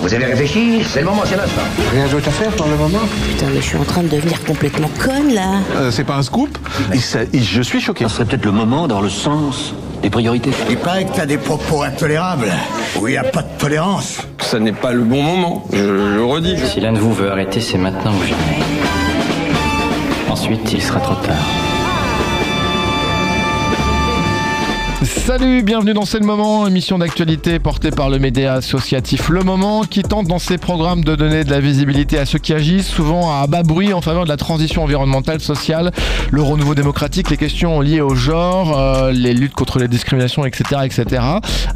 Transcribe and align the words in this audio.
Vous 0.00 0.14
avez 0.14 0.24
réfléchi 0.26 0.82
C'est 0.86 1.00
le 1.00 1.06
moment, 1.06 1.22
c'est 1.24 1.36
l'instant. 1.36 1.60
Rien 1.92 2.06
d'autre 2.06 2.28
à 2.28 2.30
faire 2.30 2.50
pour 2.52 2.66
le 2.66 2.76
moment 2.76 3.00
Putain, 3.28 3.46
mais 3.52 3.60
je 3.60 3.66
suis 3.66 3.76
en 3.76 3.84
train 3.84 4.02
de 4.02 4.08
devenir 4.08 4.42
complètement 4.44 4.88
conne 5.02 5.34
là. 5.34 5.60
Euh, 5.76 5.90
C'est 5.90 6.04
pas 6.04 6.14
un 6.16 6.22
scoop 6.22 6.56
Il 6.94 7.00
s'a- 7.00 7.24
il- 7.32 7.42
Je 7.44 7.62
suis 7.62 7.80
choqué. 7.80 8.04
Ça 8.04 8.10
serait 8.10 8.24
peut-être 8.24 8.44
le 8.44 8.52
moment 8.52 8.86
dans 8.88 9.00
le 9.00 9.08
sens 9.10 9.74
des 10.02 10.10
priorités. 10.10 10.50
Il 10.70 10.76
paraît 10.76 11.04
que 11.04 11.14
t'as 11.16 11.26
des 11.26 11.38
propos 11.38 11.82
intolérables, 11.82 12.52
où 13.00 13.08
il 13.08 13.12
n'y 13.12 13.16
a 13.18 13.24
pas 13.24 13.42
de 13.42 13.58
tolérance. 13.58 14.18
Ça 14.40 14.58
n'est 14.60 14.72
pas 14.72 14.92
le 14.92 15.02
bon 15.02 15.22
moment, 15.22 15.66
je 15.72 15.82
le 15.82 16.24
redis. 16.24 16.56
Si 16.72 16.80
l'un 16.80 16.92
de 16.92 16.98
vous 17.00 17.12
veut 17.12 17.30
arrêter, 17.30 17.60
c'est 17.60 17.78
maintenant 17.78 18.12
ou 18.12 18.22
jamais. 18.22 18.64
Ensuite, 20.30 20.72
il 20.72 20.80
sera 20.82 21.00
trop 21.00 21.14
tard. 21.16 21.34
Salut, 25.02 25.62
bienvenue 25.62 25.94
dans 25.94 26.04
C'est 26.04 26.18
le 26.18 26.26
moment, 26.26 26.66
émission 26.66 26.98
d'actualité 26.98 27.60
portée 27.60 27.92
par 27.92 28.10
le 28.10 28.18
média 28.18 28.54
associatif 28.54 29.28
Le 29.28 29.44
Moment 29.44 29.82
qui 29.82 30.02
tente 30.02 30.26
dans 30.26 30.40
ses 30.40 30.58
programmes 30.58 31.04
de 31.04 31.14
donner 31.14 31.44
de 31.44 31.50
la 31.50 31.60
visibilité 31.60 32.18
à 32.18 32.26
ceux 32.26 32.40
qui 32.40 32.52
agissent, 32.52 32.88
souvent 32.88 33.30
à 33.40 33.46
bas 33.46 33.62
bruit 33.62 33.92
en 33.92 34.00
faveur 34.00 34.24
de 34.24 34.28
la 34.28 34.36
transition 34.36 34.82
environnementale, 34.82 35.40
sociale, 35.40 35.92
le 36.32 36.42
renouveau 36.42 36.74
démocratique, 36.74 37.30
les 37.30 37.36
questions 37.36 37.80
liées 37.80 38.00
au 38.00 38.16
genre, 38.16 38.76
euh, 38.76 39.12
les 39.12 39.34
luttes 39.34 39.54
contre 39.54 39.78
les 39.78 39.86
discriminations, 39.86 40.44
etc. 40.44 40.80
etc. 40.84 41.22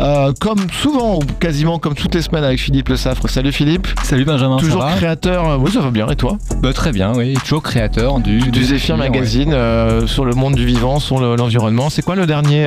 Euh, 0.00 0.32
comme 0.40 0.58
souvent, 0.72 1.16
ou 1.16 1.20
quasiment 1.38 1.78
comme 1.78 1.94
toutes 1.94 2.16
les 2.16 2.22
semaines 2.22 2.44
avec 2.44 2.58
Philippe 2.58 2.88
Le 2.88 2.96
Saffre. 2.96 3.28
Salut 3.28 3.52
Philippe, 3.52 3.86
Salut 4.02 4.24
Benjamin, 4.24 4.56
toujours 4.56 4.82
ça 4.82 4.88
va 4.88 4.96
créateur, 4.96 5.48
euh, 5.48 5.56
oui 5.60 5.70
ça 5.70 5.80
va 5.80 5.90
bien, 5.90 6.08
et 6.08 6.16
toi? 6.16 6.38
Bah, 6.60 6.72
Très 6.72 6.90
bien, 6.90 7.12
oui. 7.14 7.34
Toujours 7.34 7.62
créateur 7.62 8.18
du... 8.18 8.38
Du 8.50 8.64
Zéphyr 8.64 8.96
Magazine 8.96 9.52
euh, 9.52 10.08
sur 10.08 10.24
le 10.24 10.34
monde 10.34 10.56
du 10.56 10.66
vivant, 10.66 10.98
sur 10.98 11.20
le- 11.20 11.36
l'environnement. 11.36 11.88
C'est 11.88 12.02
quoi 12.02 12.16
le 12.16 12.26
dernier, 12.26 12.64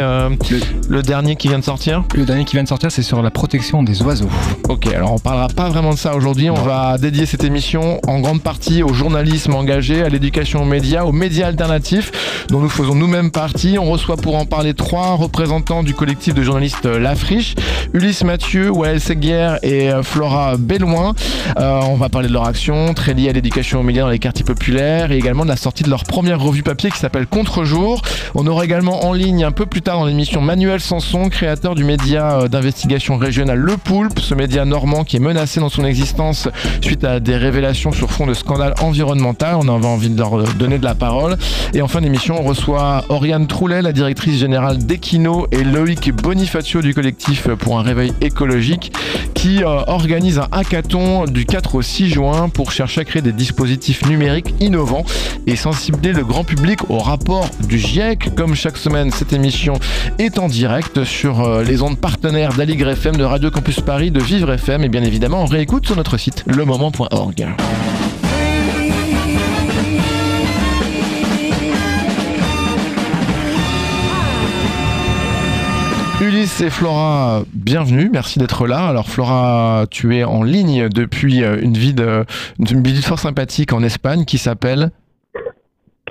Le- 0.52 0.60
le 0.88 1.02
dernier 1.02 1.36
qui 1.36 1.48
vient 1.48 1.58
de 1.60 1.64
sortir. 1.64 2.04
Le 2.14 2.24
dernier 2.24 2.46
qui 2.46 2.56
vient 2.56 2.64
de 2.64 2.68
sortir, 2.68 2.92
c'est 2.92 3.02
sur 3.02 3.22
la 3.22 3.32
protection 3.32 3.82
des 3.84 4.02
oiseaux. 4.04 4.30
Ok, 4.70 4.88
alors 4.94 5.14
on 5.14 5.18
parlera 5.20 5.48
pas 5.48 5.70
vraiment 5.70 5.92
de 5.92 5.98
ça 5.98 6.16
aujourd'hui. 6.16 6.50
On 6.50 6.54
va 6.62 6.98
dédier 7.00 7.26
cette 7.26 7.44
émission 7.44 8.00
en 8.08 8.20
grande 8.20 8.42
partie 8.42 8.84
au 8.84 8.94
journalisme 8.94 9.56
engagé, 9.56 10.04
à 10.04 10.10
l'éducation 10.10 10.62
aux 10.62 10.66
médias, 10.66 11.04
aux 11.04 11.12
médias 11.12 11.48
alternatifs, 11.48 12.46
dont 12.50 12.60
nous 12.60 12.70
faisons 12.70 12.94
nous-mêmes 12.96 13.32
partie. 13.32 13.78
On 13.80 13.90
reçoit 13.92 14.18
pour 14.18 14.36
en 14.36 14.46
parler 14.46 14.74
trois 14.76 15.16
représentants 15.16 15.82
du 15.84 15.94
collectif 15.96 16.34
de 16.36 16.44
journalistes 16.44 16.86
euh, 16.86 17.00
La 17.00 17.16
Friche, 17.16 17.56
Ulysse 17.94 18.24
Mathieu, 18.24 18.70
Wael 18.70 19.00
Seguière 19.02 19.58
et 19.64 19.90
euh, 19.90 20.04
Flora 20.04 20.58
Belloin. 20.58 21.14
Euh, 21.58 21.80
on 21.90 21.96
va 21.96 22.10
parler 22.10 22.28
de 22.28 22.34
leur 22.34 22.46
action, 22.46 22.94
très 22.94 23.14
liée 23.16 23.30
à 23.30 23.34
l'éducation 23.34 23.80
aux 23.80 23.84
médias 23.84 24.04
dans 24.04 24.10
les 24.10 24.20
quartiers 24.20 24.46
populaires, 24.46 25.12
et 25.12 25.18
également 25.18 25.44
de 25.44 25.50
la 25.50 25.58
sortie 25.58 25.84
de 25.84 25.90
leur 25.90 26.04
première 26.04 26.40
revue 26.40 26.62
papier 26.64 26.92
qui 26.92 27.00
s'appelle 27.00 27.26
Contre-jour. 27.26 28.02
On 28.36 28.46
aura 28.46 28.64
également 28.64 29.06
en 29.06 29.14
ligne 29.14 29.44
un 29.44 29.52
peu 29.52 29.66
plus 29.66 29.82
tard 29.82 29.98
dans 30.00 30.06
l'émission 30.06 30.35
Manuel 30.42 30.80
Sanson, 30.80 31.30
créateur 31.30 31.76
du 31.76 31.84
média 31.84 32.40
euh, 32.40 32.48
d'investigation 32.48 33.18
régionale 33.18 33.60
Le 33.60 33.78
Poulpe, 33.78 34.20
ce 34.20 34.34
média 34.34 34.66
normand 34.66 35.04
qui 35.04 35.18
est 35.18 35.20
menacé 35.20 35.60
dans 35.60 35.70
son 35.70 35.86
existence 35.86 36.50
suite 36.82 37.04
à 37.04 37.20
des 37.20 37.36
révélations 37.36 37.92
sur 37.92 38.12
fond 38.12 38.26
de 38.26 38.34
scandale 38.34 38.74
environnemental. 38.82 39.56
On 39.56 39.68
avait 39.74 39.86
envie 39.86 40.10
de 40.10 40.18
leur 40.18 40.40
euh, 40.40 40.46
donner 40.58 40.78
de 40.78 40.84
la 40.84 40.96
parole. 40.96 41.38
Et 41.74 41.82
en 41.82 41.88
fin 41.88 42.02
d'émission, 42.02 42.36
on 42.40 42.44
reçoit 42.44 43.06
Oriane 43.10 43.48
Troulet, 43.48 43.82
la 43.82 43.92
directrice 43.92 44.40
générale 44.40 44.80
d'Equino, 44.80 45.48
et 45.52 45.64
Loïc 45.64 46.12
Bonifacio 46.14 46.82
du 46.82 46.94
collectif 46.94 47.48
pour 47.48 47.80
un 47.80 47.82
réveil 47.82 48.14
écologique, 48.22 48.92
qui 49.34 49.64
euh, 49.64 49.84
organise 49.88 50.40
un 50.40 50.48
hackathon 50.52 51.26
du 51.26 51.46
4 51.46 51.76
au 51.76 51.82
6 51.82 52.10
juin 52.10 52.50
pour 52.50 52.72
chercher 52.72 53.02
à 53.02 53.06
créer 53.06 53.22
des 53.22 53.32
dispositifs 53.32 54.06
numériques 54.06 54.54
innovants 54.60 55.06
et 55.48 55.56
sensibiliser 55.56 56.14
le 56.14 56.26
grand 56.26 56.44
public 56.44 56.90
au 56.90 56.98
rapport 56.98 57.50
du 57.68 57.78
GIEC. 57.78 58.36
Comme 58.36 58.56
chaque 58.56 58.78
semaine, 58.78 59.12
cette 59.12 59.34
émission 59.34 59.74
est 60.18 60.25
en 60.34 60.48
direct 60.48 61.04
sur 61.04 61.42
euh, 61.42 61.64
les 61.64 61.84
ondes 61.84 62.00
partenaires 62.00 62.54
d'Aligre 62.54 62.90
FM, 62.90 63.16
de 63.16 63.24
Radio 63.24 63.52
Campus 63.52 63.80
Paris, 63.80 64.10
de 64.10 64.20
Vivre 64.20 64.52
FM 64.52 64.84
et 64.84 64.90
bien 64.90 65.04
évidemment 65.04 65.44
on 65.44 65.46
réécoute 65.46 65.86
sur 65.86 65.96
notre 65.96 66.18
site 66.18 66.44
lemoment.org. 66.48 67.48
Ulysse 76.22 76.62
et 76.62 76.72
Flora, 76.72 77.44
bienvenue, 77.54 78.10
merci 78.12 78.40
d'être 78.40 78.66
là. 78.66 78.88
Alors 78.88 79.08
Flora, 79.08 79.86
tu 79.92 80.18
es 80.18 80.24
en 80.24 80.42
ligne 80.42 80.90
depuis 80.90 81.44
euh, 81.44 81.60
une 81.62 81.78
vie 81.78 81.94
de, 81.94 82.26
une 82.58 82.82
vie 82.82 83.02
fort 83.04 83.20
sympathique 83.20 83.74
en 83.74 83.84
Espagne 83.84 84.26
qui 84.26 84.40
s'appelle... 84.40 84.90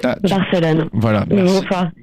Ah, 0.03 0.17
tu- 0.25 0.35
Barcelone. 0.35 0.89
Voilà, 0.93 1.25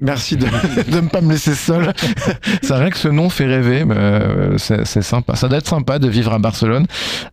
merci. 0.00 0.36
De 0.36 0.46
de 0.90 1.00
ne 1.00 1.08
pas 1.08 1.20
me 1.20 1.30
laisser 1.32 1.54
seul. 1.54 1.92
c'est 2.62 2.72
vrai 2.74 2.90
que 2.90 2.96
ce 2.96 3.08
nom 3.08 3.28
fait 3.28 3.44
rêver, 3.46 3.84
mais 3.84 3.94
euh, 3.96 4.56
c'est 4.58 5.02
sympa. 5.02 5.36
Ça 5.36 5.48
doit 5.48 5.58
être 5.58 5.68
sympa 5.68 5.98
de 5.98 6.08
vivre 6.08 6.32
à 6.32 6.38
Barcelone. 6.38 6.86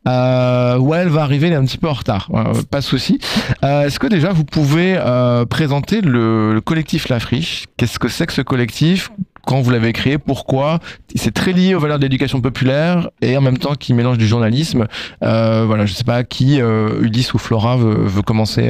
Euh, 0.07 0.77
ouais, 0.77 0.97
elle 0.99 1.07
va 1.09 1.21
arriver, 1.23 1.47
elle 1.47 1.53
est 1.53 1.57
un 1.57 1.63
petit 1.65 1.77
peu 1.77 1.87
en 1.87 1.93
retard. 1.93 2.29
Euh, 2.33 2.61
pas 2.69 2.79
de 2.79 2.83
souci. 2.83 3.19
Euh, 3.63 3.83
Est-ce 3.85 3.99
que 3.99 4.07
déjà 4.07 4.31
vous 4.33 4.43
pouvez 4.43 4.95
euh, 4.97 5.45
présenter 5.45 6.01
le, 6.01 6.53
le 6.53 6.61
collectif 6.61 7.07
La 7.09 7.19
Friche? 7.19 7.65
Qu'est-ce 7.77 7.97
que 7.97 8.09
c'est 8.09 8.25
que 8.27 8.33
ce 8.33 8.41
collectif? 8.41 9.11
Quand 9.45 9.61
vous 9.61 9.71
l'avez 9.71 9.93
créé, 9.93 10.17
pourquoi? 10.17 10.79
C'est 11.15 11.33
très 11.33 11.53
lié 11.53 11.73
aux 11.73 11.79
valeurs 11.79 11.97
de 11.97 12.03
l'éducation 12.03 12.41
populaire 12.41 13.09
et 13.21 13.35
en 13.37 13.41
même 13.41 13.57
temps 13.57 13.73
qui 13.75 13.93
mélange 13.93 14.17
du 14.17 14.27
journalisme. 14.27 14.85
Voilà, 15.21 15.85
je 15.85 15.93
sais 15.93 16.03
pas 16.03 16.23
qui, 16.23 16.57
Ulysse 16.59 17.33
ou 17.33 17.39
Flora 17.39 17.77
veut, 17.77 17.95
veut 18.05 18.21
commencer 18.21 18.69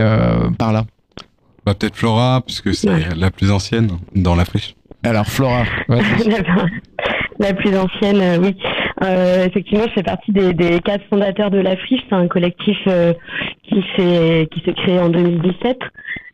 par 0.57 0.71
là. 0.71 0.85
Bah, 1.65 1.73
peut-être 1.75 1.95
Flora, 1.95 2.41
puisque 2.45 2.73
c'est 2.73 2.89
Ouais. 2.89 3.03
la 3.15 3.31
plus 3.31 3.51
ancienne 3.51 3.89
dans 4.15 4.35
la 4.35 4.45
friche. 4.45 4.75
Alors 5.03 5.25
Flora, 5.27 5.63
vas-y. 5.87 6.29
la 7.39 7.53
plus 7.53 7.77
ancienne, 7.77 8.19
euh, 8.21 8.37
oui. 8.39 8.57
Euh, 9.01 9.45
effectivement, 9.45 9.85
je 9.87 9.93
fais 9.93 10.03
partie 10.03 10.31
des, 10.31 10.53
des 10.53 10.79
quatre 10.81 11.05
fondateurs 11.09 11.51
de 11.51 11.59
la 11.59 11.77
Friche. 11.77 12.01
C'est 12.09 12.15
un 12.15 12.27
collectif 12.27 12.77
euh, 12.87 13.13
qui 13.63 13.83
s'est 13.95 14.47
qui 14.51 14.61
s'est 14.65 14.73
créé 14.73 14.99
en 14.99 15.09
2017. 15.09 15.77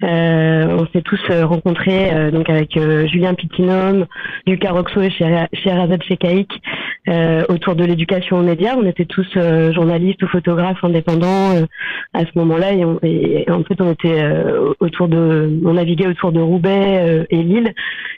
Euh, 0.04 0.66
on 0.78 0.86
s'est 0.92 1.02
tous 1.04 1.20
euh, 1.30 1.46
rencontrés 1.46 2.14
euh, 2.14 2.30
donc 2.30 2.50
avec 2.50 2.76
euh, 2.76 3.08
Julien 3.08 3.34
Pitinum, 3.34 4.06
Lucas 4.46 4.72
Roxo 4.72 5.02
et 5.02 5.10
Sherazade 5.10 6.04
Shekaïk 6.04 6.52
euh, 7.08 7.44
autour 7.50 7.76
de 7.76 7.86
l'éducation 7.86 8.38
aux 8.38 8.44
médias. 8.44 8.76
On 8.78 8.86
était 8.86 9.06
tous 9.06 9.28
journalistes 9.72 10.22
ou 10.24 10.28
photographes 10.28 10.84
indépendants 10.84 11.52
à 12.14 12.20
ce 12.22 12.32
moment-là 12.36 12.74
et, 12.74 12.84
et- 13.04 13.52
en 13.52 13.64
fait 13.64 13.80
on 13.80 13.92
était 13.92 14.22
autour 14.80 15.08
de, 15.08 15.60
on 15.66 15.74
naviguait 15.74 16.08
autour 16.08 16.32
de 16.32 16.42
Roubaix 16.42 17.26
et 17.30 17.44
Lille 17.44 17.74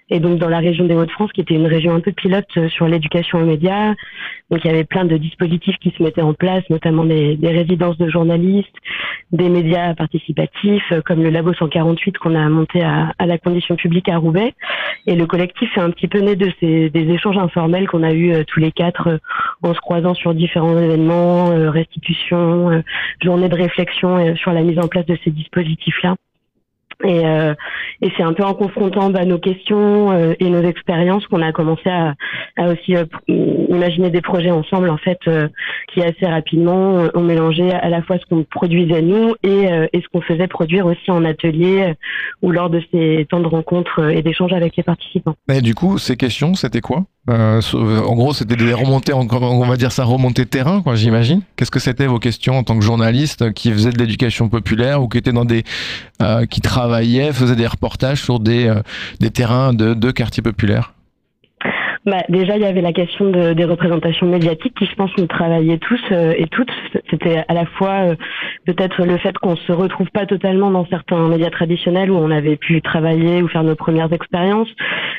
et 0.10 0.20
donc 0.20 0.40
dans 0.40 0.50
la 0.50 0.60
région 0.60 0.86
des 0.86 0.96
Hauts-de-France 0.96 1.32
qui 1.34 1.42
était 1.42 1.54
une 1.54 1.68
région 1.68 1.94
un 1.94 2.00
peu 2.00 2.12
pilote 2.12 2.48
sur 2.70 2.88
l'éducation 2.88 3.40
aux 3.40 3.46
médias. 3.46 3.94
Donc 4.50 4.64
il 4.64 4.68
y 4.68 4.74
avait 4.74 4.86
plein 4.86 5.04
de 5.06 5.18
dispositifs 5.18 5.76
qui 5.78 5.94
se 5.98 6.02
mettaient 6.02 6.22
en 6.22 6.34
place, 6.34 6.64
notamment 6.70 7.04
des, 7.04 7.38
résidences 7.44 7.98
de 7.98 8.10
journalistes, 8.10 8.76
des 9.32 9.50
médias 9.50 9.94
participatifs 9.94 10.92
euh, 10.92 11.02
comme 11.02 11.22
le 11.22 11.30
Labo 11.30 11.54
148 11.54 12.18
qu'on 12.18 12.36
a 12.36 12.48
monté 12.48 12.82
à, 12.82 13.14
la 13.20 13.38
condition 13.38 13.76
publique 13.76 14.08
à 14.08 14.18
Roubaix. 14.18 14.54
Et 15.06 15.16
le 15.16 15.26
collectif 15.26 15.70
est 15.76 15.82
un 15.82 15.92
petit 15.92 16.08
peu 16.08 16.20
né 16.20 16.36
de 16.36 16.52
ces 16.60 16.92
échanges 16.94 17.38
informels 17.38 17.88
qu'on 17.88 18.04
a 18.04 18.14
eu 18.14 18.34
euh, 18.34 18.44
tous 18.48 18.60
les 18.60 18.72
quatre 18.72 19.08
euh, 19.08 19.18
en 19.64 19.74
se 19.74 19.80
croisant 19.80 20.14
sur 20.14 20.34
différents 20.34 20.78
événements, 20.78 21.48
restitutions, 21.70 22.84
journées 23.22 23.50
de 23.50 23.56
réflexion 23.56 24.36
sur 24.36 24.54
la 24.54 24.62
mise 24.62 24.80
en 24.80 24.88
place 24.88 25.06
de 25.06 25.18
ces 25.24 25.32
dispositifs-là. 25.32 26.16
Et, 27.04 27.26
euh, 27.26 27.54
et 28.02 28.12
c'est 28.18 28.24
un 28.24 28.34
peu 28.34 28.44
en 28.44 28.56
confrontant 28.56 29.12
bah, 29.12 29.24
nos 29.24 29.38
questions 29.38 30.12
euh, 30.12 30.34
et 30.40 30.50
nos 30.50 30.64
expériences 30.64 31.28
qu'on 31.28 31.44
a 31.44 31.52
commencé 31.52 31.90
à, 31.90 32.16
à 32.58 32.70
aussi 32.70 32.96
euh, 32.96 33.06
imaginer 33.28 34.10
des 34.10 34.22
projets 34.22 34.50
ensemble 34.50 34.90
en 34.90 34.98
fait 34.98 35.20
euh, 35.28 35.48
qui 35.94 36.02
assez 36.02 36.26
rapidement 36.26 36.98
euh, 36.98 37.10
ont 37.14 37.22
mélangé 37.22 37.72
à 37.72 37.90
la 37.90 38.02
fois 38.02 38.18
ce 38.18 38.26
qu'on 38.26 38.44
produisait 38.44 39.04
nous 39.04 39.36
et, 39.44 39.72
euh, 39.72 39.88
et 39.94 40.02
ce 40.02 40.08
qu'on 40.12 40.22
faisait 40.22 40.48
produire 40.48 40.88
aussi 40.88 41.12
en 41.12 41.24
atelier 41.24 41.94
ou 42.42 42.52
lors 42.52 42.72
de 42.72 42.82
ces 42.92 43.28
temps 43.30 43.42
de 43.42 43.48
rencontres 43.48 44.10
et 44.10 44.24
d'échanges 44.24 44.54
avec 44.54 44.76
les 44.76 44.84
participants. 44.84 45.36
Et 45.52 45.62
du 45.62 45.76
coup, 45.76 46.00
ces 46.00 46.18
questions, 46.18 46.56
c'était 46.56 46.82
quoi? 46.82 47.04
Euh, 47.30 47.62
so- 47.62 47.80
En 47.80 48.16
gros, 48.16 48.34
c'était 48.34 48.56
des 48.56 48.74
remontées, 48.74 49.14
on 49.14 49.66
va 49.66 49.78
dire 49.78 49.92
ça, 49.92 50.04
remontées 50.06 50.46
terrain, 50.46 50.82
quoi, 50.82 50.96
j'imagine. 50.96 51.42
Qu'est-ce 51.56 51.72
que 51.72 51.80
c'était 51.80 52.08
vos 52.08 52.20
questions 52.20 52.58
en 52.58 52.64
tant 52.64 52.78
que 52.78 52.84
journaliste 52.86 53.52
qui 53.54 53.72
faisait 53.72 53.92
de 53.92 53.98
l'éducation 53.98 54.48
populaire 54.50 55.02
ou 55.04 55.08
qui 55.08 55.18
était 55.18 55.34
dans 55.34 55.46
des, 55.46 55.64
euh, 56.22 56.46
qui 56.46 56.62
travaillait, 56.62 57.34
faisait 57.34 57.56
des 57.58 57.68
reportages 57.68 58.22
sur 58.22 58.40
des, 58.40 58.68
euh, 58.68 58.82
des 59.20 59.30
terrains 59.32 59.74
de, 59.74 59.94
de 59.94 60.12
quartiers 60.12 60.44
populaires? 60.44 60.94
Bah, 62.08 62.24
déjà, 62.30 62.56
il 62.56 62.62
y 62.62 62.66
avait 62.66 62.80
la 62.80 62.94
question 62.94 63.30
de, 63.32 63.52
des 63.52 63.66
représentations 63.66 64.28
médiatiques 64.28 64.74
qui, 64.80 64.86
je 64.86 64.96
pense, 64.96 65.12
nous 65.18 65.28
travaillaient 65.28 65.78
tous 65.78 66.00
euh, 66.14 66.34
et 66.38 66.48
toutes. 66.48 66.72
C'était 67.10 67.44
à 67.50 67.54
la 67.54 67.66
fois 67.66 68.12
euh, 68.12 68.16
peut-être 68.66 69.04
le 69.04 69.18
fait 69.18 69.38
qu'on 69.38 69.58
se 69.58 69.74
retrouve 69.74 70.10
pas 70.12 70.26
totalement 70.26 70.72
dans 70.72 70.86
certains 70.86 71.28
médias 71.28 71.50
traditionnels 71.50 72.10
où 72.10 72.16
on 72.16 72.32
avait 72.32 72.56
pu 72.56 72.82
travailler 72.82 73.42
ou 73.42 73.50
faire 73.50 73.64
nos 73.64 73.76
premières 73.76 74.14
expériences 74.14 74.70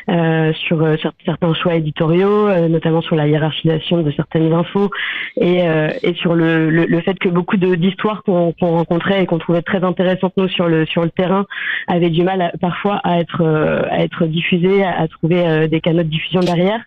euh, 0.09 0.55
sur, 0.67 0.83
euh, 0.83 0.97
certains 1.27 1.53
choix 1.53 1.75
éditoriaux, 1.75 2.49
euh, 2.49 2.69
notamment 2.69 3.03
sur 3.03 3.17
la 3.17 3.29
hiérarchisation 3.29 4.01
de 4.01 4.11
certaines 4.13 4.51
infos 4.55 4.91
et, 5.39 5.69
euh, 5.69 5.91
et 6.03 6.15
sur 6.15 6.35
le, 6.35 6.71
le, 6.71 6.87
le 6.87 7.01
fait 7.03 7.19
que 7.19 7.29
beaucoup 7.29 7.59
d'histoires 7.59 8.23
qu'on 8.23 8.55
rencontrait 8.61 9.23
et 9.23 9.27
qu'on 9.27 9.39
trouvait 9.39 9.61
très 9.61 9.85
intéressantes 9.85 10.33
nous 10.39 10.49
sur 10.49 10.69
le 10.69 10.87
sur 10.87 11.03
le 11.03 11.11
terrain 11.11 11.45
avaient 11.87 12.09
du 12.09 12.23
mal 12.23 12.41
à- 12.41 12.53
parfois 12.59 12.97
à 13.05 13.21
être 13.21 13.45
à 13.91 14.01
être 14.03 14.25
diffusées, 14.25 14.85
à, 14.85 15.07
trouver 15.09 15.69
des 15.69 15.81
canaux 15.83 16.03
de 16.03 16.09
diffusion 16.09 16.41
derrière. 16.41 16.78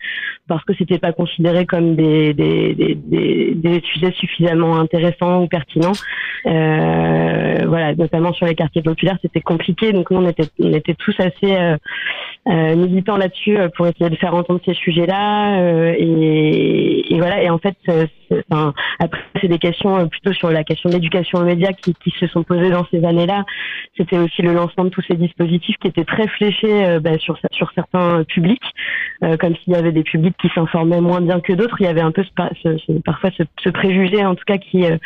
Parce 0.48 0.64
que 0.66 0.74
c'était 0.78 1.00
pas 1.00 1.14
considéré 1.14 1.66
comme 1.66 1.96
des, 1.96 2.34
des, 2.34 2.74
des, 2.76 3.54
des, 3.56 3.82
sujets 3.82 4.12
suffisamment 4.12 4.78
intéressants 4.78 5.44
ou 5.44 5.48
pertinents. 5.48 5.94
Euh, 6.46 7.66
voilà, 7.68 7.96
notamment 7.96 8.34
sur 8.34 8.46
les 8.46 8.56
quartiers 8.56 8.82
populaires, 8.82 9.18
c'était 9.22 9.42
compliqué. 9.42 9.94
Donc 9.94 10.12
nous, 10.12 10.18
on 10.18 10.28
était, 10.28 10.50
on 10.60 10.74
était 10.74 10.96
tous 10.96 11.16
assez 11.20 11.56
euh, 11.56 11.78
euh, 12.50 12.76
militants 12.76 13.18
là-dessus 13.18 13.58
pour 13.78 13.88
essayer 13.88 14.10
de 14.10 14.16
faire 14.16 14.36
entendre 14.36 14.60
ces 14.66 14.74
sujets-là. 14.74 15.94
Et, 15.98 17.18
voilà. 17.18 17.44
Et 17.44 17.50
en 17.50 17.60
fait, 17.60 17.78
après, 19.00 19.22
c'est 19.40 19.48
des 19.48 19.60
questions 19.60 20.08
plutôt 20.08 20.34
sur 20.34 20.52
la 20.52 20.64
question 20.64 20.90
de 20.90 20.96
l'éducation 20.96 21.40
aux 21.40 21.46
médias 21.46 21.72
qui, 21.72 21.96
se 22.20 22.28
sont 22.28 22.44
posées 22.44 22.72
dans 22.72 22.86
ces 22.92 23.04
années-là. 23.06 23.46
C'était 23.98 24.18
aussi 24.18 24.42
le 24.42 24.54
lancement 24.54 24.84
de 24.84 24.90
tous 24.90 25.04
ces 25.08 25.16
dispositifs 25.16 25.78
qui 25.78 25.88
étaient 25.88 26.04
très 26.04 26.28
fléchés 26.28 27.00
bah, 27.02 27.18
sur 27.20 27.38
sur 27.52 27.72
certains 27.74 28.24
publics, 28.26 28.64
comme 29.40 29.56
s'il 29.56 29.74
y 29.74 29.76
avait 29.76 29.81
des 29.89 30.04
publics 30.04 30.36
qui 30.39 30.50
s'informaient 30.54 31.01
moins 31.01 31.22
bien 31.22 31.39
que 31.39 31.54
d'autres. 31.54 31.78
Il 31.80 31.86
y 31.86 31.89
avait 31.89 32.01
un 32.01 32.12
peu 32.12 32.24
parfois 33.04 33.30
ce, 33.38 33.69
préjugé, 33.69 34.24
en 34.24 34.36
tout 34.36 34.44
cas, 34.45 34.57
qui 34.57 34.86
euh, 34.86 34.98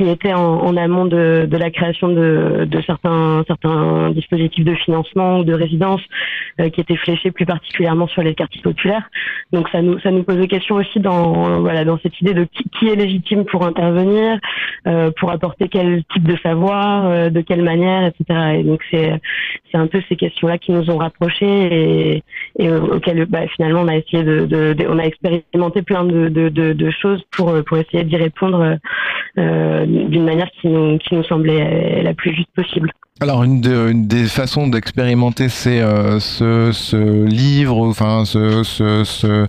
était 0.00 0.32
en, 0.32 0.76
amont 0.76 1.04
de, 1.04 1.46
la 1.50 1.70
création 1.70 2.08
de, 2.08 2.68
certains 2.86 4.10
dispositifs 4.12 4.64
de 4.64 4.74
financement 4.74 5.40
ou 5.40 5.44
de 5.44 5.52
résidence 5.52 6.00
euh, 6.60 6.70
qui 6.70 6.80
étaient 6.80 6.96
fléchés 6.96 7.30
plus 7.30 7.46
particulièrement 7.46 8.06
sur 8.08 8.22
les 8.22 8.34
quartiers 8.34 8.62
populaires. 8.62 9.08
Donc 9.52 9.68
ça 9.70 9.82
nous 9.82 10.22
pose 10.22 10.38
des 10.38 10.48
questions 10.48 10.76
aussi 10.76 11.00
dans 11.00 11.98
cette 12.02 12.20
idée 12.20 12.34
de 12.34 12.46
qui, 12.78 12.88
est 12.88 12.96
légitime 12.96 13.44
pour 13.44 13.66
intervenir, 13.66 14.38
euh, 14.86 15.10
pour 15.18 15.30
apporter 15.30 15.68
quel 15.68 16.02
type 16.12 16.24
de 16.24 16.36
savoir, 16.42 17.30
de 17.30 17.40
quelle 17.40 17.62
manière, 17.62 18.06
etc. 18.06 18.58
Et 18.58 18.62
donc 18.62 18.80
c'est 18.90 19.20
un 19.74 19.86
peu 19.86 20.02
ces 20.08 20.16
questions-là 20.16 20.58
qui 20.58 20.72
nous 20.72 20.90
ont 20.90 20.98
rapprochés 20.98 21.46
et, 21.46 22.22
et 22.58 22.70
auxquelles 22.70 23.26
bah, 23.26 23.46
finalement 23.54 23.82
on 23.82 23.88
a 23.88 23.95
essayé 23.96 24.22
de, 24.24 24.46
de, 24.46 24.72
de- 24.74 24.86
on 24.88 24.98
a 24.98 25.04
expérimenté 25.04 25.82
plein 25.82 26.04
de, 26.04 26.28
de, 26.28 26.48
de, 26.48 26.72
de 26.72 26.90
choses 26.90 27.22
pour 27.30 27.52
pour 27.64 27.76
essayer 27.78 28.04
d'y 28.04 28.16
répondre 28.16 28.78
euh, 29.38 29.86
d'une 29.86 30.24
manière 30.24 30.48
qui 30.60 30.68
nous 30.68 30.98
qui 30.98 31.14
nous 31.14 31.24
semblait 31.24 32.02
la 32.02 32.14
plus 32.14 32.34
juste 32.34 32.48
possible. 32.54 32.90
Alors 33.20 33.44
une, 33.44 33.62
de- 33.62 33.90
une 33.90 34.06
des 34.06 34.24
façons 34.26 34.68
d'expérimenter 34.68 35.48
c'est 35.48 35.80
euh, 35.80 36.20
ce, 36.20 36.70
ce 36.72 37.24
livre, 37.24 37.78
enfin 37.88 38.24
ce, 38.26 38.62
ce, 38.62 39.04
ce, 39.04 39.46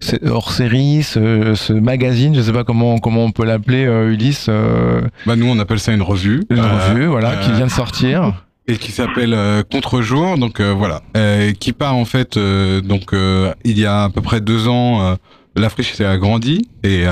ce 0.00 0.16
hors-série, 0.28 1.02
ce, 1.02 1.54
ce 1.54 1.72
magazine, 1.72 2.34
je 2.34 2.42
sais 2.42 2.52
pas 2.52 2.64
comment 2.64 2.98
comment 2.98 3.24
on 3.24 3.30
peut 3.30 3.46
l'appeler, 3.46 3.86
euh, 3.86 4.12
Ulysse. 4.12 4.48
euh, 4.50 5.00
Bah 5.26 5.34
nous 5.34 5.46
on 5.48 5.58
appelle 5.58 5.78
ça 5.78 5.92
une 5.94 6.02
revue. 6.02 6.42
une 6.50 6.58
Euh, 6.58 6.62
revue, 6.90 7.06
voilà, 7.06 7.36
qui 7.36 7.50
euh, 7.50 7.54
vient 7.54 7.66
de 7.66 7.70
sortir. 7.70 8.45
Et 8.68 8.76
qui 8.78 8.92
s'appelle 8.92 9.34
euh, 9.34 9.62
Contre-jour. 9.70 10.38
Donc 10.38 10.60
euh, 10.60 10.72
voilà, 10.72 11.02
Euh, 11.16 11.52
qui 11.52 11.72
part 11.72 11.96
en 11.96 12.04
fait. 12.04 12.36
euh, 12.36 12.80
donc 12.80 13.12
euh, 13.12 13.52
il 13.64 13.78
y 13.78 13.86
a 13.86 14.04
à 14.04 14.10
peu 14.10 14.20
près 14.20 14.40
deux 14.40 14.68
ans, 14.68 15.02
euh, 15.02 15.14
la 15.58 15.70
friche 15.70 15.92
s'est 15.94 16.04
agrandie 16.04 16.68
et 16.84 17.04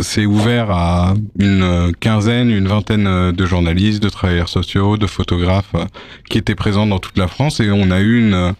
c'est 0.00 0.24
ouvert 0.24 0.70
à 0.70 1.12
une 1.38 1.92
quinzaine, 2.00 2.48
une 2.50 2.66
vingtaine 2.66 3.32
de 3.32 3.44
journalistes, 3.46 4.02
de 4.02 4.08
travailleurs 4.08 4.48
sociaux, 4.48 4.96
de 4.96 5.06
photographes 5.06 5.74
qui 6.30 6.38
étaient 6.38 6.54
présents 6.54 6.86
dans 6.86 6.98
toute 6.98 7.18
la 7.18 7.28
France 7.28 7.60
et 7.60 7.70
on 7.70 7.90
a 7.90 8.00
eu 8.00 8.18
une 8.18 8.54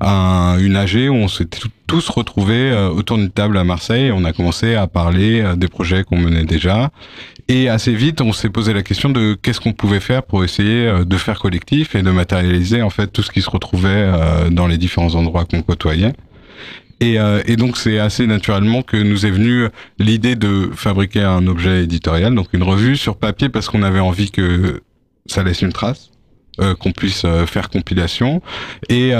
un, 0.00 0.58
une 0.60 0.76
AG 0.76 1.08
où 1.10 1.14
on 1.14 1.26
tout- 1.26 1.68
tous 1.88 2.08
retrouvés 2.08 2.72
autour 2.94 3.16
d'une 3.18 3.30
table 3.30 3.58
à 3.58 3.64
Marseille 3.64 4.12
on 4.12 4.24
a 4.24 4.32
commencé 4.32 4.76
à 4.76 4.86
parler 4.86 5.42
des 5.56 5.66
projets 5.66 6.04
qu'on 6.04 6.18
menait 6.20 6.44
déjà 6.44 6.90
et 7.48 7.68
assez 7.68 7.94
vite, 7.94 8.20
on 8.20 8.32
s'est 8.32 8.50
posé 8.50 8.74
la 8.74 8.82
question 8.82 9.08
de 9.08 9.34
qu'est-ce 9.34 9.60
qu'on 9.60 9.72
pouvait 9.72 10.00
faire 10.00 10.22
pour 10.22 10.44
essayer 10.44 10.86
euh, 10.86 11.04
de 11.04 11.16
faire 11.16 11.38
collectif 11.38 11.94
et 11.94 12.02
de 12.02 12.10
matérialiser 12.10 12.82
en 12.82 12.90
fait 12.90 13.06
tout 13.08 13.22
ce 13.22 13.30
qui 13.30 13.40
se 13.40 13.48
retrouvait 13.48 13.88
euh, 13.88 14.50
dans 14.50 14.66
les 14.66 14.76
différents 14.76 15.14
endroits 15.14 15.46
qu'on 15.46 15.62
côtoyait. 15.62 16.12
Et, 17.00 17.18
euh, 17.18 17.40
et 17.46 17.56
donc 17.56 17.78
c'est 17.78 17.98
assez 17.98 18.26
naturellement 18.26 18.82
que 18.82 18.96
nous 18.96 19.24
est 19.24 19.30
venue 19.30 19.68
l'idée 19.98 20.34
de 20.34 20.70
fabriquer 20.74 21.22
un 21.22 21.46
objet 21.46 21.84
éditorial, 21.84 22.34
donc 22.34 22.48
une 22.52 22.64
revue 22.64 22.96
sur 22.96 23.16
papier 23.16 23.48
parce 23.48 23.68
qu'on 23.68 23.82
avait 23.82 24.00
envie 24.00 24.30
que 24.30 24.82
ça 25.26 25.42
laisse 25.42 25.62
une 25.62 25.72
trace, 25.72 26.10
euh, 26.60 26.74
qu'on 26.74 26.92
puisse 26.92 27.24
faire 27.46 27.70
compilation, 27.70 28.42
et 28.88 29.12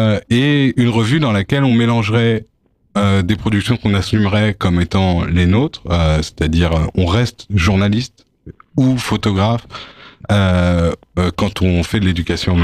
une 0.77 0.89
revue 0.89 1.21
dans 1.21 1.31
laquelle 1.31 1.63
on 1.63 1.73
mélangerait 1.73 2.47
euh, 2.97 3.23
des 3.23 3.37
productions 3.37 3.77
qu'on 3.77 3.95
assumerait 3.95 4.55
comme 4.55 4.81
étant 4.81 5.25
les 5.25 5.47
nôtres, 5.47 5.83
euh, 5.91 6.17
c'est-à-dire 6.23 6.73
euh, 6.73 6.87
on 6.95 7.07
reste 7.07 7.47
journaliste 7.55 8.25
ou 8.77 8.97
photographe 8.97 9.67
euh, 10.33 10.93
euh, 11.19 11.31
quand 11.37 11.63
on 11.63 11.83
fait 11.83 12.01
de 12.01 12.07
l'éducation 12.07 12.55
aux 12.55 12.59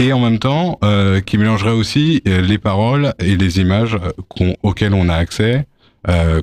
et 0.00 0.12
en 0.12 0.20
même 0.20 0.38
temps 0.38 0.78
qui 1.26 1.38
mélangerait 1.38 1.72
aussi 1.72 2.22
les 2.24 2.58
paroles 2.58 3.12
et 3.18 3.36
les 3.36 3.60
images 3.60 3.98
qu'on- 4.28 4.56
auxquelles 4.62 4.94
on 4.94 5.08
a 5.08 5.14
accès 5.14 5.66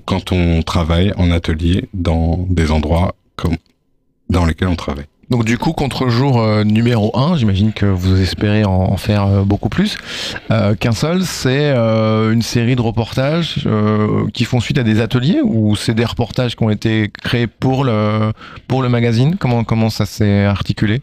quand 0.05 0.31
on 0.31 0.61
travaille 0.61 1.11
en 1.17 1.31
atelier 1.31 1.89
dans 1.93 2.45
des 2.49 2.71
endroits 2.71 3.15
comme 3.35 3.57
dans 4.29 4.45
lesquels 4.45 4.67
on 4.69 4.75
travaille. 4.75 5.08
Donc 5.29 5.45
du 5.45 5.59
coup, 5.59 5.73
contre-jour 5.73 6.41
euh, 6.41 6.63
numéro 6.63 7.15
1, 7.15 7.37
j'imagine 7.37 7.71
que 7.71 7.85
vous 7.85 8.19
espérez 8.19 8.65
en, 8.65 8.97
faire 8.97 9.27
euh, 9.27 9.43
beaucoup 9.43 9.69
plus, 9.69 9.97
euh, 10.49 10.73
qu'un 10.73 10.91
seul, 10.91 11.23
c'est 11.23 11.69
une 11.71 12.41
série 12.41 12.75
de 12.75 12.81
reportages 12.81 13.67
qui 14.33 14.45
font 14.45 14.59
suite 14.59 14.77
à 14.77 14.83
des 14.83 15.01
ateliers 15.01 15.41
ou 15.43 15.75
c'est 15.75 15.93
des 15.93 16.05
reportages 16.05 16.55
qui 16.55 16.63
ont 16.63 16.69
été 16.69 17.11
créés 17.21 17.47
pour 17.47 17.83
le, 17.83 18.31
pour 18.67 18.81
le 18.81 18.89
magazine? 18.89 19.35
Comment, 19.37 19.63
comment 19.63 19.89
ça 19.89 20.05
s'est 20.05 20.45
articulé? 20.45 21.01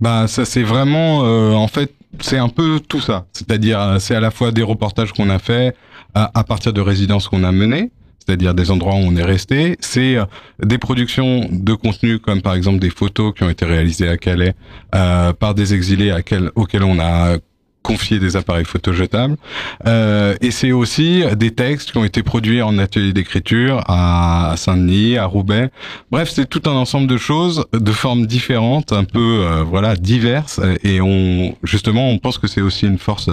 Bah 0.00 0.26
ça 0.28 0.46
c'est 0.46 0.62
vraiment 0.62 1.18
en 1.54 1.68
fait 1.68 1.92
c'est 2.20 2.38
un 2.38 2.48
peu 2.48 2.80
tout 2.80 3.00
ça. 3.00 3.26
C'est-à-dire 3.32 3.96
c'est 3.98 4.14
à 4.14 4.20
la 4.20 4.30
fois 4.30 4.50
des 4.50 4.62
reportages 4.62 5.12
qu'on 5.12 5.28
a 5.28 5.38
fait 5.38 5.76
à, 6.14 6.30
à 6.38 6.44
partir 6.44 6.72
de 6.72 6.80
résidences 6.80 7.28
qu'on 7.28 7.44
a 7.44 7.52
menées, 7.52 7.90
c'est-à-dire 8.24 8.54
des 8.54 8.70
endroits 8.70 8.94
où 8.94 8.98
on 8.98 9.16
est 9.16 9.24
resté. 9.24 9.76
C'est 9.80 10.16
euh, 10.16 10.24
des 10.62 10.78
productions 10.78 11.48
de 11.50 11.74
contenu 11.74 12.18
comme 12.18 12.42
par 12.42 12.54
exemple 12.54 12.78
des 12.78 12.90
photos 12.90 13.32
qui 13.34 13.42
ont 13.42 13.50
été 13.50 13.64
réalisées 13.64 14.08
à 14.08 14.16
Calais 14.16 14.54
euh, 14.94 15.32
par 15.32 15.54
des 15.54 15.74
exilés 15.74 16.10
à 16.10 16.22
quel- 16.22 16.50
auxquels 16.54 16.84
on 16.84 16.98
a 17.00 17.36
confié 17.82 18.18
des 18.18 18.36
appareils 18.36 18.66
photo 18.66 18.92
jetables. 18.92 19.38
Euh, 19.86 20.34
et 20.42 20.50
c'est 20.50 20.70
aussi 20.70 21.24
des 21.34 21.50
textes 21.52 21.92
qui 21.92 21.96
ont 21.96 22.04
été 22.04 22.22
produits 22.22 22.60
en 22.60 22.76
atelier 22.76 23.14
d'écriture 23.14 23.82
à 23.88 24.52
Saint-Denis, 24.58 25.16
à 25.16 25.24
Roubaix. 25.24 25.70
Bref, 26.10 26.28
c'est 26.30 26.46
tout 26.46 26.60
un 26.66 26.74
ensemble 26.74 27.06
de 27.06 27.16
choses 27.16 27.64
de 27.72 27.90
formes 27.92 28.26
différentes, 28.26 28.92
un 28.92 29.04
peu 29.04 29.44
euh, 29.46 29.62
voilà 29.62 29.96
diverses. 29.96 30.60
Et 30.84 31.00
on 31.00 31.56
justement, 31.62 32.10
on 32.10 32.18
pense 32.18 32.36
que 32.36 32.48
c'est 32.48 32.60
aussi 32.60 32.86
une 32.86 32.98
force 32.98 33.30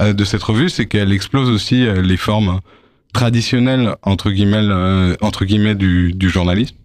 euh, 0.00 0.12
de 0.12 0.24
cette 0.24 0.44
revue, 0.44 0.70
c'est 0.70 0.86
qu'elle 0.86 1.12
explose 1.12 1.50
aussi 1.50 1.84
les 1.84 2.16
formes 2.16 2.60
traditionnelles 3.12 3.94
entre 4.02 4.30
guillemets 4.30 4.62
euh, 4.62 5.16
entre 5.20 5.44
guillemets 5.44 5.74
du, 5.74 6.12
du 6.14 6.28
journalisme. 6.28 6.76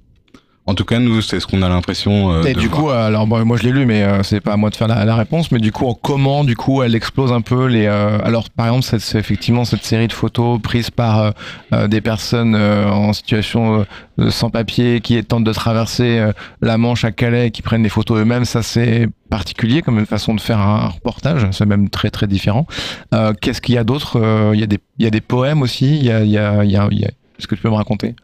En 0.69 0.75
tout 0.75 0.83
cas, 0.83 0.99
nous, 0.99 1.21
c'est 1.21 1.39
ce 1.39 1.47
qu'on 1.47 1.61
a 1.61 1.69
l'impression. 1.69 2.29
euh, 2.33 2.43
Et 2.43 2.53
de 2.53 2.59
du 2.59 2.67
voir. 2.67 2.81
coup, 2.81 2.89
alors 2.89 3.25
bon, 3.25 3.43
moi 3.45 3.55
je 3.55 3.63
l'ai 3.63 3.71
lu, 3.71 3.85
mais 3.85 4.03
euh, 4.03 4.21
c'est 4.23 4.41
pas 4.41 4.51
à 4.51 4.57
moi 4.57 4.69
de 4.69 4.75
faire 4.75 4.89
la, 4.89 5.05
la 5.05 5.15
réponse. 5.15 5.49
Mais 5.53 5.59
du 5.59 5.71
coup, 5.71 5.87
en 5.87 5.93
comment, 5.93 6.43
du 6.43 6.57
coup, 6.57 6.83
elle 6.83 6.93
explose 6.93 7.31
un 7.31 7.39
peu 7.39 7.67
les. 7.67 7.85
euh, 7.85 8.19
alors, 8.23 8.49
par 8.49 8.67
exemple, 8.67 8.83
c'est 8.99 9.17
effectivement 9.17 9.63
cette 9.63 9.85
série 9.85 10.07
de 10.09 10.13
photos 10.13 10.61
prises 10.61 10.91
par 10.91 11.31
euh, 11.73 11.87
des 11.87 12.01
personnes 12.01 12.53
en 12.55 13.13
situation 13.13 13.85
sans 14.29 14.49
papier 14.49 14.99
qui 14.99 15.23
tentent 15.23 15.43
de 15.45 15.53
traverser 15.53 16.31
la 16.61 16.77
Manche 16.77 17.05
à 17.05 17.11
Calais, 17.11 17.47
et 17.47 17.51
qui 17.51 17.61
prennent 17.61 17.83
des 17.83 17.89
photos 17.89 18.19
eux-mêmes. 18.19 18.43
Ça, 18.45 18.61
c'est 18.61 19.07
particulier 19.29 19.81
comme 19.81 19.99
une 19.99 20.05
façon 20.05 20.33
de 20.35 20.41
faire 20.41 20.59
un, 20.59 20.87
reportage. 20.89 21.47
C'est 21.51 21.65
même 21.65 21.89
très 21.89 22.09
très 22.09 22.27
différent. 22.27 22.65
Qu'est-ce 23.41 23.61
qu'il 23.61 23.75
y 23.75 23.77
a 23.77 23.83
d'autre 23.85 24.19
Il 24.53 24.59
y 24.59 24.63
a 24.63 24.67
des 24.67 24.79
il 24.99 25.05
y 25.05 25.07
a 25.07 25.11
des 25.11 25.21
poèmes 25.21 25.61
aussi. 25.61 25.97
Il 25.97 26.03
y 26.05 26.11
a 26.11 26.23
il 26.23 26.29
y 26.29 26.37
a 26.37 26.63
il 26.65 26.71
y 26.71 26.75
a, 26.75 26.87
il 26.91 26.99
y 26.99 27.05
a- 27.05 27.11
Est-ce 27.39 27.47
que 27.47 27.55
tu 27.55 27.61
peux 27.61 27.69
me 27.69 27.75
raconter? 27.75 28.15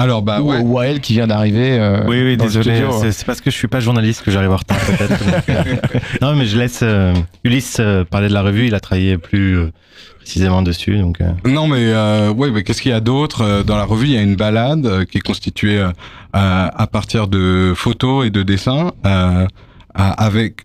Alors, 0.00 0.22
bah 0.22 0.40
Ou 0.40 0.50
ouais. 0.50 0.60
Wael 0.60 1.00
qui 1.00 1.12
vient 1.14 1.26
d'arriver. 1.26 1.78
euh, 1.78 2.04
Oui, 2.06 2.22
oui, 2.22 2.36
désolé. 2.36 2.82
C'est 3.12 3.24
parce 3.26 3.40
que 3.40 3.50
je 3.50 3.56
suis 3.56 3.68
pas 3.68 3.80
journaliste 3.80 4.22
que 4.22 4.30
j'arrive 4.30 4.50
en 4.52 4.56
retard, 4.56 4.78
peut-être. 4.78 5.22
Euh, 5.50 5.76
non, 6.22 6.34
mais 6.34 6.46
je 6.46 6.58
laisse 6.58 6.80
euh, 6.82 7.12
Ulysse 7.44 7.76
euh, 7.80 8.04
parler 8.04 8.28
de 8.28 8.32
la 8.34 8.42
revue. 8.42 8.66
Il 8.66 8.74
a 8.74 8.80
travaillé 8.80 9.18
plus 9.18 9.58
euh, 9.58 9.72
précisément 10.18 10.62
dessus. 10.62 10.96
Donc, 10.98 11.20
euh, 11.20 11.30
Non, 11.44 11.66
mais 11.68 11.78
euh, 11.92 12.30
ouais, 12.32 12.50
mais 12.50 12.62
qu'est-ce 12.62 12.80
qu'il 12.82 12.92
y 12.92 12.94
a 12.94 13.00
d'autre 13.00 13.62
dans 13.64 13.76
la 13.76 13.84
revue? 13.84 14.06
Il 14.06 14.12
y 14.12 14.16
a 14.18 14.22
une 14.22 14.36
balade 14.36 14.86
euh, 14.86 15.04
qui 15.04 15.18
est 15.18 15.22
constituée 15.22 15.78
euh, 15.78 15.90
à, 16.32 16.82
à 16.82 16.86
partir 16.86 17.28
de 17.28 17.72
photos 17.76 18.26
et 18.26 18.30
de 18.30 18.42
dessins, 18.42 18.92
euh, 19.06 19.46
à- 19.94 20.12
avec 20.24 20.62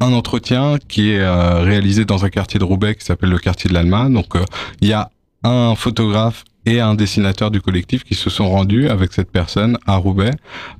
un 0.00 0.12
entretien 0.12 0.76
qui 0.88 1.12
est 1.12 1.20
euh, 1.20 1.60
réalisé 1.62 2.04
dans 2.04 2.24
un 2.24 2.28
quartier 2.28 2.58
de 2.58 2.64
Roubaix 2.64 2.96
qui 2.96 3.04
s'appelle 3.04 3.30
le 3.30 3.38
quartier 3.38 3.68
de 3.68 3.74
l'Alma. 3.74 4.08
Donc, 4.08 4.34
euh, 4.34 4.44
il 4.80 4.88
y 4.88 4.92
a 4.92 5.10
un 5.44 5.74
photographe 5.76 6.42
et 6.66 6.80
un 6.80 6.94
dessinateur 6.94 7.50
du 7.50 7.60
collectif 7.60 8.04
qui 8.04 8.14
se 8.14 8.30
sont 8.30 8.48
rendus 8.48 8.88
avec 8.88 9.12
cette 9.12 9.30
personne 9.30 9.78
à 9.86 9.96
Roubaix 9.96 10.30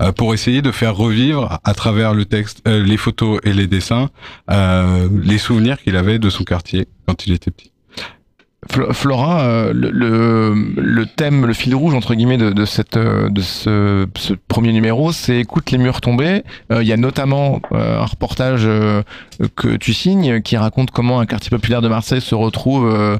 euh, 0.02 0.12
pour 0.12 0.34
essayer 0.34 0.62
de 0.62 0.70
faire 0.70 0.94
revivre 0.96 1.58
à 1.64 1.74
travers 1.74 2.14
le 2.14 2.24
texte, 2.24 2.62
euh, 2.66 2.82
les 2.82 2.96
photos 2.96 3.40
et 3.44 3.52
les 3.52 3.66
dessins, 3.66 4.10
euh, 4.50 5.08
les 5.22 5.38
souvenirs 5.38 5.78
qu'il 5.82 5.96
avait 5.96 6.18
de 6.18 6.30
son 6.30 6.44
quartier 6.44 6.86
quand 7.06 7.26
il 7.26 7.32
était 7.32 7.50
petit. 7.50 7.70
Fl- 8.72 8.94
Flora, 8.94 9.42
euh, 9.42 9.72
le, 9.74 11.04
thème, 11.04 11.44
le 11.44 11.52
fil 11.52 11.74
rouge 11.74 11.92
entre 11.92 12.14
guillemets 12.14 12.38
de, 12.38 12.64
ce, 12.64 14.06
premier 14.48 14.72
numéro, 14.72 15.12
c'est 15.12 15.40
écoute 15.40 15.70
les 15.70 15.76
murs 15.76 16.00
tombés. 16.00 16.42
Il 16.70 16.86
y 16.86 16.92
a 16.92 16.96
notamment 16.96 17.60
un 17.72 18.06
reportage 18.06 18.66
que 19.56 19.76
tu 19.76 19.92
signes 19.92 20.40
qui 20.40 20.56
raconte 20.56 20.92
comment 20.92 21.20
un 21.20 21.26
quartier 21.26 21.50
populaire 21.50 21.82
de 21.82 21.88
Marseille 21.88 22.22
se 22.22 22.34
retrouve 22.34 23.18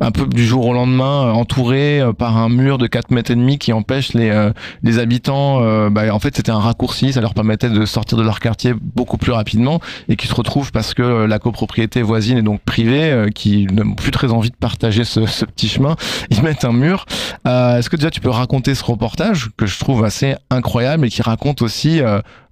un 0.00 0.10
peu 0.10 0.26
du 0.26 0.44
jour 0.46 0.66
au 0.66 0.72
lendemain, 0.72 1.26
euh, 1.26 1.32
entouré 1.32 2.00
euh, 2.00 2.12
par 2.12 2.36
un 2.36 2.48
mur 2.48 2.78
de 2.78 2.86
4 2.86 3.10
mètres 3.10 3.30
et 3.30 3.34
demi 3.34 3.58
qui 3.58 3.72
empêche 3.72 4.12
les, 4.12 4.30
euh, 4.30 4.52
les 4.82 4.98
habitants. 4.98 5.62
euh, 5.62 5.90
bah, 5.90 6.14
en 6.14 6.18
fait, 6.18 6.36
c'était 6.36 6.52
un 6.52 6.58
raccourci, 6.60 7.12
ça 7.12 7.20
leur 7.20 7.34
permettait 7.34 7.70
de 7.70 7.84
sortir 7.86 8.18
de 8.18 8.22
leur 8.22 8.40
quartier 8.40 8.74
beaucoup 8.78 9.16
plus 9.16 9.32
rapidement 9.32 9.80
et 10.08 10.16
qui 10.16 10.26
se 10.26 10.34
retrouvent 10.34 10.70
parce 10.70 10.94
que 10.94 11.02
euh, 11.02 11.26
la 11.26 11.38
copropriété 11.38 12.02
voisine 12.02 12.38
est 12.38 12.42
donc 12.42 12.60
privée, 12.60 13.10
euh, 13.10 13.28
qui 13.30 13.66
n'ont 13.66 13.94
plus 13.94 14.10
très 14.10 14.32
envie 14.32 14.50
de 14.50 14.56
partager 14.56 15.04
ce, 15.04 15.26
ce 15.26 15.44
petit 15.44 15.68
chemin. 15.68 15.96
Ils 16.30 16.42
mettent 16.42 16.64
un 16.64 16.72
mur. 16.72 17.06
Est-ce 17.46 17.88
que 17.90 17.96
déjà 17.96 18.10
tu 18.10 18.20
peux 18.20 18.30
raconter 18.30 18.74
ce 18.74 18.84
reportage 18.84 19.48
que 19.56 19.66
je 19.66 19.78
trouve 19.78 20.04
assez 20.04 20.36
incroyable 20.50 21.06
et 21.06 21.08
qui 21.08 21.22
raconte 21.22 21.62
aussi 21.62 22.00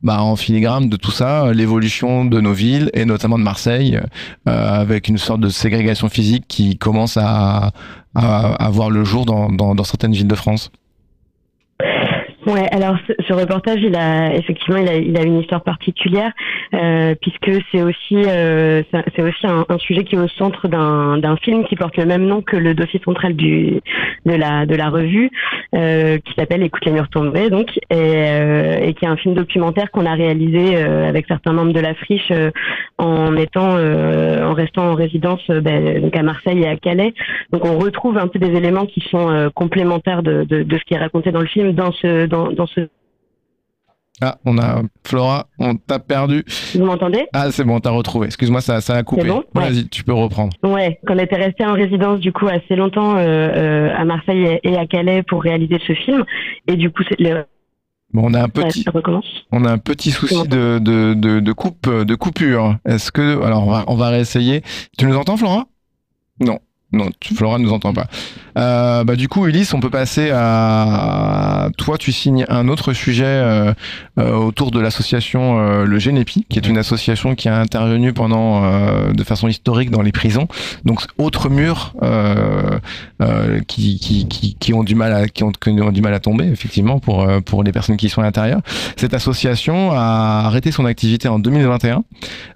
bah, 0.03 0.23
en 0.23 0.37
filigrane 0.37 0.89
de 0.89 0.97
tout 0.97 1.11
ça 1.11 1.47
euh, 1.47 1.53
l'évolution 1.53 2.25
de 2.25 2.41
nos 2.41 2.53
villes 2.53 2.91
et 2.95 3.05
notamment 3.05 3.39
de 3.39 3.43
Marseille 3.43 3.99
euh, 4.49 4.81
avec 4.81 5.09
une 5.09 5.19
sorte 5.19 5.41
de 5.41 5.49
ségrégation 5.49 6.09
physique 6.09 6.45
qui 6.49 6.79
commence 6.79 7.17
à, 7.17 7.73
à, 8.15 8.71
voir 8.71 8.91
le 8.91 9.05
jour 9.05 9.27
dans 9.27 9.85
certaines 9.85 10.13
villes 10.13 10.29
de 10.29 10.35
France. 10.35 10.71
Ouais, 12.49 12.67
alors 12.73 12.97
ce, 13.27 13.33
reportage, 13.35 13.81
il 13.83 13.95
a 13.95 14.35
effectivement, 14.35 14.79
il 14.79 15.19
a, 15.19 15.23
une 15.23 15.41
histoire 15.41 15.63
particulière 15.63 16.33
euh, 16.73 17.15
puisque 17.21 17.63
c'est 17.71 17.83
aussi, 17.83 18.17
euh, 18.17 18.83
c'est 19.15 19.23
aussi 19.23 19.47
un, 19.47 19.79
sujet 19.79 20.05
qui 20.05 20.15
est 20.15 20.19
au 20.19 20.29
centre 20.29 20.67
d'un 20.67 21.37
film 21.43 21.67
qui 21.67 21.77
porte 21.77 21.99
le 21.99 22.07
même 22.07 22.25
nom 22.25 22.41
que 22.41 22.57
le 22.57 22.73
dossier 22.73 23.03
central 23.05 23.37
du 23.37 23.83
de 24.25 24.33
la 24.33 24.65
de 24.65 24.75
la 24.75 24.89
revue, 24.89 25.31
euh, 25.75 26.17
qui 26.25 26.33
s'appelle 26.39 26.63
Écoute 26.63 26.87
les 26.87 26.93
murs 26.93 27.11
tombés, 27.11 27.51
donc 27.51 27.79
et, 27.91 28.87
et 28.89 28.95
qui 28.95 29.05
est 29.05 29.09
un 29.09 29.17
film 29.17 29.35
documentaire 29.35 29.91
qu'on 29.91 30.07
a 30.07 30.15
réalisé 30.15 30.75
avec 30.77 31.27
certains 31.29 31.53
membres 31.53 31.75
de 31.75 31.81
la 31.81 31.95
friche 31.95 32.33
en 32.97 33.37
étant, 33.37 33.77
en 33.77 34.55
restant 34.55 34.93
en 34.93 34.95
résidence 34.95 35.47
ben, 35.49 36.01
donc 36.01 36.17
à 36.17 36.23
Marseille 36.23 36.63
et 36.63 36.69
à 36.69 36.77
Calais. 36.77 37.13
Donc 37.53 37.67
on 37.67 37.79
retrouve 37.79 38.17
un 38.17 38.29
peu 38.29 38.39
des 38.39 38.57
éléments 38.57 38.87
qui 38.87 39.05
sont 39.11 39.51
complémentaires 39.55 40.23
de, 40.23 40.45
de, 40.45 40.79
ce 40.79 40.85
qui 40.85 40.95
est 40.95 40.99
raconté 40.99 41.31
dans 41.31 41.41
le 41.41 41.47
film 41.47 41.73
dans 41.73 41.93
ce 41.93 42.27
dans 42.53 42.67
ce 42.67 42.89
Ah, 44.21 44.39
on 44.45 44.59
a 44.59 44.83
Flora, 45.07 45.47
on 45.61 45.77
t'a 45.77 45.99
perdu. 46.01 46.45
Vous 46.75 46.85
m'entendez? 46.85 47.27
Ah, 47.33 47.51
c'est 47.53 47.65
bon, 47.65 47.79
t'as 47.81 47.91
retrouvé. 47.91 48.27
Excuse-moi, 48.27 48.61
ça, 48.61 48.81
ça 48.81 48.95
a 48.97 49.03
coupé. 49.05 49.23
C'est 49.23 49.29
bon? 49.29 49.45
Ouais. 49.55 49.71
Vas-y, 49.71 49.89
tu 49.89 50.03
peux 50.03 50.13
reprendre. 50.13 50.57
Ouais, 50.65 50.99
qu'on 51.07 51.19
était 51.19 51.37
resté 51.37 51.65
en 51.65 51.75
résidence 51.75 52.19
du 52.19 52.33
coup 52.33 52.49
assez 52.49 52.75
longtemps 52.75 53.17
euh, 53.17 53.21
euh, 53.21 53.95
à 53.97 54.05
Marseille 54.05 54.59
et 54.63 54.77
à 54.77 54.87
Calais 54.87 55.23
pour 55.23 55.43
réaliser 55.43 55.79
ce 55.87 55.93
film. 55.93 56.25
Et 56.67 56.77
du 56.77 56.91
coup, 56.91 57.03
le... 57.19 57.45
Bon, 58.13 58.23
on 58.31 58.35
a 58.35 58.43
un 58.43 58.49
petit, 58.49 58.83
ça 58.85 58.91
on 59.53 59.65
a 59.67 59.71
un 59.71 59.79
petit 59.79 60.11
souci 60.11 60.49
de, 60.49 60.79
de, 60.79 61.13
de, 61.15 61.41
de 61.41 61.53
coupe, 61.53 61.89
de 61.91 62.15
coupure. 62.15 62.77
Est-ce 62.87 63.13
que, 63.13 63.43
alors, 63.45 63.67
on 63.67 63.71
va, 63.71 63.85
on 63.87 63.97
va 63.97 64.09
réessayer. 64.09 64.63
Tu 64.99 65.05
nous 65.05 65.15
entends, 65.15 65.37
Flora? 65.37 65.67
Non. 66.41 66.59
Non, 66.91 67.11
tu- 67.21 67.35
Flora 67.35 67.59
ne 67.59 67.65
nous 67.65 67.73
entend 67.75 67.93
pas. 67.93 68.07
Euh, 68.59 69.05
bah, 69.05 69.17
du 69.17 69.29
coup, 69.29 69.47
Ulysse, 69.47 69.73
on 69.73 69.81
peut 69.81 69.91
passer 69.91 70.31
à. 70.33 71.71
Toi, 71.77 71.99
tu 71.99 72.13
signes 72.13 72.45
un 72.49 72.69
autre 72.69 72.93
sujet 72.93 73.25
euh, 73.25 73.73
euh, 74.19 74.33
autour 74.33 74.71
de 74.71 74.81
l'association 74.81 75.85
Le 75.85 75.99
Génépi, 75.99 76.45
qui 76.49 76.59
est 76.59 76.67
une 76.67 76.79
association 76.79 77.35
qui 77.35 77.49
a 77.49 77.59
intervenu 77.59 78.13
pendant, 78.13 78.63
de 79.13 79.25
façon 79.25 79.49
historique 79.49 79.91
dans 79.91 80.03
les 80.03 80.13
prisons. 80.13 80.49
Donc, 80.85 81.01
autre 81.19 81.49
mur 81.49 81.95
qui, 83.67 83.99
qui, 83.99 84.29
qui, 84.29 84.55
qui 84.55 84.75
ont 84.75 84.85
du 84.85 84.95
mal 84.95 85.13
à 85.13 85.29
qui 85.29 85.45
ont, 85.45 85.53
qui 85.53 85.71
ont 85.71 85.93
du 85.93 86.03
mal 86.03 86.15
à 86.15 86.21
tomber, 86.21 86.47
effectivement, 86.47 86.99
pour 86.99 87.27
pour 87.45 87.63
les 87.63 87.73
personnes 87.73 87.97
qui 87.97 88.09
sont 88.09 88.21
à 88.21 88.25
l'intérieur. 88.25 88.61
Cette 88.97 89.15
association 89.15 89.93
a 89.93 90.43
arrêté 90.47 90.73
son 90.73 90.85
activité 90.85 91.29
en 91.29 91.39
2021. 91.39 92.05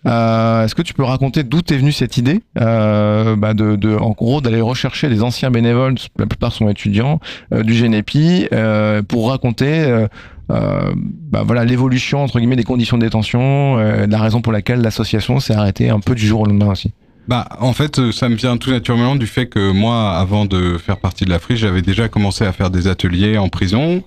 Euh, 0.06 0.64
Est-ce 0.64 0.74
que 0.74 0.82
tu 0.82 0.94
peux 0.94 1.04
raconter 1.04 1.44
d'où 1.44 1.58
est 1.58 1.76
venue 1.76 1.92
cette 1.92 2.16
idée 2.16 2.40
bah 2.54 3.54
de, 3.54 3.76
de, 3.76 3.96
en 3.96 4.10
gros, 4.10 4.40
d'aller 4.40 4.60
rechercher 4.60 5.08
des 5.08 5.22
anciens 5.22 5.50
bénévoles, 5.50 5.91
la 6.18 6.26
plupart 6.26 6.52
sont 6.52 6.68
étudiants, 6.68 7.20
euh, 7.52 7.62
du 7.62 7.74
Génépi, 7.74 8.46
euh, 8.52 9.02
pour 9.02 9.30
raconter 9.30 10.06
euh, 10.50 10.92
bah 11.30 11.44
voilà 11.46 11.64
l'évolution 11.64 12.22
entre 12.24 12.38
guillemets 12.38 12.56
des 12.56 12.64
conditions 12.64 12.98
de 12.98 13.02
détention, 13.02 13.76
la 13.76 14.18
raison 14.18 14.42
pour 14.42 14.52
laquelle 14.52 14.82
l'association 14.82 15.40
s'est 15.40 15.54
arrêtée 15.54 15.88
un 15.88 16.00
peu 16.00 16.14
du 16.14 16.26
jour 16.26 16.42
au 16.42 16.44
lendemain 16.44 16.70
aussi. 16.72 16.92
Bah, 17.28 17.48
en 17.60 17.72
fait, 17.72 18.10
ça 18.10 18.28
me 18.28 18.34
vient 18.34 18.56
tout 18.58 18.70
naturellement 18.70 19.16
du 19.16 19.26
fait 19.26 19.46
que 19.46 19.70
moi, 19.70 20.12
avant 20.12 20.44
de 20.44 20.76
faire 20.76 20.98
partie 20.98 21.24
de 21.24 21.30
la 21.30 21.38
friche, 21.38 21.60
j'avais 21.60 21.80
déjà 21.80 22.08
commencé 22.08 22.44
à 22.44 22.52
faire 22.52 22.68
des 22.68 22.88
ateliers 22.88 23.38
en 23.38 23.48
prison, 23.48 24.02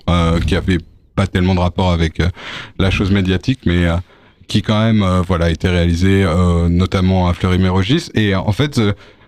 qui 0.45 0.55
avaient 0.55 0.79
pas 1.15 1.25
tellement 1.25 1.55
de 1.55 1.61
rapport 1.61 1.91
avec 1.91 2.21
la 2.77 2.91
chose 2.91 3.09
médiatique, 3.11 3.61
mais 3.65 3.87
qui 4.47 4.61
quand 4.61 4.79
même, 4.79 5.03
voilà, 5.25 5.49
étaient 5.49 5.69
réalisés 5.69 6.25
notamment 6.69 7.27
à 7.27 7.33
Fleury-Mérogis. 7.33 8.09
Et 8.13 8.35
en 8.35 8.51
fait, 8.51 8.79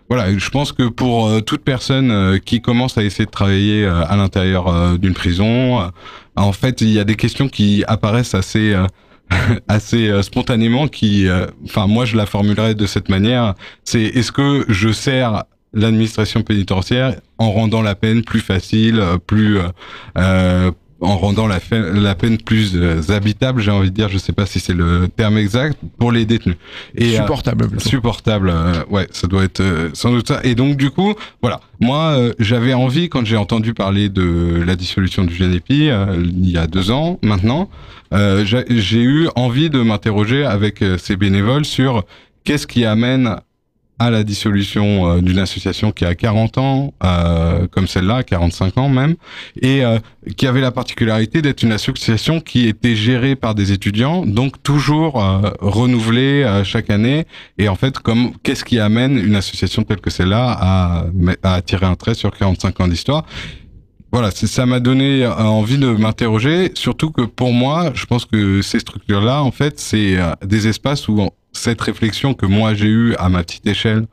voilà, 0.10 0.38
je 0.38 0.50
pense 0.50 0.72
que 0.72 0.84
pour 0.84 1.28
euh, 1.28 1.42
toute 1.42 1.64
personne 1.64 2.12
euh, 2.12 2.38
qui 2.38 2.62
commence 2.62 2.98
à 2.98 3.04
essayer 3.04 3.26
de 3.26 3.32
travailler 3.32 3.84
euh, 3.84 4.06
à 4.08 4.16
l'intérieur 4.16 4.98
d'une 4.98 5.14
prison, 5.14 5.92
en 6.36 6.52
fait, 6.54 6.82
il 6.82 6.92
y 6.92 7.00
a 7.00 7.04
des 7.04 7.16
questions 7.16 7.50
qui 7.50 7.84
apparaissent 7.88 8.34
assez 8.36 8.76
assez 9.68 10.24
spontanément 10.24 10.88
qui 10.88 11.28
enfin 11.66 11.86
moi 11.86 12.06
je 12.06 12.16
la 12.16 12.26
formulerais 12.26 12.76
de 12.76 12.86
cette 12.86 13.10
manière. 13.10 13.56
C'est 13.84 14.04
est-ce 14.04 14.32
que 14.32 14.66
je 14.70 14.90
sers 14.92 15.44
l'administration 15.74 16.44
pénitentiaire 16.44 17.16
en 17.38 17.52
rendant 17.52 17.82
la 17.82 17.96
peine 17.96 18.24
plus 18.24 18.40
facile 18.40 19.04
plus 19.26 19.60
en 21.00 21.18
rendant 21.18 21.48
la, 21.48 21.60
la 21.72 22.16
peine 22.16 22.38
plus 22.38 22.72
euh, 22.76 23.02
habitable, 23.10 23.62
j'ai 23.62 23.72
envie 23.72 23.90
de 23.92 23.96
dire, 23.96 24.10
je 24.10 24.18
sais 24.18 24.34
pas 24.34 24.46
si 24.46 24.60
c'est 24.60 24.74
le 24.74 25.08
terme 25.08 25.38
exact, 25.38 25.78
pour 26.00 26.12
les 26.12 26.26
détenus. 26.26 26.56
Et, 26.96 27.16
euh, 27.16 27.22
Supportable. 27.22 27.68
plutôt. 27.68 27.88
supportable, 27.90 28.50
euh, 28.54 28.84
ouais, 28.90 29.08
ça 29.12 29.28
doit 29.28 29.44
être 29.44 29.60
euh, 29.62 29.90
sans 29.94 30.12
doute 30.12 30.28
ça. 30.28 30.40
Et 30.44 30.56
donc 30.56 30.76
du 30.78 30.90
coup, 30.90 31.14
voilà, 31.42 31.60
moi 31.80 32.16
euh, 32.18 32.34
j'avais 32.40 32.74
envie 32.74 33.10
quand 33.10 33.26
j'ai 33.26 33.38
entendu 33.38 33.74
parler 33.74 34.10
de 34.10 34.64
la 34.66 34.76
dissolution 34.76 35.24
du 35.24 35.36
GNP 35.36 35.90
euh, 35.90 36.16
il 36.26 36.50
y 36.50 36.58
a 36.58 36.66
deux 36.68 36.90
ans 36.92 37.20
maintenant, 37.22 37.70
euh, 38.14 38.44
j'ai 38.46 38.64
j'ai 38.70 39.02
eu 39.04 39.28
envie 39.36 39.70
de 39.70 39.82
m'interroger 39.82 40.46
avec 40.46 40.84
ces 40.98 41.16
bénévoles 41.16 41.66
sur 41.66 42.04
qu'est-ce 42.44 42.66
qui 42.66 42.86
amène 42.86 43.36
à 44.00 44.10
la 44.12 44.24
dissolution 44.24 45.10
euh, 45.10 45.22
d'une 45.22 45.40
association 45.40 45.92
qui 45.92 46.06
a 46.06 46.14
40 46.14 46.58
ans, 46.58 46.94
euh, 47.04 47.68
comme 47.68 47.88
celle-là, 47.88 48.24
45 48.24 48.78
ans 48.78 48.90
même, 48.90 49.16
et 49.62 49.84
euh, 49.84 50.00
qui 50.36 50.46
avait 50.46 50.62
la 50.62 50.72
particularité 50.72 51.42
d'être 51.42 51.64
une 51.64 51.72
association 51.72 52.40
qui 52.40 52.68
était 52.68 52.96
gérée 52.96 53.36
par 53.36 53.56
des 53.56 53.72
étudiants, 53.72 54.26
donc 54.26 54.62
toujours 54.62 55.14
renouvelée 55.62 56.62
chaque 56.64 56.90
année. 56.90 57.26
Et 57.58 57.70
en 57.70 57.76
fait, 57.76 58.00
comme 58.00 58.34
qu'est-ce 58.44 58.66
qui 58.66 58.80
amène 58.80 59.18
une 59.18 59.36
association 59.36 59.84
telle 59.84 60.02
que 60.02 60.10
celle-là 60.10 60.58
à, 60.60 61.06
à 61.44 61.54
attirer 61.54 61.86
un 61.86 61.96
trait 61.96 62.14
sur 62.14 62.32
45 62.32 62.82
ans 62.82 62.88
d'histoire? 62.88 63.26
Voilà, 64.12 64.32
ça 64.32 64.66
m'a 64.66 64.80
donné 64.80 65.26
euh, 65.26 65.34
envie 65.34 65.78
de 65.78 65.88
m'interroger, 65.88 66.72
surtout 66.76 67.12
que 67.12 67.24
pour 67.24 67.52
moi, 67.52 67.92
je 67.94 68.06
pense 68.06 68.26
que 68.26 68.62
ces 68.62 68.80
structures-là, 68.80 69.44
en 69.44 69.52
fait, 69.52 69.80
c'est 69.80 70.18
euh, 70.18 70.32
des 70.46 70.68
espaces 70.68 71.08
où 71.10 71.30
cette 71.52 71.82
réflexion 71.82 72.34
que 72.34 72.46
moi 72.46 72.74
j'ai 72.74 72.88
eue 72.88 73.16
à 73.16 73.30
ma 73.30 73.44
petite 73.44 73.66
échelle 73.68 74.06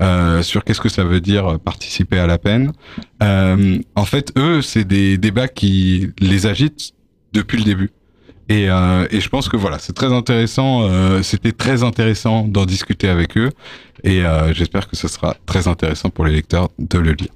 euh, 0.00 0.42
sur 0.42 0.64
qu'est-ce 0.64 0.80
que 0.80 0.88
ça 0.88 1.04
veut 1.04 1.20
dire 1.20 1.58
participer 1.58 2.18
à 2.18 2.26
la 2.26 2.38
peine, 2.38 2.72
en 3.20 4.04
fait, 4.04 4.32
eux, 4.38 4.62
c'est 4.62 4.84
des 4.84 5.18
débats 5.18 5.48
qui 5.48 6.10
les 6.18 6.46
agitent 6.46 6.94
depuis 7.32 7.58
le 7.58 7.64
début. 7.64 7.90
Et, 8.48 8.68
euh, 8.68 9.06
et 9.10 9.20
je 9.20 9.28
pense 9.28 9.48
que 9.48 9.56
voilà, 9.56 9.78
c'est 9.78 9.94
très 9.94 10.12
intéressant. 10.12 10.88
C'était 11.22 11.52
très 11.52 11.82
intéressant 11.82 12.46
d'en 12.46 12.66
discuter 12.66 13.08
avec 13.08 13.36
eux, 13.36 13.50
et 14.02 14.22
j'espère 14.52 14.88
que 14.88 14.96
ce 14.96 15.08
sera 15.08 15.36
très 15.44 15.68
intéressant 15.68 16.08
pour 16.08 16.24
les 16.24 16.32
lecteurs 16.32 16.68
de 16.78 16.98
le 16.98 17.12
lire. 17.12 17.30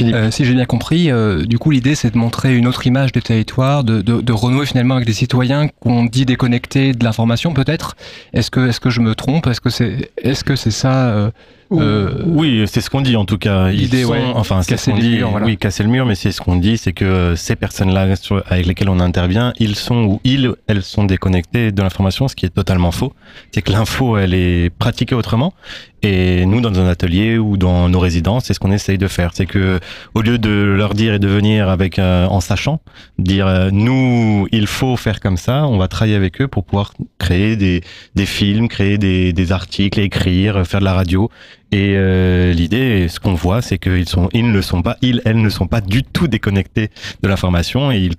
Euh, 0.00 0.30
si 0.30 0.44
j'ai 0.44 0.54
bien 0.54 0.64
compris, 0.64 1.10
euh, 1.10 1.44
du 1.44 1.58
coup, 1.58 1.70
l'idée, 1.70 1.94
c'est 1.94 2.12
de 2.12 2.18
montrer 2.18 2.56
une 2.56 2.66
autre 2.66 2.86
image 2.86 3.12
du 3.12 3.22
territoire, 3.22 3.84
de, 3.84 4.00
de, 4.00 4.20
de 4.20 4.32
renouer 4.32 4.66
finalement 4.66 4.96
avec 4.96 5.06
des 5.06 5.12
citoyens 5.12 5.68
qu'on 5.80 6.04
dit 6.04 6.26
déconnectés 6.26 6.92
de 6.92 7.04
l'information, 7.04 7.52
peut-être. 7.52 7.96
Est-ce 8.32 8.50
que, 8.50 8.68
est-ce 8.68 8.80
que 8.80 8.90
je 8.90 9.00
me 9.00 9.14
trompe? 9.14 9.46
Est-ce 9.46 9.60
que 9.60 9.70
c'est, 9.70 10.10
est-ce 10.22 10.44
que 10.44 10.56
c'est 10.56 10.70
ça 10.70 11.10
euh, 11.10 11.30
euh, 11.72 12.22
Oui, 12.26 12.64
c'est 12.66 12.80
ce 12.80 12.90
qu'on 12.90 13.00
dit 13.00 13.16
en 13.16 13.24
tout 13.24 13.38
cas. 13.38 13.68
L'idée, 13.68 14.04
ouais, 14.04 14.22
enfin, 14.34 14.62
c'est 14.62 14.72
casser 14.72 14.90
ce 14.90 14.90
qu'on 14.90 14.96
le 14.96 15.02
dit. 15.02 15.16
mur, 15.16 15.30
voilà. 15.30 15.46
Oui, 15.46 15.56
casser 15.56 15.82
le 15.82 15.88
mur, 15.88 16.06
mais 16.06 16.14
c'est 16.14 16.32
ce 16.32 16.40
qu'on 16.40 16.56
dit, 16.56 16.76
c'est 16.76 16.92
que 16.92 17.34
ces 17.36 17.56
personnes-là 17.56 18.08
avec 18.46 18.66
lesquelles 18.66 18.90
on 18.90 19.00
intervient, 19.00 19.52
ils 19.58 19.76
sont 19.76 20.04
ou 20.04 20.20
ils, 20.24 20.52
elles 20.66 20.82
sont 20.82 21.04
déconnectés 21.04 21.72
de 21.72 21.82
l'information, 21.82 22.28
ce 22.28 22.36
qui 22.36 22.46
est 22.46 22.50
totalement 22.54 22.90
faux. 22.92 23.12
C'est 23.52 23.62
que 23.62 23.72
l'info, 23.72 24.16
elle 24.16 24.34
est 24.34 24.70
pratiquée 24.70 25.14
autrement. 25.14 25.54
Et 26.04 26.46
nous, 26.46 26.60
dans 26.60 26.80
un 26.80 26.88
atelier 26.88 27.38
ou 27.38 27.56
dans 27.56 27.88
nos 27.88 28.00
résidences, 28.00 28.46
c'est 28.46 28.54
ce 28.54 28.60
qu'on 28.60 28.72
essaye 28.72 28.98
de 28.98 29.06
faire. 29.06 29.30
C'est 29.34 29.46
que, 29.46 29.78
au 30.14 30.22
lieu 30.22 30.36
de 30.36 30.50
leur 30.50 30.94
dire 30.94 31.14
et 31.14 31.18
de 31.20 31.28
venir 31.28 31.68
avec, 31.68 31.98
euh, 32.00 32.26
en 32.26 32.40
sachant, 32.40 32.80
dire, 33.18 33.46
euh, 33.46 33.70
nous, 33.72 34.48
il 34.50 34.66
faut 34.66 34.96
faire 34.96 35.20
comme 35.20 35.36
ça, 35.36 35.66
on 35.68 35.78
va 35.78 35.86
travailler 35.86 36.16
avec 36.16 36.40
eux 36.40 36.48
pour 36.48 36.64
pouvoir 36.64 36.92
créer 37.18 37.54
des, 37.54 37.82
des 38.16 38.26
films, 38.26 38.68
créer 38.68 38.98
des, 38.98 39.32
des 39.32 39.52
articles, 39.52 40.00
écrire, 40.00 40.66
faire 40.66 40.80
de 40.80 40.84
la 40.84 40.94
radio 40.94 41.30
Et 41.74 41.94
euh, 41.96 42.52
l'idée, 42.52 43.08
ce 43.08 43.18
qu'on 43.18 43.32
voit, 43.32 43.62
c'est 43.62 43.78
qu'ils 43.78 44.06
sont, 44.06 44.28
ils 44.34 44.52
ne 44.52 44.60
sont 44.60 44.82
pas, 44.82 44.98
ils, 45.00 45.22
elles 45.24 45.40
ne 45.40 45.48
sont 45.48 45.66
pas 45.66 45.80
du 45.80 46.02
tout 46.02 46.28
déconnectés 46.28 46.90
de 47.22 47.28
l'information 47.28 47.90
et 47.90 47.98
ils, 47.98 48.14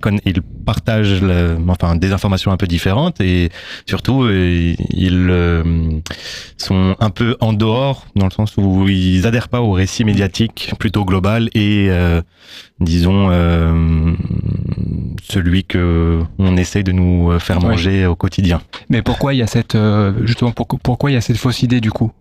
partagent, 0.66 1.22
le- 1.22 1.58
enfin, 1.68 1.96
des 1.96 2.14
informations 2.14 2.52
un 2.52 2.58
peu 2.58 2.66
différentes 2.66 3.22
et 3.22 3.50
surtout, 3.86 4.24
euh, 4.24 4.74
ils 4.90 5.28
euh, 5.30 5.64
sont 6.58 6.96
un 7.00 7.10
peu 7.12 7.38
en 7.42 7.54
dehors 7.54 8.08
dans 8.16 8.26
le 8.26 8.32
sens 8.32 8.56
où 8.58 8.88
ils 8.90 9.28
adhèrent 9.28 9.50
pas 9.50 9.62
au 9.62 9.72
récit 9.74 10.04
médiatique 10.04 10.72
plutôt 10.80 11.06
global 11.06 11.50
et 11.54 11.88
euh, 11.92 12.22
disons 12.80 13.28
euh, 13.30 14.14
celui 15.30 15.64
que 15.64 16.22
on 16.40 16.58
essaye 16.58 16.84
de 16.84 16.92
nous 16.92 17.38
faire 17.40 17.64
Ouais. 17.64 17.70
manger 17.70 18.06
au 18.08 18.16
quotidien. 18.16 18.62
Mais 18.90 19.02
pourquoi 19.04 19.34
il 19.34 19.38
y 19.38 19.44
a 19.44 19.48
cette 19.48 19.76
euh, 19.76 20.12
justement 20.26 20.52
pourquoi 20.52 21.12
il 21.12 21.14
y 21.14 21.18
a 21.18 21.22
cette 21.22 21.38
fausse 21.38 21.62
idée 21.62 21.82
du 21.82 21.92
coup? 21.92 22.12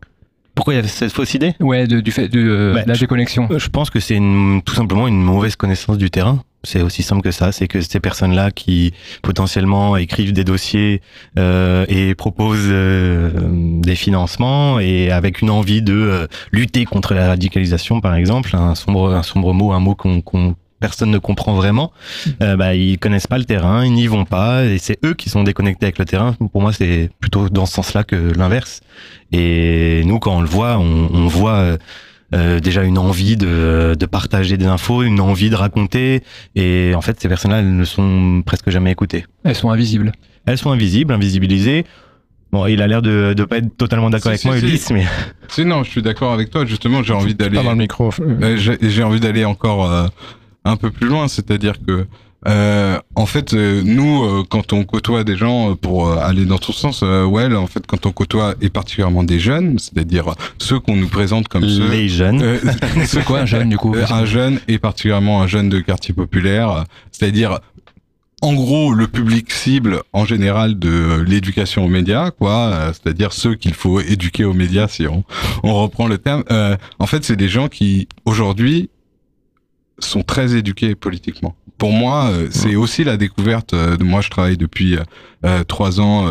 Pourquoi 0.54 0.75
il 0.75 0.76
y 0.76 0.80
a 0.80 0.87
cette 0.87 1.12
fausse 1.12 1.35
idée 1.35 1.54
Ouais, 1.61 1.87
de- 1.87 2.00
du 2.00 2.12
fait 2.12 2.28
de, 2.28 2.38
euh, 2.40 2.75
Bah, 2.75 2.82
de 2.82 2.88
la 2.88 2.97
déconnexion. 2.97 3.49
Je 3.56 3.68
pense 3.68 3.90
que 3.90 4.00
c'est 4.00 4.14
une- 4.16 4.61
tout 4.64 4.75
simplement 4.75 5.09
une 5.09 5.23
mauvaise 5.23 5.56
connaissance 5.56 5.97
du 5.99 6.11
terrain. 6.11 6.42
C'est 6.64 6.82
aussi 6.82 7.02
simple 7.02 7.23
que 7.23 7.32
ça. 7.32 7.50
C'est 7.50 7.66
que 7.66 7.80
ces 7.80 7.99
personnes-là 7.99 8.50
qui 8.52 8.92
potentiellement 9.23 9.97
écrivent 9.97 10.32
des 10.32 10.44
dossiers 10.44 11.00
euh, 11.38 11.85
et 11.88 12.14
proposent 12.14 12.68
euh, 12.68 13.30
des 13.80 13.97
financements 13.97 14.78
et 14.78 15.11
avec 15.11 15.40
une 15.42 15.50
envie 15.50 15.82
de 15.82 15.94
euh, 15.94 16.26
lutter 16.52 16.85
contre 16.85 17.14
la 17.14 17.26
radicalisation, 17.28 18.00
par 18.00 18.14
exemple, 18.14 18.54
un 18.54 18.75
sombre, 18.76 19.12
un 19.12 19.23
sombre 19.25 19.52
mot, 19.54 19.73
un 19.73 19.80
mot 19.80 19.94
qu'on 19.97 20.21
qu'on- 20.21 20.54
personne 20.83 21.11
ne 21.11 21.19
comprend 21.19 21.55
vraiment, 21.55 21.93
euh, 22.43 22.57
bah, 22.57 22.75
ils 22.75 22.99
connaissent 22.99 23.27
pas 23.29 23.39
le 23.39 23.45
terrain, 23.45 23.87
ils 23.87 23.93
n'y 23.95 24.07
vont 24.09 24.27
pas, 24.27 24.65
et 24.65 24.77
c'est 24.79 24.99
eux 25.05 25.15
qui 25.15 25.31
sont 25.31 25.45
déconnectés 25.45 25.87
avec 25.87 25.99
le 25.99 26.05
terrain. 26.05 26.35
Pour 26.53 26.61
moi, 26.61 26.73
c'est 26.75 27.09
plutôt 27.21 27.49
dans 27.49 27.65
ce 27.65 27.73
sens-là 27.75 28.05
que 28.05 28.17
l'inverse. 28.37 28.81
Et 29.33 30.03
nous, 30.05 30.19
quand 30.19 30.37
on 30.37 30.43
le 30.43 30.49
voit, 30.49 30.77
on, 30.79 31.09
on 31.15 31.27
voit 31.29 31.55
euh, 31.55 31.79
euh, 32.35 32.61
déjà 32.61 32.83
une 32.83 32.99
envie 32.99 33.37
de, 33.37 33.95
de 33.99 34.07
partager 34.07 34.57
des 34.59 34.67
infos, 34.67 35.03
une 35.03 35.21
envie 35.21 35.49
de 35.51 35.57
raconter, 35.57 36.23
et 36.57 36.93
en 36.95 37.01
fait, 37.01 37.19
ces 37.21 37.29
personnes-là, 37.29 37.61
elles 37.61 37.77
ne 37.77 37.85
sont 37.85 38.43
presque 38.45 38.69
jamais 38.69 38.91
écoutées. 38.91 39.25
Elles 39.45 39.55
sont 39.55 39.71
invisibles. 39.71 40.12
Elles 40.47 40.59
sont 40.59 40.73
invisibles, 40.73 41.15
invisibilisées. 41.15 41.85
Bon, 42.53 42.67
il 42.67 42.83
a 42.83 42.87
l'air 42.87 43.01
de 43.01 43.35
ne 43.39 43.45
pas 43.45 43.57
être 43.59 43.75
totalement 43.79 44.11
d'accord 44.11 44.29
avec 44.33 44.45
moi. 44.45 44.59
Ulysse, 44.59 44.91
mais 44.91 45.07
Si, 45.49 45.65
non, 45.65 45.85
je 45.85 45.91
suis 45.91 46.03
d'accord 46.03 46.35
avec 46.35 46.51
toi. 46.51 46.67
Justement, 46.67 47.03
j'ai 47.03 47.15
envie 47.15 47.35
d'aller. 47.35 47.57
Pas 47.57 47.62
dans 47.62 47.71
le 47.71 47.77
micro. 47.79 48.11
Euh, 48.21 48.59
j'ai 48.59 48.77
j'ai 48.83 49.03
envie 49.03 49.21
d'aller 49.21 49.47
encore 49.47 49.91
euh, 49.91 50.07
un 50.64 50.76
peu 50.76 50.90
plus 50.90 51.07
loin, 51.09 51.28
c'est-à-dire 51.28 51.75
que 51.87 52.07
euh, 52.49 52.99
en 53.14 53.26
fait, 53.26 53.54
euh, 53.54 53.83
nous, 53.85 54.25
euh, 54.25 54.42
quand 54.49 54.73
on 54.73 54.83
côtoie 54.83 55.23
des 55.23 55.37
gens, 55.37 55.71
euh, 55.71 55.75
pour 55.76 56.09
euh, 56.09 56.16
aller 56.16 56.45
dans 56.45 56.59
ton 56.59 56.73
sens, 56.73 57.02
euh, 57.04 57.25
ouais, 57.25 57.54
en 57.54 57.69
fait, 57.69 57.87
quand 57.87 58.04
on 58.04 58.11
côtoie 58.11 58.57
et 58.61 58.69
particulièrement 58.69 59.23
des 59.23 59.38
jeunes, 59.38 59.78
c'est-à-dire 59.78 60.35
ceux 60.59 60.81
qu'on 60.81 60.97
nous 60.97 61.07
présente 61.09 61.47
comme 61.47 61.69
ceux, 61.69 61.88
les 61.88 62.09
jeunes. 62.09 62.42
euh, 62.42 62.59
C'est 63.07 63.25
quoi 63.25 63.40
un 63.42 63.47
jeune 63.47 63.69
du 63.69 63.76
coup? 63.76 63.95
Euh, 63.97 64.07
un 64.11 64.25
jeune 64.25 64.59
et 64.66 64.78
particulièrement 64.78 65.40
un 65.42 65.47
jeune 65.47 65.69
de 65.69 65.78
quartier 65.78 66.14
populaire, 66.14 66.71
euh, 66.71 66.83
c'est-à-dire 67.12 67.61
en 68.40 68.54
gros 68.54 68.92
le 68.92 69.07
public 69.07 69.52
cible 69.52 70.02
en 70.12 70.25
général 70.25 70.76
de 70.81 70.88
euh, 70.90 71.25
l'éducation 71.25 71.85
aux 71.85 71.88
médias, 71.88 72.33
quoi, 72.33 72.52
euh, 72.73 72.92
c'est-à-dire 72.92 73.33
ceux 73.33 73.54
qu'il 73.54 73.75
faut 73.75 74.00
éduquer 74.00 74.45
aux 74.45 74.52
médias 74.54 74.88
si 74.88 75.07
on, 75.07 75.23
on 75.62 75.75
reprend 75.75 76.09
le 76.09 76.19
terme. 76.19 76.42
Euh, 76.50 76.76
en 76.99 77.07
fait, 77.07 77.23
c'est 77.25 77.37
des 77.37 77.49
gens 77.49 77.69
qui 77.69 78.09
aujourd'hui 78.25 78.90
sont 80.09 80.23
très 80.23 80.54
éduqués 80.56 80.94
politiquement. 80.94 81.54
Pour 81.78 81.92
moi, 81.92 82.28
euh, 82.30 82.49
c'est 82.50 82.76
aussi 82.76 83.02
la 83.04 83.16
découverte. 83.16 83.75
euh, 83.75 83.97
de 83.97 84.04
moi, 84.04 84.21
je 84.21 84.30
travaille 84.30 84.56
depuis 84.56 84.97
euh, 85.44 85.64
trois 85.64 86.00
ans. 86.00 86.26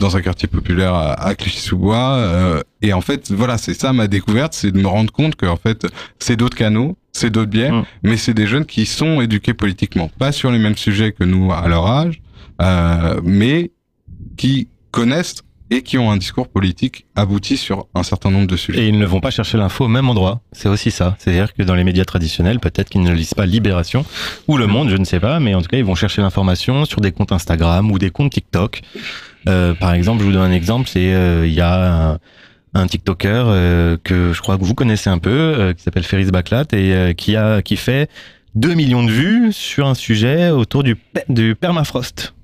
dans 0.00 0.16
un 0.16 0.20
quartier 0.22 0.46
populaire 0.48 0.94
à, 0.94 1.12
à 1.14 1.34
Clichy-sous-Bois 1.34 2.14
euh, 2.14 2.60
et 2.82 2.92
en 2.92 3.00
fait 3.00 3.32
voilà 3.32 3.58
c'est 3.58 3.74
ça 3.74 3.92
ma 3.92 4.06
découverte 4.06 4.54
c'est 4.54 4.70
de 4.70 4.78
me 4.78 4.86
rendre 4.86 5.12
compte 5.12 5.34
que 5.34 5.44
en 5.44 5.56
fait 5.56 5.88
c'est 6.20 6.36
d'autres 6.36 6.56
canaux 6.56 6.96
c'est 7.12 7.30
d'autres 7.30 7.50
biais 7.50 7.72
Mm. 7.72 7.82
mais 8.04 8.16
c'est 8.16 8.32
des 8.32 8.46
jeunes 8.46 8.64
qui 8.64 8.86
sont 8.86 9.20
éduqués 9.20 9.54
politiquement 9.54 10.08
pas 10.20 10.30
sur 10.30 10.52
les 10.52 10.60
mêmes 10.60 10.76
sujets 10.76 11.10
que 11.10 11.24
nous 11.24 11.52
à 11.52 11.66
leur 11.66 11.84
âge 11.88 12.22
euh, 12.60 13.20
mais 13.24 13.72
qui 14.36 14.68
connaissent 14.92 15.42
et 15.72 15.82
qui 15.82 15.98
ont 15.98 16.10
un 16.10 16.16
discours 16.16 16.48
politique 16.48 17.06
abouti 17.16 17.56
sur 17.56 17.86
un 17.94 18.02
certain 18.02 18.30
nombre 18.30 18.46
de 18.46 18.56
sujets 18.56 18.82
Et 18.84 18.88
ils 18.88 18.98
ne 18.98 19.06
vont 19.06 19.20
pas 19.20 19.30
chercher 19.30 19.58
l'info 19.58 19.86
au 19.86 19.88
même 19.88 20.08
endroit. 20.08 20.42
C'est 20.52 20.68
aussi 20.68 20.90
ça. 20.90 21.16
C'est-à-dire 21.18 21.54
que 21.54 21.62
dans 21.62 21.74
les 21.74 21.84
médias 21.84 22.04
traditionnels, 22.04 22.60
peut-être 22.60 22.90
qu'ils 22.90 23.02
ne 23.02 23.12
lisent 23.12 23.34
pas 23.34 23.46
Libération 23.46 24.04
ou 24.48 24.56
Le 24.56 24.66
Monde, 24.66 24.90
je 24.90 24.96
ne 24.96 25.04
sais 25.04 25.20
pas, 25.20 25.40
mais 25.40 25.54
en 25.54 25.62
tout 25.62 25.68
cas, 25.68 25.78
ils 25.78 25.84
vont 25.84 25.94
chercher 25.94 26.22
l'information 26.22 26.84
sur 26.84 27.00
des 27.00 27.12
comptes 27.12 27.32
Instagram 27.32 27.90
ou 27.90 27.98
des 27.98 28.10
comptes 28.10 28.32
TikTok. 28.32 28.82
Euh, 29.48 29.74
par 29.74 29.92
exemple, 29.94 30.20
je 30.20 30.26
vous 30.26 30.32
donne 30.32 30.42
un 30.42 30.52
exemple, 30.52 30.88
c'est 30.88 31.12
euh, 31.14 31.46
il 31.46 31.54
y 31.54 31.60
a 31.60 32.12
un, 32.12 32.18
un 32.74 32.86
TikToker 32.86 33.44
euh, 33.46 33.96
que 34.02 34.32
je 34.32 34.40
crois 34.40 34.58
que 34.58 34.64
vous 34.64 34.74
connaissez 34.74 35.10
un 35.10 35.18
peu, 35.18 35.30
euh, 35.30 35.72
qui 35.72 35.82
s'appelle 35.82 36.04
Ferris 36.04 36.30
Baklat 36.30 36.66
et 36.72 36.94
euh, 36.94 37.12
qui 37.12 37.36
a 37.36 37.62
qui 37.62 37.76
fait 37.76 38.08
2 38.54 38.74
millions 38.74 39.04
de 39.04 39.10
vues 39.10 39.52
sur 39.52 39.86
un 39.86 39.94
sujet 39.94 40.50
autour 40.50 40.82
du, 40.82 40.96
du 41.28 41.54
permafrost. 41.54 42.34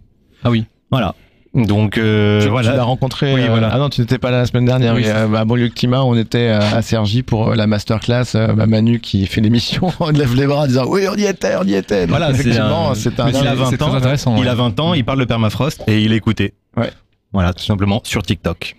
Ah 0.44 0.50
oui. 0.50 0.64
Voilà. 0.90 1.14
Donc 1.54 1.96
euh, 1.96 2.42
tu, 2.42 2.48
voilà. 2.48 2.70
tu 2.70 2.76
l'as 2.76 2.82
rencontré. 2.84 3.34
Oui, 3.34 3.42
euh, 3.42 3.48
voilà. 3.48 3.70
Ah 3.72 3.78
non, 3.78 3.88
tu 3.88 4.00
n'étais 4.00 4.18
pas 4.18 4.30
là 4.30 4.38
la 4.38 4.46
semaine 4.46 4.66
dernière. 4.66 4.94
Oui, 4.94 5.02
mais, 5.04 5.10
euh, 5.10 5.26
bah, 5.26 5.40
à 5.40 5.44
Banlieue 5.44 5.70
Climat, 5.70 6.04
on 6.04 6.14
était 6.14 6.48
euh, 6.48 6.60
à 6.60 6.82
Sergi 6.82 7.22
pour 7.22 7.48
euh, 7.48 7.54
la 7.54 7.66
masterclass. 7.66 8.24
Euh, 8.34 8.52
bah, 8.52 8.66
Manu 8.66 9.00
qui 9.00 9.26
fait 9.26 9.40
l'émission, 9.40 9.90
on 10.00 10.10
lève 10.10 10.34
les 10.34 10.46
bras 10.46 10.62
en 10.62 10.66
disant 10.66 10.84
oui, 10.86 11.06
on 11.10 11.16
y 11.16 11.24
était, 11.24 11.56
on 11.60 11.64
y 11.64 11.74
était. 11.74 12.02
Donc, 12.02 12.10
Voilà, 12.10 12.34
c'est 12.34 12.40
effectivement, 12.40 12.94
c'est 12.94 13.18
un. 13.18 13.28
Il 13.30 13.36
a 13.46 13.54
20 13.54 13.70
c'est 13.70 13.76
très 13.78 13.90
ans, 13.90 13.94
intéressant, 13.94 14.36
Il 14.36 14.42
ouais. 14.42 14.48
a 14.48 14.54
20 14.54 14.78
ans, 14.80 14.94
il 14.94 15.04
parle 15.04 15.20
de 15.20 15.24
permafrost 15.24 15.82
et 15.86 16.00
il 16.02 16.12
écoutait. 16.12 16.52
Ouais. 16.76 16.90
Voilà, 17.32 17.52
tout 17.52 17.64
simplement 17.64 18.00
sur 18.04 18.22
TikTok. 18.22 18.76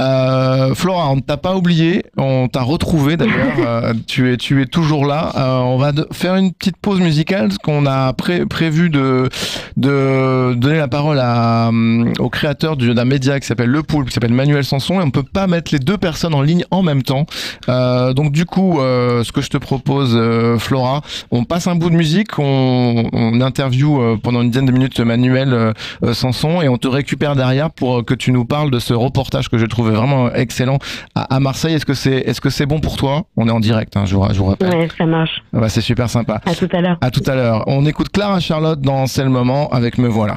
Euh, 0.00 0.74
Flora, 0.74 1.10
on 1.10 1.16
ne 1.16 1.20
t'a 1.20 1.36
pas 1.36 1.54
oublié, 1.56 2.04
on 2.16 2.48
t'a 2.48 2.62
retrouvé 2.62 3.16
d'ailleurs. 3.16 3.34
euh, 3.58 3.92
tu 4.06 4.32
es, 4.32 4.36
tu 4.36 4.60
es 4.62 4.66
toujours 4.66 5.06
là. 5.06 5.32
Euh, 5.36 5.58
on 5.60 5.76
va 5.78 5.92
de- 5.92 6.06
faire 6.12 6.36
une 6.36 6.52
petite 6.52 6.76
pause 6.76 7.00
musicale, 7.00 7.48
parce 7.48 7.58
qu'on 7.58 7.86
a 7.86 8.12
pré- 8.12 8.46
prévu 8.46 8.90
de, 8.90 9.28
de 9.76 10.54
donner 10.54 10.78
la 10.78 10.88
parole 10.88 11.18
à, 11.20 11.70
au 12.18 12.28
créateur 12.30 12.76
du- 12.76 12.94
d'un 12.94 13.04
média 13.04 13.38
qui 13.40 13.46
s'appelle 13.46 13.70
Le 13.70 13.82
Poulpe, 13.82 14.08
qui 14.08 14.14
s'appelle 14.14 14.32
Manuel 14.32 14.64
Sanson, 14.64 15.00
et 15.00 15.02
on 15.04 15.10
peut 15.10 15.22
pas 15.22 15.46
mettre 15.46 15.72
les 15.72 15.78
deux 15.78 15.98
personnes 15.98 16.34
en 16.34 16.42
ligne 16.42 16.64
en 16.70 16.82
même 16.82 17.02
temps. 17.02 17.26
Donc 17.68 18.32
du 18.32 18.44
coup, 18.44 18.76
ce 18.78 19.30
que 19.32 19.40
je 19.40 19.48
te 19.50 19.56
propose, 19.58 20.18
Flora, 20.58 21.02
on 21.30 21.44
passe 21.44 21.66
un 21.66 21.74
bout 21.74 21.90
de 21.90 21.94
musique, 21.96 22.38
on, 22.38 23.08
on 23.12 23.40
interview 23.40 24.18
pendant 24.22 24.42
une 24.42 24.50
dizaine 24.50 24.66
de 24.66 24.72
minutes 24.72 25.00
Manuel 25.00 25.72
Sanson, 26.12 26.62
et 26.62 26.68
on 26.68 26.76
te 26.78 26.88
récupère 26.88 27.36
derrière 27.36 27.70
pour 27.70 28.04
que 28.04 28.14
tu 28.14 28.32
nous 28.32 28.44
parles 28.44 28.70
de 28.70 28.78
ce 28.78 28.94
reportage 28.94 29.48
que 29.48 29.58
je 29.58 29.63
trouvais 29.66 29.92
vraiment 29.92 30.32
excellent 30.32 30.78
à, 31.14 31.34
à 31.34 31.40
Marseille. 31.40 31.74
Est-ce 31.74 31.86
que 31.86 31.94
c'est 31.94 32.16
est-ce 32.16 32.40
que 32.40 32.50
c'est 32.50 32.66
bon 32.66 32.80
pour 32.80 32.96
toi? 32.96 33.24
On 33.36 33.48
est 33.48 33.52
en 33.52 33.60
direct, 33.60 33.96
hein, 33.96 34.04
je, 34.06 34.14
vous, 34.16 34.24
je 34.32 34.38
vous 34.38 34.46
rappelle. 34.46 34.74
Ouais, 34.74 34.88
ça 34.96 35.06
marche. 35.06 35.42
Ah 35.54 35.60
bah, 35.60 35.68
c'est 35.68 35.80
super 35.80 36.08
sympa. 36.10 36.40
À 36.46 36.54
tout 36.54 36.68
à 36.72 36.80
l'heure. 36.80 36.98
À 37.00 37.10
tout 37.10 37.22
à 37.26 37.34
l'heure. 37.34 37.64
On 37.66 37.84
écoute 37.86 38.08
Clara 38.10 38.40
Charlotte 38.40 38.80
dans 38.80 39.06
C'est 39.06 39.24
le 39.24 39.30
moment 39.30 39.68
avec 39.70 39.98
Me 39.98 40.08
voilà. 40.08 40.36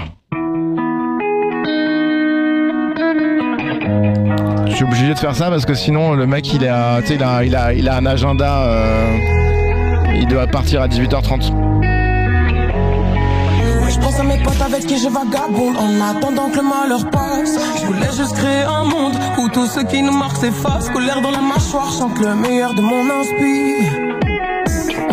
Je 4.68 4.74
suis 4.76 4.84
obligé 4.86 5.14
de 5.14 5.18
faire 5.20 5.34
ça 5.36 5.50
parce 5.50 5.66
que 5.66 5.74
sinon 5.74 6.14
le 6.14 6.28
mec 6.28 6.54
il 6.54 6.68
a, 6.68 7.00
il 7.10 7.24
a, 7.24 7.44
il 7.44 7.56
a, 7.56 7.74
il 7.74 7.90
a 7.90 7.96
un 7.98 8.06
agenda. 8.06 8.68
euh, 8.68 9.18
il 10.20 10.28
doit 10.28 10.48
partir 10.48 10.82
à 10.82 10.88
18h30. 10.88 11.52
À 14.20 14.24
mes 14.24 14.42
potes 14.42 14.62
avec 14.62 14.88
qui 14.88 14.98
je 14.98 15.10
vagabonde 15.10 15.78
en 15.78 16.02
attendant 16.02 16.50
que 16.50 16.56
le 16.58 16.64
malheur 16.64 17.08
passe. 17.12 17.56
Je 17.80 17.86
voulais 17.86 18.12
juste 18.18 18.34
créer 18.34 18.64
un 18.64 18.84
monde 18.84 19.14
où 19.38 19.48
tous 19.50 19.68
ceux 19.68 19.84
qui 19.84 20.02
nous 20.02 20.12
marquent 20.12 20.38
s'effacent. 20.38 20.90
Colère 20.90 21.22
dans 21.22 21.30
la 21.30 21.42
mâchoire, 21.42 21.92
chante 21.92 22.18
le 22.18 22.34
meilleur 22.34 22.74
de 22.74 22.82
mon 22.82 23.08
inspire. 23.12 23.92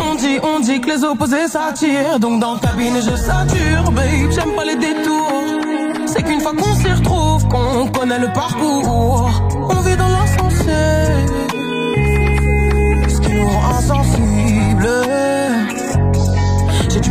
On 0.01 0.15
dit, 0.15 0.39
on 0.41 0.59
dit 0.59 0.81
que 0.81 0.89
les 0.89 1.03
opposés 1.03 1.47
s'attirent. 1.47 2.19
Donc 2.19 2.39
dans 2.39 2.55
le 2.55 2.59
cabinet, 2.59 3.01
je 3.01 3.15
sature, 3.15 3.91
babe. 3.91 4.31
J'aime 4.31 4.55
pas 4.55 4.65
les 4.65 4.75
détours. 4.75 5.43
C'est 6.07 6.23
qu'une 6.23 6.41
fois 6.41 6.53
qu'on 6.53 6.73
s'y 6.73 6.91
retrouve, 6.91 7.47
qu'on 7.47 7.87
connaît 7.87 8.19
le 8.19 8.33
parcours. 8.33 9.29
On 9.69 9.81
vit 9.81 9.97
dans 9.97 10.09
l'insensé. 10.09 10.81
Ce 13.07 13.21
qui 13.21 13.33
nous 13.33 13.47
rend 13.47 13.69
insensibles. 13.77 15.34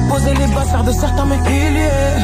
Poser 0.08 0.34
les 0.34 0.46
bases, 0.54 0.70
faire 0.70 0.84
de 0.84 0.92
certains 0.92 1.26
mes 1.26 1.38
piliers. 1.38 2.14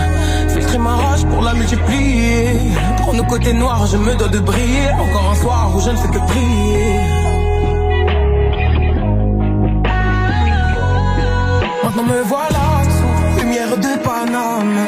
Filtrer 0.48 0.78
ma 0.78 0.96
rage 0.96 1.24
pour 1.26 1.42
la 1.42 1.54
multiplier. 1.54 2.72
Pour 2.98 3.14
nos 3.14 3.24
côtés 3.24 3.52
noirs, 3.52 3.86
je 3.86 3.96
me 3.96 4.14
dois 4.14 4.28
de 4.28 4.38
briller. 4.38 4.90
Encore 4.92 5.30
un 5.32 5.34
soir 5.34 5.70
où 5.74 5.80
je 5.80 5.90
ne 5.90 5.96
fais 5.96 6.08
que 6.08 6.18
prier. 6.18 7.00
Maintenant 11.84 12.04
me 12.04 12.22
voilà 12.22 12.66
sous 12.96 13.40
lumière 13.40 13.76
de 13.76 13.92
Paname. 14.04 14.80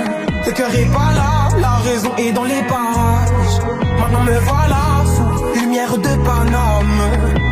Le 0.47 0.53
cœur 0.53 0.75
est 0.75 0.93
pas 0.93 1.13
là, 1.15 1.49
la 1.61 1.77
raison 1.89 2.13
est 2.17 2.33
dans 2.33 2.45
les 2.45 2.63
parages. 2.63 3.59
Maintenant 4.01 4.25
me 4.25 4.39
voilà 4.39 4.83
sous 5.15 5.61
lumière 5.61 5.97
de 5.97 6.17
Paname. 6.25 7.01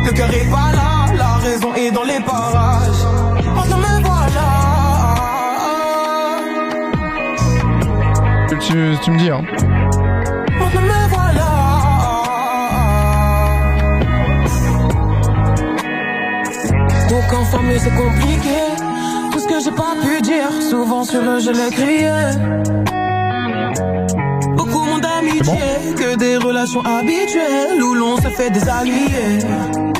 Le 0.05 0.11
cœur 0.13 0.29
est 0.29 0.49
pas 0.49 0.71
là, 0.73 1.13
la 1.17 1.33
raison 1.47 1.73
est 1.75 1.91
dans 1.91 2.03
les 2.03 2.19
parages. 2.21 3.30
tu, 8.71 9.11
me 9.11 9.17
dis. 9.17 9.29
Hein. 9.29 9.41
Donc 17.09 17.33
en 17.33 17.43
famille 17.43 17.79
c'est 17.79 17.93
compliqué 17.95 18.59
Tout 19.31 19.39
ce 19.39 19.47
que 19.47 19.59
j'ai 19.61 19.71
pas 19.71 19.95
pu 20.01 20.21
dire 20.21 20.49
Souvent 20.61 21.03
sur 21.03 21.21
eux 21.21 21.39
je 21.39 21.51
l'ai 21.51 21.69
crié 21.71 22.11
Beaucoup 24.55 24.85
moins 24.85 24.99
d'amitié. 24.99 25.59
Que 25.97 26.15
des 26.15 26.37
relations 26.37 26.81
habituelles 26.85 27.83
Où 27.83 27.93
l'on 27.93 28.15
se 28.15 28.29
fait 28.29 28.51
des 28.51 28.69
alliés 28.69 29.90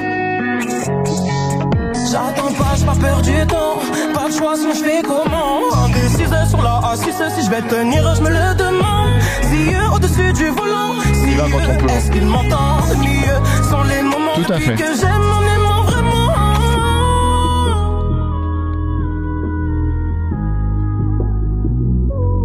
J'attends 2.12 2.52
pas, 2.54 2.76
j'ai 2.78 2.86
pas 2.86 2.96
peur 2.96 3.22
du 3.22 3.48
temps. 3.48 3.80
Pas 4.14 4.28
de 4.28 4.34
choix, 4.34 4.56
sinon 4.58 4.74
je 4.74 4.84
fais 4.84 5.02
comment? 5.02 5.60
Indécise 5.86 6.50
sur 6.50 6.62
la 6.62 6.82
A6, 6.94 7.36
si 7.36 7.46
je 7.46 7.50
vais 7.50 7.62
tenir, 7.62 8.16
je 8.16 8.22
me 8.22 8.30
le 8.30 8.56
demande. 8.56 9.12
Si 9.44 9.74
eux 9.74 9.96
au-dessus 9.96 10.34
du 10.34 10.50
volant, 10.50 11.00
si 11.14 11.36
peut. 11.36 11.94
est-ce 11.94 12.12
qu'ils 12.12 12.26
m'entendent 12.26 12.98
mieux 13.00 13.64
Sont 13.70 13.84
les 13.84 14.02
moments 14.02 14.34
Tout 14.36 14.52
à 14.52 14.60
fait. 14.60 14.76
que 14.76 14.94
j'aime 15.00 15.32
en 15.32 15.42
aimant 15.56 15.84
vraiment. 15.84 16.28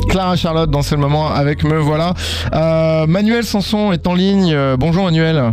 Clara 0.09 0.37
Charlotte 0.37 0.71
dans 0.71 0.83
ce 0.83 0.95
moment 0.95 1.29
avec 1.33 1.65
Me 1.65 1.79
Voilà. 1.79 2.15
Euh, 2.55 3.07
Manuel 3.09 3.45
Sanson 3.45 3.91
est 3.91 4.07
en 4.07 4.15
ligne. 4.15 4.53
Euh, 4.55 4.77
bonjour 4.79 5.05
Manuel. 5.07 5.53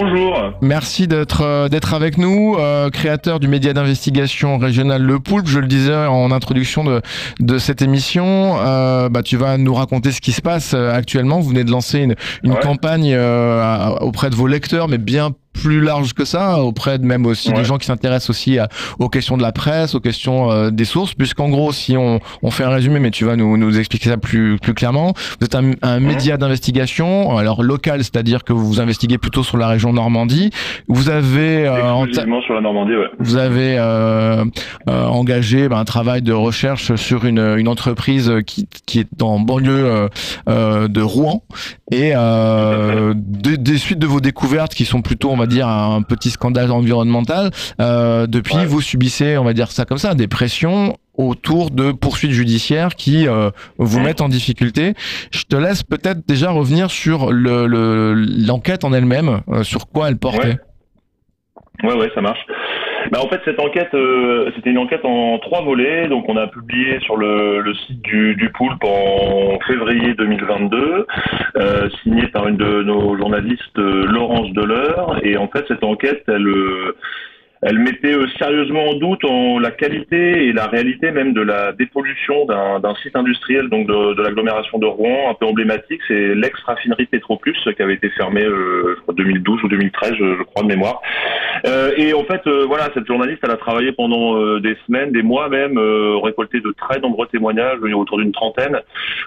Bonjour. 0.00 0.52
Merci 0.60 1.06
d'être 1.06 1.42
euh, 1.42 1.68
d'être 1.68 1.94
avec 1.94 2.18
nous, 2.18 2.56
euh, 2.58 2.90
créateur 2.90 3.38
du 3.38 3.48
média 3.48 3.72
d'investigation 3.72 4.58
régional 4.58 5.02
Le 5.02 5.20
Poulpe. 5.20 5.46
Je 5.46 5.60
le 5.60 5.66
disais 5.68 5.94
en 6.06 6.30
introduction 6.32 6.82
de, 6.84 7.00
de 7.40 7.58
cette 7.58 7.80
émission. 7.82 8.56
Euh, 8.58 9.08
bah, 9.08 9.22
tu 9.22 9.36
vas 9.36 9.56
nous 9.56 9.74
raconter 9.74 10.10
ce 10.12 10.20
qui 10.20 10.32
se 10.32 10.42
passe 10.42 10.72
euh, 10.74 10.92
actuellement. 10.92 11.40
Vous 11.40 11.50
venez 11.50 11.64
de 11.64 11.70
lancer 11.70 12.00
une, 12.00 12.14
une 12.42 12.52
Ouais. 12.54 12.60
campagne 12.60 13.12
euh, 13.14 13.88
auprès 14.00 14.30
de 14.30 14.34
vos 14.36 14.46
lecteurs, 14.46 14.88
mais 14.88 14.98
bien 14.98 15.30
plus 15.54 15.80
large 15.80 16.12
que 16.12 16.24
ça, 16.26 16.62
auprès 16.62 16.98
de 16.98 17.06
même 17.06 17.24
aussi 17.24 17.52
des 17.52 17.64
gens 17.64 17.78
qui 17.78 17.86
s'intéressent 17.86 18.30
aussi 18.30 18.58
à- 18.58 18.68
aux 18.98 19.08
questions 19.08 19.36
de 19.38 19.42
la 19.42 19.52
presse, 19.52 19.94
aux 19.94 20.00
questions 20.00 20.50
euh, 20.50 20.70
des 20.70 20.84
sources, 20.84 21.14
puisqu'en 21.14 21.48
gros, 21.48 21.72
si 21.72 21.96
on, 21.96 22.20
on 22.42 22.50
fait 22.50 22.64
un 22.64 22.68
résumé, 22.70 22.98
mais 23.00 23.10
tu 23.10 23.24
vas 23.24 23.36
nous, 23.36 23.56
nous 23.56 23.78
expliquer 23.78 24.10
ça 24.10 24.16
plus, 24.18 24.58
plus 24.58 24.74
clairement, 24.74 25.14
vous 25.40 25.44
êtes 25.46 25.54
un, 25.54 25.70
un 25.82 26.00
média 26.00 26.36
d'investigation, 26.36 27.36
alors 27.38 27.62
local, 27.62 28.00
c'est-à-dire 28.00 28.44
que 28.44 28.52
vous 28.52 28.80
investiguez 28.80 29.16
plutôt 29.18 29.42
sur 29.42 29.56
la 29.56 29.68
région 29.68 29.92
Normandie. 29.92 30.50
Vous 30.88 31.08
avez 31.08 31.66
euh, 31.66 31.92
en 31.92 32.02
ta- 32.02 32.08
Exclusivement 32.08 32.42
sur 32.42 32.54
la 32.54 32.60
Normandie, 32.60 32.96
ouais. 32.96 33.06
vous 33.20 33.36
avez 33.36 33.76
euh, 33.78 34.44
euh, 34.88 35.06
engagé 35.06 35.68
ben, 35.68 35.78
un 35.78 35.84
travail 35.84 36.20
de 36.22 36.32
recherche 36.32 36.94
sur 36.96 37.24
une, 37.24 37.38
une 37.58 37.68
entreprise 37.68 38.32
qui, 38.46 38.68
qui 38.86 38.98
est 38.98 39.22
en 39.22 39.38
banlieue 39.40 39.84
euh, 39.86 40.08
euh, 40.48 40.88
de 40.88 41.00
Rouen. 41.00 41.42
Et 41.92 42.12
euh, 42.14 43.12
des, 43.16 43.56
des 43.56 43.78
suites 43.78 43.98
de 43.98 44.06
vos 44.06 44.20
découvertes 44.20 44.74
qui 44.74 44.84
sont 44.84 45.00
plutôt, 45.02 45.30
on 45.30 45.36
va 45.36 45.43
dire, 45.46 45.68
un 45.68 46.02
petit 46.02 46.30
scandale 46.30 46.70
environnemental. 46.70 47.50
euh, 47.80 48.26
depuis, 48.26 48.54
vous 48.66 48.80
subissez, 48.80 49.36
on 49.38 49.44
va 49.44 49.52
dire 49.52 49.70
ça 49.70 49.84
comme 49.84 49.98
ça, 49.98 50.14
des 50.14 50.28
pressions 50.28 50.96
autour 51.16 51.70
de 51.70 51.92
poursuites 51.92 52.32
judiciaires 52.32 52.96
qui 52.96 53.28
euh, 53.28 53.50
vous 53.78 53.98
mettent 54.00 54.20
en 54.20 54.28
difficulté. 54.28 54.94
Je 55.30 55.44
te 55.44 55.54
laisse 55.56 55.82
peut-être 55.84 56.26
déjà 56.26 56.50
revenir 56.50 56.90
sur 56.90 57.30
le- 57.32 57.66
le- 57.66 58.14
l'enquête 58.14 58.84
en 58.84 58.92
elle-même, 58.92 59.40
euh, 59.48 59.62
sur 59.62 59.86
quoi 59.86 60.08
elle 60.08 60.16
portait. 60.16 60.58
Ouais, 61.82 61.94
ouais, 61.94 62.10
ça 62.14 62.20
marche. 62.20 62.38
Bah, 63.10 63.18
en 63.22 63.28
fait, 63.28 63.40
cette 63.44 63.60
enquête, 63.60 63.92
euh, 63.94 64.50
c'était 64.56 64.70
une 64.70 64.78
enquête 64.78 65.04
en 65.04 65.38
trois 65.38 65.62
volets. 65.62 66.08
Donc, 66.08 66.28
on 66.28 66.36
a 66.36 66.46
publié 66.46 66.98
sur 67.00 67.16
le, 67.16 67.60
le 67.60 67.74
site 67.74 68.02
du, 68.02 68.34
du 68.34 68.50
Poulpe 68.50 68.82
en 68.84 69.58
février 69.66 70.14
2022, 70.14 71.06
euh, 71.56 71.88
signé 72.02 72.26
par 72.28 72.48
une 72.48 72.56
de 72.56 72.82
nos 72.82 73.16
journalistes, 73.16 73.78
euh, 73.78 74.06
Laurence 74.06 74.50
Deleur. 74.52 75.18
Et 75.22 75.36
en 75.36 75.48
fait, 75.48 75.64
cette 75.68 75.84
enquête, 75.84 76.24
elle, 76.28 76.46
euh, 76.46 76.96
elle 77.62 77.78
mettait 77.78 78.14
euh, 78.14 78.26
sérieusement 78.38 78.90
en 78.90 78.94
doute 78.94 79.24
en 79.24 79.58
la 79.58 79.70
qualité 79.70 80.46
et 80.46 80.52
la 80.52 80.66
réalité 80.66 81.10
même 81.10 81.32
de 81.32 81.40
la 81.40 81.72
dépollution 81.72 82.46
d'un 82.46 82.94
site 83.02 83.16
industriel 83.16 83.68
donc 83.68 83.86
de, 83.86 84.14
de 84.14 84.22
l'agglomération 84.22 84.78
de 84.78 84.86
Rouen, 84.86 85.30
un 85.30 85.34
peu 85.34 85.46
emblématique, 85.46 86.00
c'est 86.08 86.34
l'ex-raffinerie 86.34 87.06
Petroplus 87.06 87.56
qui 87.76 87.82
avait 87.82 87.94
été 87.94 88.10
fermée 88.10 88.44
euh, 88.44 88.94
je 88.96 89.00
crois 89.02 89.14
2012 89.14 89.64
ou 89.64 89.68
2013, 89.68 90.12
je, 90.18 90.36
je 90.38 90.42
crois 90.42 90.62
de 90.62 90.68
mémoire. 90.68 91.00
Euh, 91.66 91.92
et 91.96 92.12
en 92.14 92.24
fait, 92.24 92.46
euh, 92.46 92.64
voilà, 92.66 92.88
cette 92.94 93.06
journaliste, 93.06 93.40
elle 93.44 93.50
a 93.50 93.56
travaillé 93.56 93.92
pendant 93.92 94.36
euh, 94.36 94.60
des 94.60 94.76
semaines, 94.86 95.12
des 95.12 95.22
mois 95.22 95.48
même, 95.48 95.78
euh, 95.78 96.16
récolté 96.18 96.60
de 96.60 96.74
très 96.76 97.00
nombreux 97.00 97.26
témoignages, 97.26 97.78
euh, 97.82 97.92
autour 97.94 98.18
d'une 98.18 98.32
trentaine, 98.32 98.80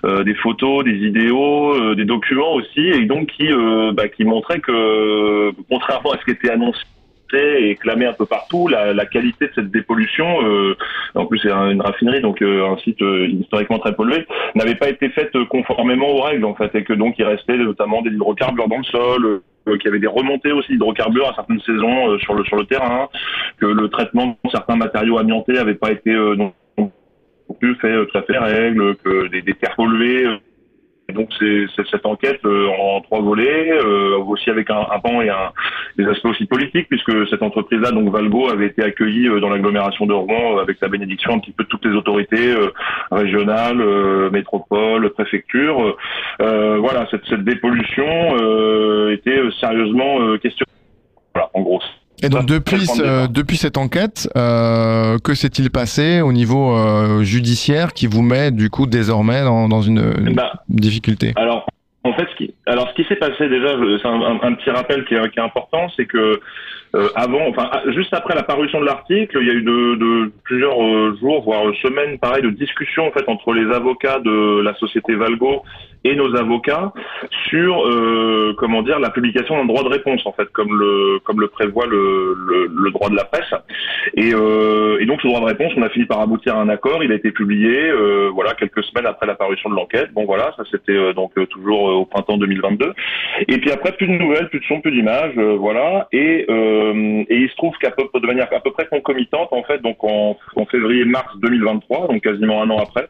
euh, 0.06 0.24
des 0.24 0.36
photos, 0.36 0.84
des 0.84 0.94
vidéos, 0.94 1.74
euh, 1.74 1.96
des 1.96 2.06
documents 2.06 2.54
aussi, 2.54 2.88
et 2.88 3.06
donc 3.06 3.28
qui, 3.30 3.52
euh, 3.52 3.92
bah, 3.94 4.08
qui 4.08 4.24
montraient 4.24 4.60
que, 4.60 4.72
euh, 4.72 5.52
contrairement 5.70 6.12
à 6.12 6.18
ce 6.20 6.26
qui 6.26 6.32
était 6.32 6.52
annoncé 6.52 6.82
et 7.34 7.76
clamé 7.76 8.06
un 8.06 8.14
peu 8.14 8.26
partout. 8.26 8.68
La, 8.68 8.94
la 8.94 9.06
qualité 9.06 9.48
de 9.48 9.52
cette 9.56 9.72
dépollution 9.72 10.28
euh, 10.44 10.76
en 11.16 11.26
plus 11.26 11.40
c'est 11.40 11.52
un- 11.52 11.72
une 11.72 11.82
raffinerie 11.82 12.22
donc 12.22 12.42
euh, 12.42 12.66
un 12.68 12.78
site 12.78 13.02
euh, 13.02 13.28
historiquement 13.28 13.80
très 13.80 13.94
pollué 13.96 14.26
n'avait 14.56 14.76
pas 14.76 14.90
été 14.90 15.10
faite 15.10 15.32
conformément 15.50 16.10
aux 16.10 16.22
règles 16.22 16.46
en 16.46 16.56
fait 16.56 16.74
et 16.76 16.84
que 16.84 16.94
donc 16.94 17.16
il 17.18 17.24
restait 17.26 17.58
notamment 17.58 18.02
des 18.02 18.12
hydrocarbures 18.12 18.68
dans 18.68 18.78
le 18.78 18.84
sol 18.84 19.42
qu'il 19.66 19.84
y 19.86 19.88
avait 19.90 20.00
des 20.00 20.08
remontées 20.08 20.52
aussi 20.54 20.72
d'hydrocarbures 20.72 21.28
à 21.30 21.34
certaines 21.36 21.60
saisons 21.62 22.12
euh, 22.12 22.18
sur 22.20 22.34
le 22.36 22.44
sur 22.46 22.56
le 22.56 22.66
terrain 22.66 23.10
que 23.60 23.66
le 23.66 23.90
traitement 23.90 24.38
de 24.44 24.50
certains 24.50 24.76
matériaux 24.78 25.18
amiantés 25.18 25.54
n'avait 25.54 25.76
pas 25.76 25.92
été 25.92 26.12
euh, 26.12 26.36
non 26.36 26.54
plus 27.60 27.76
fait 27.76 28.06
tout 28.08 28.18
à 28.18 28.22
fait 28.24 28.34
que 29.04 29.28
des, 29.30 29.42
des 29.42 29.54
terres 29.54 29.76
polluées 29.76 30.28
donc 31.14 31.30
c'est 31.40 31.68
cette 31.90 32.06
enquête 32.06 32.42
euh, 32.46 32.68
en 32.68 33.02
trois 33.02 33.22
volets, 33.22 33.72
euh, 33.72 34.18
aussi 34.18 34.50
avec 34.50 34.70
un, 34.70 34.86
un 34.92 35.00
pan 35.00 35.22
et 35.22 35.30
un, 35.30 35.52
des 35.98 36.06
aspects 36.06 36.26
aussi 36.26 36.46
politiques, 36.46 36.88
puisque 36.90 37.28
cette 37.30 37.42
entreprise-là, 37.42 37.92
donc 37.92 38.10
Valgo, 38.10 38.50
avait 38.50 38.68
été 38.68 38.84
accueillie 38.84 39.28
euh, 39.28 39.40
dans 39.40 39.50
l'agglomération 39.50 40.06
de 40.06 40.14
Rouen 40.14 40.58
avec 40.58 40.78
la 40.82 40.90
bénédiction 40.90 41.34
un 41.34 41.40
petit 41.40 41.52
peu 41.52 41.64
de 41.64 41.70
toutes 41.70 41.86
les 41.86 41.96
autorités 41.96 42.56
régionales, 43.12 43.78
métropole, 44.32 45.10
préfecture. 45.12 45.96
Euh, 46.42 46.78
voilà, 46.78 47.08
cette, 47.10 47.26
cette 47.26 47.44
dépollution 47.44 48.38
euh, 48.42 49.14
était 49.14 49.40
sérieusement 49.60 50.38
questionnée. 50.38 50.72
Voilà, 51.34 51.50
en 51.54 51.62
gros. 51.62 51.82
Et 52.24 52.30
donc 52.30 52.46
depuis, 52.48 52.86
c'est 52.86 52.86
le 52.86 52.86
point 52.86 52.96
de 52.96 52.98
ce- 52.98 53.02
départ. 53.04 53.30
depuis 53.30 53.58
cette 53.58 53.78
enquête, 53.78 54.30
euh, 54.36 55.18
que 55.20 55.34
s'est-il 55.36 55.70
passé 55.70 56.22
au 56.22 56.34
niveau 56.34 56.76
euh, 56.76 57.24
judiciaire 57.24 57.94
qui 57.94 58.08
vous 58.08 58.22
met 58.24 58.52
du 58.52 58.70
coup 58.70 58.88
désormais 58.88 59.44
dans, 59.44 59.68
dans 59.70 59.82
une, 59.82 60.14
une 60.26 60.34
Bah, 60.34 60.64
difficulté? 60.70 61.34
Alors, 61.36 61.68
en 62.04 62.14
fait, 62.14 62.26
ce 62.32 62.36
qui, 62.38 62.54
alors, 62.66 62.90
ce 62.90 62.94
qui 63.02 63.08
s'est 63.08 63.18
passé 63.18 63.50
déjà, 63.50 63.68
c'est 64.02 64.08
un, 64.08 64.22
un- 64.22 64.40
un 64.42 64.54
petit 64.56 64.70
rappel 64.72 65.06
qui 65.06 65.14
est, 65.14 65.30
qui 65.30 65.40
est 65.40 65.44
important, 65.44 65.88
c'est 65.96 66.06
que 66.06 66.40
euh, 66.98 67.10
avant, 67.16 67.48
enfin, 67.48 67.70
ah, 67.72 67.84
juste 67.92 68.14
après 68.14 68.34
la 68.34 68.42
parution 68.42 68.80
de 68.80 68.86
l'article, 68.86 69.38
il 69.40 69.48
y 69.48 69.52
a 69.52 69.54
eu 69.54 69.62
de, 69.62 70.32
plusieurs 70.44 70.82
euh, 70.82 71.16
jours, 71.20 71.44
voire 71.44 71.72
semaines, 71.84 72.18
pareil, 72.18 72.42
de 72.42 72.50
discussions 72.50 73.08
en 73.08 73.12
fait 73.12 73.28
entre 73.28 73.54
les 73.54 73.72
avocats 73.74 74.20
de 74.20 74.62
la 74.62 74.74
société 74.76 75.14
Valgo 75.16 75.62
et 76.04 76.16
nos 76.16 76.36
avocats 76.36 76.94
sur, 77.50 77.86
euh, 77.86 78.56
comment 78.58 78.82
dire, 78.82 79.00
la 79.00 79.12
publication 79.12 79.58
d'un 79.58 79.66
droit 79.66 79.84
de 79.84 79.90
réponse 79.90 80.26
en 80.26 80.32
fait, 80.32 80.48
comme 80.54 80.78
le 80.78 81.20
comme 81.24 81.40
le 81.40 81.48
prévoit 81.50 81.86
le, 81.86 82.36
le, 82.36 82.92
droit 82.92 83.10
de 83.10 83.16
la 83.16 83.26
presse. 83.26 83.54
Et, 84.16 84.34
euh, 84.34 84.98
et 85.00 85.06
donc 85.06 85.22
ce 85.22 85.28
droit 85.28 85.42
de 85.42 85.46
réponse, 85.46 85.74
on 85.78 85.82
a 85.84 85.90
fini 85.90 86.06
par 86.06 86.22
aboutir 86.22 86.56
à 86.56 86.62
un 86.62 86.70
accord. 86.70 87.04
Il 87.04 87.12
a 87.12 87.16
été 87.16 87.32
publié, 87.32 87.92
voilà, 88.34 88.54
quelques 88.54 88.84
semaines 88.86 89.06
après 89.06 89.28
la 89.28 89.36
parution 89.36 89.70
de 89.70 89.76
l'enquête. 89.76 90.12
Bon 90.14 90.26
voilà, 90.26 90.52
ça 90.58 90.64
c'était 90.72 91.14
donc 91.14 91.34
toujours 91.50 91.84
au 91.84 92.06
printemps 92.06 92.38
2022. 92.38 92.94
Et 93.48 93.58
puis 93.58 93.72
après, 93.72 93.92
plus 93.92 94.08
de 94.08 94.14
nouvelles, 94.14 94.50
plus 94.50 94.60
de 94.60 94.66
sons, 94.66 94.82
plus 94.82 94.92
d'images, 94.92 95.36
voilà. 95.36 96.08
Et, 96.12 96.46
et 97.30 97.36
il 97.36 97.50
se 97.50 97.56
trouve 97.56 97.76
qu'à 97.78 97.92
peu 97.92 98.04
de 98.20 98.28
manière 98.28 98.48
à 98.54 98.60
peu 98.60 98.72
près 98.72 98.86
concomitante, 98.88 99.50
en 99.52 99.64
fait, 99.64 99.82
donc 99.82 100.04
en, 100.04 100.38
février-mars 100.72 101.34
2023, 101.42 102.08
donc 102.08 102.22
quasiment 102.22 102.62
un 102.62 102.70
an 102.70 102.80
après, 102.80 103.08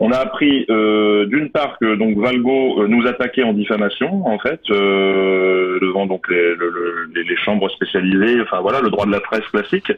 on 0.00 0.10
a 0.12 0.16
appris 0.16 0.64
euh, 0.70 1.26
d'une 1.26 1.50
part 1.50 1.78
que 1.78 1.94
donc 1.96 2.16
Valgo 2.18 2.82
euh, 2.82 2.86
nous 2.88 3.06
attaquait 3.06 3.42
en 3.42 3.52
diffamation, 3.52 4.26
en 4.26 4.38
fait, 4.38 4.60
euh, 4.70 5.78
devant 5.80 6.06
donc 6.06 6.28
les, 6.30 6.54
le- 6.54 6.70
le- 6.70 7.08
les, 7.14 7.24
les 7.24 7.36
chambres 7.36 7.70
spécialisées, 7.70 8.40
enfin 8.42 8.60
voilà, 8.60 8.80
le 8.80 8.90
droit 8.90 9.06
de 9.06 9.12
la 9.12 9.20
presse 9.20 9.46
classique. 9.48 9.92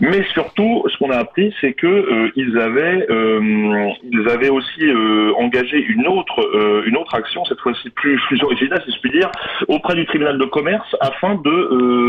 Mais 0.00 0.22
surtout, 0.32 0.84
ce 0.88 0.96
qu'on 0.98 1.10
a 1.10 1.16
appris, 1.16 1.54
c'est 1.60 1.72
que 1.72 1.86
euh, 1.86 2.30
ils 2.36 2.58
avaient, 2.58 3.06
euh, 3.10 3.88
ils 4.10 4.28
avaient 4.28 4.48
aussi 4.50 4.84
euh, 4.84 5.32
engagé 5.38 5.78
une 5.78 6.06
autre, 6.06 6.40
euh, 6.54 6.82
une 6.86 6.96
autre 6.96 7.14
action, 7.14 7.44
cette 7.46 7.60
fois-ci 7.60 7.90
plus, 7.90 8.18
plus 8.28 8.42
originale, 8.42 8.82
si 8.86 8.92
je 8.94 9.00
puis 9.00 9.10
dire, 9.10 9.30
auprès 9.68 9.94
du 9.94 10.04
tribunal 10.06 10.38
de 10.38 10.44
commerce, 10.44 10.94
afin 11.00 11.34
de, 11.36 11.50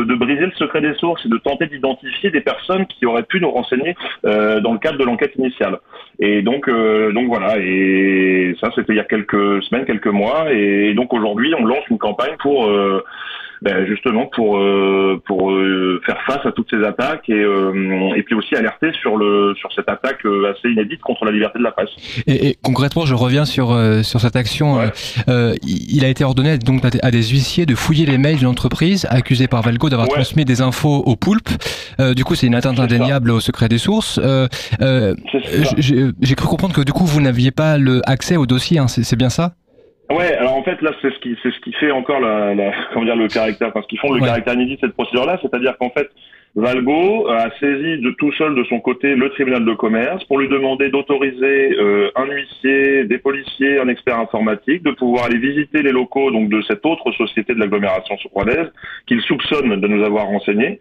de 0.05 0.15
briser 0.15 0.45
le 0.45 0.51
secret 0.51 0.81
des 0.81 0.93
sources 0.95 1.25
et 1.25 1.29
de 1.29 1.37
tenter 1.37 1.67
d'identifier 1.67 2.29
des 2.29 2.41
personnes 2.41 2.85
qui 2.87 3.05
auraient 3.05 3.23
pu 3.23 3.39
nous 3.39 3.51
renseigner 3.51 3.95
euh, 4.25 4.59
dans 4.59 4.73
le 4.73 4.79
cadre 4.79 4.97
de 4.97 5.03
l'enquête 5.03 5.35
initiale. 5.35 5.79
Et 6.19 6.41
donc, 6.41 6.67
euh, 6.67 7.11
donc 7.11 7.27
voilà. 7.27 7.57
Et 7.59 8.55
ça, 8.59 8.69
c'était 8.75 8.93
il 8.93 8.97
y 8.97 9.01
a 9.01 9.05
quelques 9.05 9.63
semaines, 9.63 9.85
quelques 9.85 10.07
mois. 10.07 10.51
Et 10.51 10.93
donc 10.93 11.13
aujourd'hui, 11.13 11.53
on 11.57 11.65
lance 11.65 11.87
une 11.89 11.97
campagne 11.97 12.35
pour 12.39 12.65
euh, 12.65 13.03
ben, 13.61 13.85
justement 13.87 14.27
pour 14.27 14.57
euh, 14.57 15.21
pour 15.25 15.51
euh, 15.51 16.01
faire 16.05 16.19
face 16.27 16.45
à 16.45 16.51
toutes 16.51 16.69
ces 16.69 16.83
attaques 16.83 17.27
et 17.29 17.33
euh, 17.33 18.13
et 18.15 18.23
puis 18.23 18.35
aussi 18.35 18.55
alerter 18.55 18.91
sur 19.01 19.17
le 19.17 19.53
sur 19.55 19.71
cette 19.73 19.89
attaque 19.89 20.25
euh, 20.25 20.51
assez 20.51 20.69
inédite 20.69 21.01
contre 21.01 21.25
la 21.25 21.31
liberté 21.31 21.59
de 21.59 21.63
la 21.63 21.71
presse. 21.71 21.89
Et, 22.27 22.49
et 22.49 22.57
concrètement, 22.61 23.05
je 23.05 23.15
reviens 23.15 23.45
sur 23.45 23.71
euh, 23.71 24.03
sur 24.03 24.19
cette 24.21 24.35
action. 24.35 24.79
euh, 24.79 24.87
euh, 25.29 25.55
il 25.63 26.03
a 26.05 26.07
été 26.09 26.23
ordonné 26.23 26.57
donc 26.57 26.83
à 26.85 27.11
des- 27.11 27.23
huissiers 27.27 27.65
de 27.65 27.75
fouiller 27.75 28.05
les 28.05 28.17
mails 28.17 28.37
d'une 28.37 28.47
entreprise 28.47 29.05
accusée 29.09 29.47
par 29.47 29.61
Valgo 29.63 29.89
d'avoir 29.89 30.07
Ouais. 30.07 30.13
transmis 30.13 30.45
des 30.45 30.61
infos 30.61 31.03
au 31.05 31.15
poulpe. 31.15 31.49
Euh, 31.99 32.13
du 32.13 32.23
coup, 32.23 32.35
c'est 32.35 32.47
une 32.47 32.55
atteinte 32.55 32.79
indéniable 32.79 33.31
au 33.31 33.39
secret 33.39 33.67
des 33.67 33.77
sources. 33.79 34.19
Euh, 34.23 34.47
euh, 34.81 35.15
j'ai 35.79 36.35
cru 36.35 36.47
comprendre 36.47 36.73
que 36.73 36.81
du 36.81 36.93
coup, 36.93 37.05
vous 37.05 37.21
n'aviez 37.21 37.51
pas 37.51 37.77
le 37.77 38.01
accès 38.09 38.37
au 38.37 38.45
dossier. 38.45 38.79
hein, 38.79 38.87
c'est 38.87 39.15
bien 39.17 39.29
ça? 39.29 39.53
Ouais, 40.09 40.33
alors 40.35 40.55
en 40.55 40.63
fait 40.63 40.81
là 40.81 40.91
c'est 41.01 41.11
ce 41.13 41.19
qui 41.19 41.37
c'est 41.43 41.51
ce 41.51 41.59
qui 41.59 41.73
fait 41.73 41.91
encore 41.91 42.19
la, 42.21 42.55
la 42.55 42.71
comment 42.93 43.05
dire 43.05 43.15
le 43.15 43.27
caractère, 43.27 43.69
enfin 43.69 43.81
ce 43.81 43.87
qui 43.87 43.97
font 43.97 44.11
le 44.13 44.21
Ouais. 44.21 44.27
caractère 44.27 44.53
inédit 44.53 44.75
de 44.75 44.79
cette 44.81 44.93
procédure-là, 44.93 45.37
c'est-à-dire 45.41 45.77
qu'en 45.77 45.89
fait 45.89 46.09
Valgo 46.55 47.27
a 47.29 47.51
saisi 47.59 48.01
de 48.01 48.11
tout 48.17 48.31
seul 48.31 48.55
de 48.55 48.63
son 48.63 48.79
côté 48.79 49.15
le 49.15 49.29
tribunal 49.31 49.63
de 49.63 49.73
commerce 49.75 50.23
pour 50.23 50.39
lui 50.39 50.47
demander 50.47 50.89
d'autoriser 50.89 51.75
euh, 51.77 52.09
un 52.15 52.25
huissier, 52.25 53.03
des 53.03 53.19
policiers, 53.19 53.79
un 53.79 53.87
expert 53.89 54.17
informatique, 54.17 54.81
de 54.81 54.89
pouvoir 54.91 55.25
aller 55.25 55.37
visiter 55.37 55.83
les 55.83 55.91
locaux 55.91 56.31
donc 56.31 56.49
de 56.49 56.61
cette 56.63 56.83
autre 56.83 57.11
société 57.11 57.53
de 57.53 57.59
l'agglomération 57.59 58.17
sourroisaise 58.17 58.71
qu'il 59.05 59.21
soupçonne 59.21 59.79
de 59.79 59.87
nous 59.87 60.03
avoir 60.03 60.25
renseigné. 60.27 60.79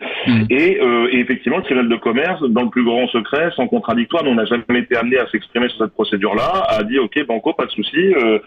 Et, 0.49 0.79
euh, 0.81 1.09
et 1.13 1.19
effectivement, 1.19 1.59
le 1.59 1.65
tribunal 1.65 1.91
de 1.91 1.97
commerce, 1.97 2.41
dans 2.49 2.63
le 2.63 2.71
plus 2.71 2.85
grand 2.85 3.07
secret, 3.09 3.51
sans 3.55 3.67
contradictoire, 3.67 4.23
on 4.25 4.35
n'a 4.37 4.47
jamais 4.47 4.79
été 4.79 4.97
amené 4.97 5.19
à 5.19 5.27
s'exprimer 5.27 5.69
sur 5.69 5.79
cette 5.85 5.93
procédure-là, 5.93 6.65
a 6.69 6.85
dit 6.85 6.99
OK, 6.99 7.23
banco, 7.27 7.53
pas 7.53 7.67
de 7.67 7.71
souci. 7.73 8.15
euh, 8.15 8.39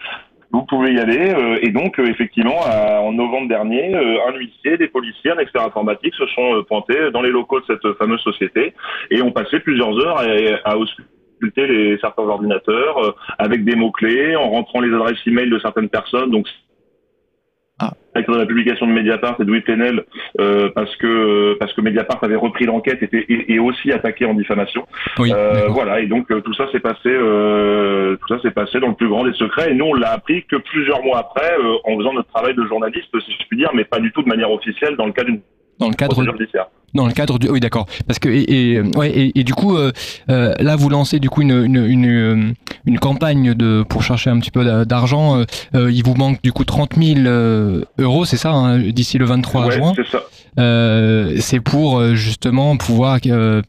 vous 0.52 0.64
pouvez 0.64 0.94
y 0.94 0.98
aller. 0.98 1.32
euh, 1.32 1.58
et 1.62 1.70
donc, 1.70 1.98
euh, 1.98 2.06
effectivement, 2.06 2.60
en 2.60 3.12
novembre 3.12 3.48
dernier, 3.48 3.94
euh, 3.94 4.28
un 4.28 4.36
huissier, 4.36 4.76
des 4.76 4.88
policiers, 4.88 5.30
un 5.30 5.38
expert 5.38 5.62
informatique 5.62 6.14
se 6.14 6.26
sont 6.26 6.64
pointés 6.68 7.10
dans 7.12 7.22
les 7.22 7.30
locaux 7.30 7.60
de 7.60 7.66
cette 7.66 7.96
fameuse 7.98 8.20
société 8.20 8.74
et 9.10 9.22
ont 9.22 9.32
passé 9.32 9.60
plusieurs 9.60 9.96
heures 10.04 10.18
à, 10.18 10.70
à 10.70 10.76
les 11.56 11.98
certains 11.98 12.24
ordinateurs 12.24 13.16
avec 13.38 13.64
des 13.64 13.74
mots 13.74 13.90
clés, 13.90 14.36
en 14.36 14.50
rentrant 14.50 14.80
les 14.80 14.92
adresses 14.94 15.26
e-mail 15.26 15.48
de 15.48 15.58
certaines 15.58 15.88
personnes. 15.88 16.30
Donc 16.30 16.46
avec 18.14 18.28
la 18.28 18.46
publication 18.46 18.86
de 18.86 18.92
Mediapart 18.92 19.36
et 19.40 19.44
de 19.44 19.48
Louis 19.48 19.60
Plenel 19.60 20.04
euh, 20.40 20.70
parce 20.74 20.94
que 20.96 21.56
parce 21.58 21.72
que 21.72 21.80
Mediapart 21.80 22.18
avait 22.22 22.36
repris 22.36 22.64
l'enquête 22.64 23.02
et, 23.02 23.08
et, 23.12 23.54
et 23.54 23.58
aussi 23.58 23.92
attaqué 23.92 24.24
en 24.26 24.34
diffamation. 24.34 24.86
Euh, 25.20 25.68
voilà 25.68 26.00
et 26.00 26.06
donc 26.06 26.30
euh, 26.30 26.40
tout 26.40 26.54
ça 26.54 26.70
s'est 26.72 26.80
passé 26.80 27.08
euh, 27.08 28.16
tout 28.16 28.34
ça 28.34 28.42
s'est 28.42 28.50
passé 28.50 28.80
dans 28.80 28.88
le 28.88 28.94
plus 28.94 29.08
grand 29.08 29.24
des 29.24 29.32
secrets 29.34 29.70
et 29.70 29.74
nous 29.74 29.86
on 29.86 29.94
l'a 29.94 30.12
appris 30.12 30.44
que 30.44 30.56
plusieurs 30.56 31.02
mois 31.04 31.18
après 31.18 31.52
euh, 31.58 31.76
en 31.84 31.96
faisant 31.96 32.12
notre 32.12 32.28
travail 32.28 32.54
de 32.54 32.64
journaliste 32.66 33.08
si 33.20 33.32
je 33.32 33.46
puis 33.48 33.58
dire 33.58 33.70
mais 33.74 33.84
pas 33.84 34.00
du 34.00 34.10
tout 34.12 34.22
de 34.22 34.28
manière 34.28 34.50
officielle 34.50 34.96
dans 34.96 35.06
le 35.06 35.12
cadre 35.12 35.30
d'une 35.30 35.42
dans 35.80 35.88
le 35.88 35.94
cadre 35.94 36.22
judiciaire. 36.22 36.66
Dans 36.92 37.06
le 37.06 37.12
cadre 37.12 37.38
du 37.38 37.48
oui 37.48 37.60
d'accord 37.60 37.86
parce 38.08 38.18
que 38.18 38.28
et, 38.28 38.72
et, 38.72 38.80
ouais, 38.80 39.10
et, 39.10 39.38
et 39.38 39.44
du 39.44 39.54
coup 39.54 39.76
euh, 39.76 39.92
euh, 40.28 40.54
là 40.58 40.74
vous 40.74 40.88
lancez 40.88 41.20
du 41.20 41.30
coup 41.30 41.40
une 41.42 41.52
une, 41.64 41.84
une, 41.86 42.06
euh, 42.08 42.52
une 42.84 42.98
campagne 42.98 43.54
de 43.54 43.84
pour 43.88 44.02
chercher 44.02 44.30
un 44.30 44.40
petit 44.40 44.50
peu 44.50 44.64
d'a- 44.64 44.84
d'argent 44.84 45.38
euh, 45.38 45.44
euh, 45.76 45.92
il 45.92 46.02
vous 46.04 46.14
manque 46.16 46.42
du 46.42 46.50
coup 46.50 46.64
30 46.64 46.96
000 46.96 47.20
euh, 47.26 47.84
euros 48.00 48.24
c'est 48.24 48.36
ça 48.36 48.50
hein, 48.50 48.78
d'ici 48.80 49.18
le 49.18 49.24
23 49.24 49.66
Ouais, 49.66 49.70
juin 49.70 49.92
c'est 49.94 50.06
ça. 50.08 50.22
Euh, 50.58 51.36
c'est 51.38 51.60
pour 51.60 52.00
euh, 52.00 52.14
justement 52.16 52.76
pouvoir 52.76 53.18
euh, 53.26 53.62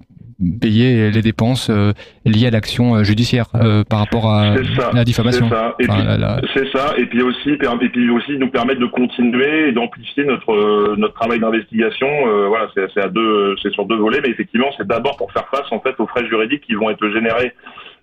payer 0.59 1.11
les 1.11 1.21
dépenses 1.21 1.69
euh, 1.69 1.91
liées 2.25 2.47
à 2.47 2.51
l'action 2.51 2.95
euh, 2.95 3.03
judiciaire 3.03 3.45
euh, 3.55 3.83
par 3.83 3.99
rapport 3.99 4.31
à 4.33 4.55
ça, 4.77 4.91
la 4.93 5.03
diffamation 5.03 5.47
C'est 5.49 5.55
ça. 5.55 5.75
Et 5.79 5.85
Enfin, 5.89 5.99
puis, 5.99 6.07
la- 6.07 6.17
la- 6.17 6.41
c'est 6.53 6.67
ça. 6.71 6.93
Et 6.97 7.05
puis 7.05 7.21
aussi, 7.21 7.49
et 7.51 7.89
puis 7.89 8.09
aussi 8.09 8.37
nous 8.37 8.49
permettre 8.49 8.79
de 8.81 8.85
continuer 8.87 9.69
et 9.69 9.71
d'amplifier 9.71 10.23
notre 10.25 10.95
notre 10.97 11.13
travail 11.13 11.39
d'investigation. 11.39 12.07
Euh, 12.27 12.47
voilà, 12.47 12.67
c'est 12.73 12.87
c'est 12.93 13.01
à 13.03 13.07
deux, 13.09 13.55
c'est 13.61 13.71
sur 13.71 13.85
deux 13.85 13.97
volets, 13.97 14.19
mais 14.23 14.29
effectivement, 14.29 14.67
c'est 14.77 14.87
d'abord 14.87 15.17
pour 15.17 15.31
faire 15.31 15.47
face 15.49 15.71
en 15.71 15.79
fait 15.79 15.95
aux 15.99 16.07
frais 16.07 16.25
juridiques 16.27 16.61
qui 16.65 16.73
vont 16.73 16.89
être 16.89 17.07
générés 17.09 17.53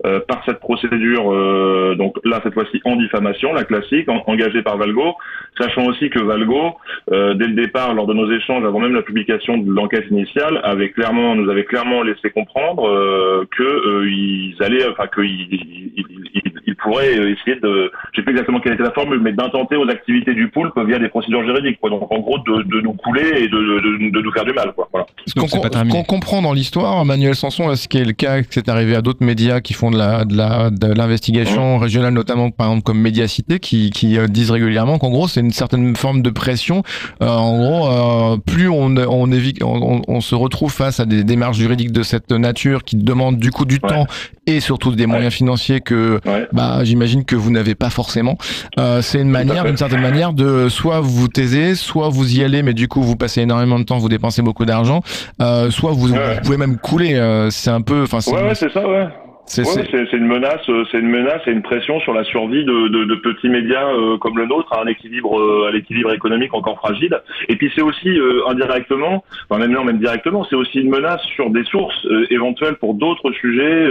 euh, 0.07 0.21
par 0.29 0.43
cette 0.47 0.61
procédure. 0.61 1.33
euh, 1.33 1.95
donc 1.97 2.17
là, 2.25 2.41
cette 2.45 2.55
fois-ci 2.55 2.81
en 2.85 2.95
diffamation, 2.97 3.53
la 3.53 3.65
classique, 3.65 4.09
en- 4.09 4.23
engagée 4.29 4.63
par 4.63 4.77
Valgo, 4.77 5.15
sachant 5.61 5.87
aussi 5.87 6.09
que 6.11 6.21
Valgo, 6.21 6.77
euh, 7.13 7.35
dès 7.35 7.47
le 7.49 7.55
départ, 7.55 7.95
lors 7.95 8.07
de 8.07 8.15
nos 8.15 8.31
échanges, 8.31 8.65
avant 8.65 8.79
même 8.79 8.95
la 8.95 9.03
publication 9.03 9.59
de 9.59 9.71
l'enquête 9.73 10.05
initiale, 10.11 10.61
avait 10.63 10.91
clairement, 10.91 11.35
nous 11.35 11.51
avait 11.51 11.65
clairement 11.65 12.03
laissé 12.03 12.28
comprendre 12.31 12.87
euh, 12.89 13.45
que 13.57 13.63
euh, 13.63 14.09
ils 14.11 14.55
allaient, 14.61 14.87
enfin 14.91 15.05
qu'ils 15.15 15.25
ils, 15.25 15.93
ils- 15.97 16.05
ils- 16.35 16.53
ils 16.67 16.77
pourraient 16.77 17.13
essayer 17.15 17.57
de, 17.61 17.91
je 18.13 18.17
sais 18.17 18.23
plus 18.23 18.33
exactement 18.33 18.61
quelle 18.61 18.75
était 18.75 18.83
la 18.83 18.93
formule, 18.93 19.21
mais 19.21 19.33
d'intenter 19.33 19.75
aux 19.77 19.89
activités 19.89 20.35
du 20.35 20.49
poulpe 20.49 20.79
via 20.87 20.99
des 20.99 21.09
procédures 21.09 21.43
juridiques. 21.45 21.81
Quoi. 21.81 21.91
Donc 21.91 22.11
en 22.13 22.19
gros, 22.21 22.39
de, 22.39 22.63
de 22.63 22.81
nous 22.83 22.93
couler 22.93 23.27
et 23.43 23.49
de, 23.49 23.57
de, 23.59 24.11
de 24.11 24.21
nous 24.23 24.33
faire 24.33 24.45
du 24.45 24.53
mal. 24.53 24.73
Quoi. 24.75 24.89
Voilà. 24.93 25.07
Ce 25.27 25.33
qu'on 25.35 26.03
comprend 26.05 26.43
dans 26.43 26.53
l'histoire, 26.53 27.05
Manuel 27.05 27.35
Sanson, 27.35 27.75
ce 27.75 27.89
qui 27.89 27.99
est 27.99 28.05
le 28.05 28.13
cas, 28.13 28.43
que 28.43 28.49
c'est 28.51 28.69
arrivé 28.69 28.95
à 28.95 29.03
d'autres 29.03 29.25
médias 29.25 29.61
qui 29.61 29.73
font 29.75 29.91
de 29.91 29.99
la 29.99 30.25
de 30.25 30.37
la 30.37 30.71
de 30.71 30.93
l'investigation 30.93 31.79
régionale, 31.79 32.13
notamment 32.15 32.51
par 32.51 32.69
exemple 32.69 32.85
comme 32.85 33.01
Médiacité, 33.01 33.59
qui 33.59 33.91
qui 33.91 34.19
euh, 34.19 34.27
disent 34.27 34.51
régulièrement 34.51 34.99
qu'en 34.99 35.11
gros 35.11 35.27
c'est 35.29 35.41
une 35.41 35.51
certaine 35.51 35.97
forme 35.97 36.23
de 36.23 36.31
pression. 36.31 36.83
Euh, 37.23 37.27
en 37.29 37.59
gros, 37.59 37.89
euh, 37.89 38.37
plus 38.47 38.69
on 38.69 38.95
on, 38.97 39.33
évite, 39.33 39.63
on, 39.63 40.03
on 40.07 40.21
se 40.21 40.35
retrouve 40.35 40.73
face 40.73 41.01
à 41.01 41.07
des 41.07 41.25
démarches 41.25 41.57
juridiques 41.59 41.93
de 41.93 42.03
cette 42.03 42.18
nature 42.31 42.85
qui 42.85 42.97
demandent 42.97 43.39
du 43.39 43.51
coup 43.51 43.65
du 43.65 43.81
temps 43.81 44.07
et 44.47 44.61
surtout 44.61 44.93
des 44.95 45.07
moyens 45.07 45.33
financiers 45.35 45.81
que 45.81 46.21
bah 46.53 46.85
j'imagine 46.85 47.25
que 47.25 47.37
vous 47.37 47.51
n'avez 47.51 47.75
pas 47.75 47.91
forcément. 47.91 48.37
Euh, 48.79 49.03
c'est 49.03 49.21
une 49.21 49.31
manière, 49.31 49.65
d'une 49.65 49.77
certaine 49.77 50.01
manière, 50.01 50.33
de 50.33 50.69
soit 50.69 51.01
vous 51.01 51.11
vous 51.11 51.29
taisez, 51.29 51.75
soit 51.75 52.09
vous 52.09 52.37
y 52.39 52.43
allez, 52.43 52.63
mais 52.63 52.75
du 52.75 52.89
coup 52.89 53.03
vous 53.03 53.17
passez 53.17 53.43
énormément 53.43 53.79
de 53.79 53.85
temps, 53.85 53.99
vous 53.99 54.09
dépensez 54.09 54.43
beaucoup 54.43 54.65
d'argent, 54.65 55.03
euh, 55.43 55.71
soit 55.71 55.93
vous, 55.93 56.09
vous 56.09 56.15
pouvez 56.43 56.57
même 56.57 56.79
couler. 56.79 57.15
euh, 57.15 57.51
c'est 57.51 57.71
un 57.71 57.81
peu, 57.83 58.03
enfin, 58.05 58.21
c'est- 58.21 58.33
ouais, 58.33 58.55
c'est 58.55 58.73
ça, 58.73 58.87
ouais. 58.89 59.07
C'est- 59.49 59.63
Ouais, 59.63 60.07
une 60.13 60.27
menace, 60.27 60.69
euh, 60.69 60.85
c'est 60.91 60.99
une 60.99 61.09
menace 61.09 61.41
et 61.47 61.51
une 61.53 61.63
pression 61.63 62.01
sur 62.01 62.13
la 62.13 62.25
survie 62.25 62.65
de, 62.65 62.89
de, 62.89 63.05
de 63.05 63.15
petits 63.17 63.49
médias 63.49 63.89
euh, 63.89 64.19
comme 64.19 64.37
le 64.37 64.47
nôtre 64.47 64.73
à 64.73 64.83
un 64.83 64.87
équilibre, 64.87 65.39
euh, 65.41 65.69
à 65.69 65.73
l'équilibre 65.73 66.13
économique 66.13 66.53
encore 66.55 66.79
fragile. 66.79 67.19
Et 67.49 67.57
puis 67.57 67.71
c'est 67.75 67.83
aussi 67.83 68.09
euh, 68.19 68.43
indirectement, 68.49 69.25
enfin 69.49 69.61
même 69.61 69.73
non, 69.73 69.85
même 69.85 69.99
directement, 69.99 70.45
c'est 70.49 70.57
aussi 70.57 70.81
une 70.81 70.91
menace 70.91 71.23
sur 71.35 71.51
des 71.51 71.65
sources 71.65 72.07
éventuelles 72.31 72.75
pour 72.77 72.95
d'autres 72.95 73.31
sujets, 73.33 73.89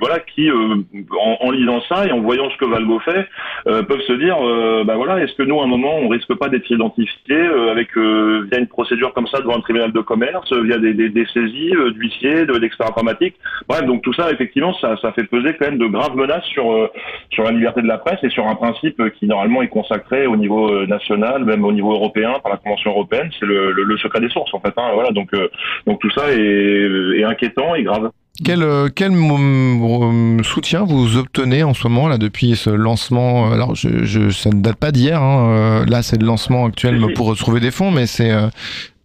voilà, 0.00 0.18
qui 0.20 0.50
en, 0.50 1.36
en 1.40 1.50
lisant 1.50 1.80
ça 1.88 2.06
et 2.06 2.12
en 2.12 2.20
voyant 2.20 2.48
ce 2.50 2.56
que 2.56 2.64
Valgo 2.64 2.98
fait, 3.00 3.26
peuvent 3.64 4.00
se 4.06 4.12
dire, 4.14 4.36
bah 4.84 4.94
voilà, 4.96 5.22
est-ce 5.22 5.34
que 5.34 5.42
nous 5.42 5.60
à 5.60 5.64
un 5.64 5.68
moment 5.68 5.96
on 5.98 6.08
risque 6.08 6.34
pas 6.34 6.48
d'être 6.48 6.70
identifié 6.70 7.36
avec 7.70 7.96
via 7.96 8.58
une 8.58 8.66
procédure 8.68 9.12
comme 9.14 9.26
ça 9.26 9.40
devant 9.40 9.56
un 9.56 9.60
tribunal 9.60 9.92
de 9.92 10.00
commerce, 10.00 10.52
via 10.52 10.78
des, 10.78 10.94
des, 10.94 11.08
des 11.08 11.26
saisies 11.26 11.72
d'huissiers, 11.94 12.46
de- 12.46 12.58
d'experts 12.58 12.88
informatiques? 12.88 13.34
Bref, 13.68 13.84
donc 13.86 14.02
tout 14.02 14.12
ça 14.12 14.30
effectivement, 14.30 14.74
ça, 14.74 14.85
ça 15.02 15.12
fait 15.12 15.24
peser 15.24 15.56
quand 15.58 15.66
même 15.70 15.78
de 15.78 15.86
graves 15.86 16.16
menaces 16.16 16.44
sur 16.54 16.70
euh, 16.72 16.88
sur 17.30 17.42
la 17.44 17.50
liberté 17.50 17.82
de 17.82 17.88
la 17.88 17.98
presse 17.98 18.20
et 18.22 18.30
sur 18.30 18.46
un 18.46 18.54
principe 18.54 19.02
qui 19.18 19.26
normalement 19.26 19.62
est 19.62 19.68
consacré 19.68 20.26
au 20.26 20.36
niveau 20.36 20.70
euh, 20.70 20.86
national, 20.86 21.44
même 21.44 21.64
au 21.64 21.72
niveau 21.72 21.92
européen 21.92 22.34
par 22.42 22.52
la 22.52 22.58
Convention 22.58 22.90
européenne, 22.92 23.30
c'est 23.38 23.46
le, 23.46 23.72
le, 23.72 23.82
le 23.84 23.96
secret 23.98 24.20
des 24.20 24.28
sources 24.28 24.54
en 24.54 24.60
fait. 24.60 24.74
Hein, 24.76 24.90
voilà, 24.94 25.10
donc 25.10 25.28
euh, 25.34 25.48
donc 25.86 26.00
tout 26.00 26.10
ça 26.10 26.30
est, 26.32 27.18
est 27.20 27.24
inquiétant 27.24 27.74
et 27.74 27.82
grave. 27.82 28.10
Quel, 28.44 28.62
quel 28.94 29.12
mom- 29.12 30.38
euh, 30.38 30.42
soutien 30.42 30.84
vous 30.84 31.16
obtenez 31.16 31.62
en 31.62 31.72
ce 31.72 31.88
moment 31.88 32.06
là 32.06 32.18
depuis 32.18 32.54
ce 32.54 32.68
lancement? 32.68 33.50
Alors, 33.50 33.74
je, 33.74 34.04
je, 34.04 34.28
ça 34.28 34.50
ne 34.50 34.60
date 34.60 34.76
pas 34.76 34.92
d'hier. 34.92 35.22
Hein, 35.22 35.86
là, 35.88 36.02
c'est 36.02 36.20
le 36.20 36.26
lancement 36.26 36.66
actuel 36.66 37.00
pour 37.14 37.28
retrouver 37.28 37.60
des 37.60 37.70
fonds, 37.70 37.90
mais 37.90 38.04
c'est 38.04 38.30
euh, 38.30 38.48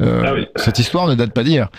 Ah 0.02 0.34
oui. 0.34 0.48
cette 0.58 0.80
histoire 0.80 1.08
ne 1.08 1.16
date 1.16 1.34
pas 1.34 1.44
d'hier. 1.44 1.70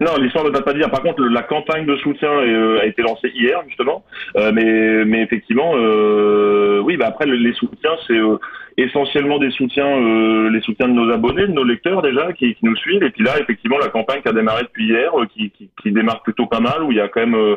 Non, 0.00 0.16
l'histoire 0.18 0.44
ne 0.44 0.50
date 0.50 0.64
pas 0.64 0.72
dire. 0.72 0.90
Par 0.90 1.02
contre, 1.02 1.22
la 1.22 1.42
campagne 1.42 1.84
de 1.86 1.96
soutien 1.96 2.30
euh, 2.30 2.80
a 2.80 2.86
été 2.86 3.02
lancée 3.02 3.30
hier 3.34 3.62
justement, 3.68 4.04
Euh, 4.36 4.50
mais 4.52 5.04
mais 5.04 5.22
effectivement, 5.22 5.72
euh, 5.76 6.80
oui. 6.80 6.96
Bah 6.96 7.06
après, 7.08 7.26
le- 7.26 7.36
les 7.36 7.52
soutiens, 7.52 7.96
c'est 8.06 8.14
euh, 8.16 8.38
essentiellement 8.76 9.38
des 9.38 9.50
soutiens, 9.50 9.86
euh, 9.86 10.50
les 10.50 10.60
soutiens 10.60 10.88
de 10.88 10.94
nos 10.94 11.10
abonnés, 11.12 11.46
de 11.46 11.52
nos 11.52 11.64
lecteurs 11.64 12.02
déjà, 12.02 12.32
qui, 12.32 12.54
qui 12.54 12.64
nous 12.64 12.76
suivent. 12.76 13.02
Et 13.02 13.10
puis 13.10 13.24
là, 13.24 13.32
effectivement, 13.40 13.78
la 13.78 13.88
campagne 13.88 14.22
qui 14.22 14.28
a 14.28 14.32
démarré 14.32 14.62
depuis 14.62 14.86
hier, 14.86 15.10
euh, 15.18 15.26
qui, 15.26 15.50
qui, 15.50 15.70
qui 15.82 15.92
démarre 15.92 16.22
plutôt 16.22 16.46
pas 16.46 16.60
mal, 16.60 16.82
où 16.82 16.92
il 16.92 16.98
y 16.98 17.00
a 17.00 17.08
quand 17.08 17.20
même 17.20 17.34
euh, 17.34 17.56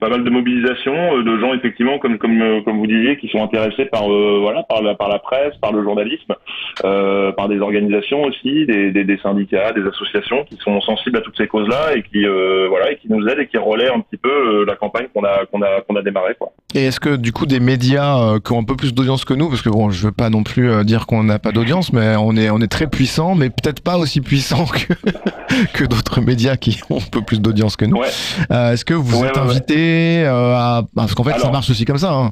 pas 0.00 0.08
mal 0.08 0.24
de 0.24 0.30
mobilisation 0.30 0.94
euh, 0.94 1.22
de 1.22 1.38
gens 1.38 1.54
effectivement, 1.54 1.98
comme 1.98 2.18
comme 2.18 2.40
euh, 2.40 2.60
comme 2.62 2.78
vous 2.78 2.86
disiez, 2.86 3.16
qui 3.16 3.28
sont 3.28 3.42
intéressés 3.42 3.86
par 3.86 4.06
voilà 4.06 4.62
par 4.64 4.82
la 4.82 4.94
par 4.94 5.08
la 5.08 5.18
presse, 5.18 5.54
par 5.60 5.72
le 5.72 5.82
journalisme, 5.82 6.34
par 6.82 7.48
des 7.48 7.60
organisations 7.60 8.22
aussi, 8.22 8.66
des, 8.66 8.92
des, 8.92 9.18
syndicats, 9.18 9.72
des 9.72 9.86
associations 9.86 10.44
qui 10.44 10.56
sont 10.56 10.80
sensibles 10.80 11.18
à 11.18 11.20
toutes 11.20 11.36
ces 11.36 11.46
causes-là 11.46 11.96
et 11.96 12.02
qui 12.02 12.24
voilà 12.24 12.92
et 12.92 12.96
qui 12.96 13.10
nous 13.10 13.26
aident 13.26 13.40
et 13.40 13.46
qui 13.46 13.58
relaient 13.58 13.90
un 13.90 14.00
petit 14.00 14.16
peu 14.16 14.64
la 14.64 14.76
campagne 14.76 15.06
qu'on 15.14 15.24
a 15.24 15.46
qu'on 15.46 15.62
a 15.62 15.80
qu'on 15.82 15.96
a 15.96 16.02
démarré 16.02 16.34
quoi. 16.38 16.52
Et 16.74 16.86
est-ce 16.86 17.00
que 17.00 17.16
du 17.16 17.32
coup 17.32 17.46
des 17.46 17.60
médias 17.60 18.38
qui 18.44 18.52
ont 18.52 18.60
un 18.60 18.64
peu 18.64 18.76
plus 18.76 18.94
d'audience 18.94 19.24
que 19.24 19.34
nous, 19.34 19.48
parce 19.48 19.62
que 19.62 19.70
bon, 19.70 19.90
je 19.90 20.06
veux 20.06 20.12
pas 20.12 20.30
non 20.30 20.42
plus 20.42 20.53
euh, 20.62 20.84
dire 20.84 21.06
qu'on 21.06 21.24
n'a 21.24 21.38
pas 21.38 21.52
d'audience, 21.52 21.92
mais 21.92 22.16
on 22.16 22.36
est 22.36 22.50
on 22.50 22.60
est 22.60 22.68
très 22.68 22.86
puissant, 22.86 23.34
mais 23.34 23.50
peut-être 23.50 23.80
pas 23.80 23.98
aussi 23.98 24.20
puissant 24.20 24.66
que 24.66 24.94
que 25.72 25.84
d'autres 25.84 26.20
médias 26.20 26.56
qui 26.56 26.80
ont 26.90 26.98
un 26.98 27.10
peu 27.10 27.22
plus 27.22 27.40
d'audience 27.40 27.76
que 27.76 27.84
nous. 27.84 28.00
Euh, 28.50 28.72
est-ce 28.72 28.84
que 28.84 28.94
vous 28.94 29.20
Ouais, 29.20 29.28
êtes 29.28 29.36
ouais, 29.36 29.42
invité 29.42 30.24
euh, 30.24 30.54
à 30.54 30.82
parce 30.94 31.14
qu'en 31.14 31.24
fait 31.24 31.38
ça 31.38 31.50
marche 31.50 31.70
aussi 31.70 31.84
comme 31.84 31.98
ça. 31.98 32.12
Hein. 32.12 32.30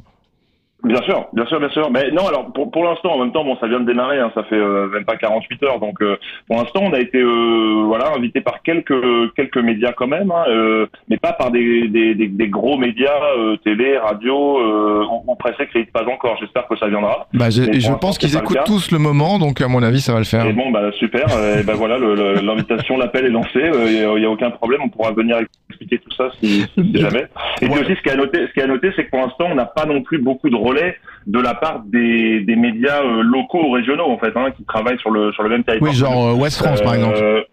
Bien 0.83 1.01
sûr, 1.03 1.27
bien 1.31 1.45
sûr, 1.45 1.59
bien 1.59 1.69
sûr. 1.69 1.89
Mais 1.91 2.11
non, 2.11 2.27
alors 2.27 2.51
pour, 2.51 2.69
pour 2.69 2.83
l'instant, 2.83 3.13
en 3.13 3.19
même 3.19 3.31
temps, 3.31 3.45
bon, 3.45 3.55
ça 3.57 3.67
vient 3.67 3.79
de 3.79 3.85
démarrer, 3.85 4.19
hein, 4.19 4.31
ça 4.35 4.43
fait 4.43 4.55
euh, 4.57 4.87
même 4.89 5.05
pas 5.05 5.15
48 5.15 5.63
heures. 5.63 5.79
Donc 5.79 6.01
euh, 6.01 6.17
pour 6.47 6.57
l'instant, 6.57 6.81
on 6.83 6.91
a 6.91 6.99
été 6.99 7.19
euh, 7.19 7.83
voilà 7.85 8.11
invité 8.17 8.41
par 8.41 8.61
quelques 8.63 8.93
quelques 9.35 9.57
médias 9.57 9.93
quand 9.93 10.07
même, 10.07 10.29
hein, 10.31 10.43
euh, 10.49 10.85
mais 11.07 11.17
pas 11.17 11.31
par 11.31 11.51
des, 11.51 11.87
des, 11.87 12.15
des, 12.15 12.27
des 12.27 12.47
gros 12.49 12.77
médias 12.77 13.17
euh, 13.37 13.55
télé, 13.63 13.97
radio 13.97 14.59
euh, 14.59 15.05
ou, 15.05 15.31
ou 15.31 15.35
presse 15.35 15.55
écrite, 15.59 15.91
pas 15.93 16.05
encore. 16.05 16.37
J'espère 16.41 16.67
que 16.67 16.77
ça 16.77 16.87
viendra. 16.87 17.27
Bah, 17.33 17.47
et 17.47 17.79
je 17.79 17.93
pense 17.93 18.17
qu'ils 18.17 18.33
le 18.33 18.39
écoutent 18.39 18.65
tous 18.65 18.91
le 18.91 18.99
moment, 18.99 19.39
donc 19.39 19.61
à 19.61 19.69
mon 19.69 19.83
avis, 19.83 20.01
ça 20.01 20.11
va 20.11 20.19
le 20.19 20.25
faire. 20.25 20.45
Et 20.45 20.53
bon, 20.53 20.69
bah 20.71 20.91
super. 20.99 21.25
euh, 21.37 21.61
et 21.61 21.63
ben 21.63 21.75
voilà, 21.75 21.97
l'invitation, 22.41 22.97
l'appel 22.97 23.25
est 23.25 23.29
lancé. 23.29 23.59
Il 23.85 24.19
n'y 24.19 24.25
a, 24.25 24.29
aucun 24.29 24.51
problème. 24.51 24.81
On 24.83 24.89
pourra 24.89 25.11
venir 25.13 25.37
expliquer 25.69 25.99
tout 25.99 26.11
ça 26.15 26.29
si, 26.39 26.65
si 26.77 26.95
jamais. 26.99 27.25
Et 27.61 27.69
puis 27.69 27.79
aussi, 27.79 27.95
ce 27.95 28.01
qui 28.01 28.09
est 28.09 28.13
à 28.13 28.15
noter, 28.15 28.47
ce 28.47 28.53
qui 28.53 28.59
est 28.59 28.63
à 28.63 28.67
noter, 28.67 28.91
c'est 28.95 29.05
que 29.05 29.09
pour 29.11 29.19
l'instant, 29.19 29.45
on 29.49 29.55
n'a 29.55 29.65
pas 29.65 29.85
non 29.85 30.01
plus 30.01 30.17
beaucoup 30.17 30.49
de 30.49 30.55
relais 30.73 30.97
de 31.25 31.39
la 31.39 31.53
part 31.53 31.83
des, 31.85 32.41
des 32.41 32.55
médias 32.55 33.01
euh, 33.01 33.21
locaux 33.21 33.63
ou 33.63 33.71
régionaux 33.71 34.09
en 34.09 34.17
fait, 34.17 34.35
hein, 34.35 34.51
qui 34.55 34.65
travaillent 34.65 34.99
sur 34.99 35.11
le 35.11 35.31
sur 35.31 35.43
le 35.43 35.49
même 35.49 35.63
territoire. 35.63 35.91
Oui, 35.91 35.97
genre 35.97 36.27
euh, 36.29 36.33
West 36.33 36.57
France, 36.57 36.81
par 36.81 36.95
exemple. 36.95 37.45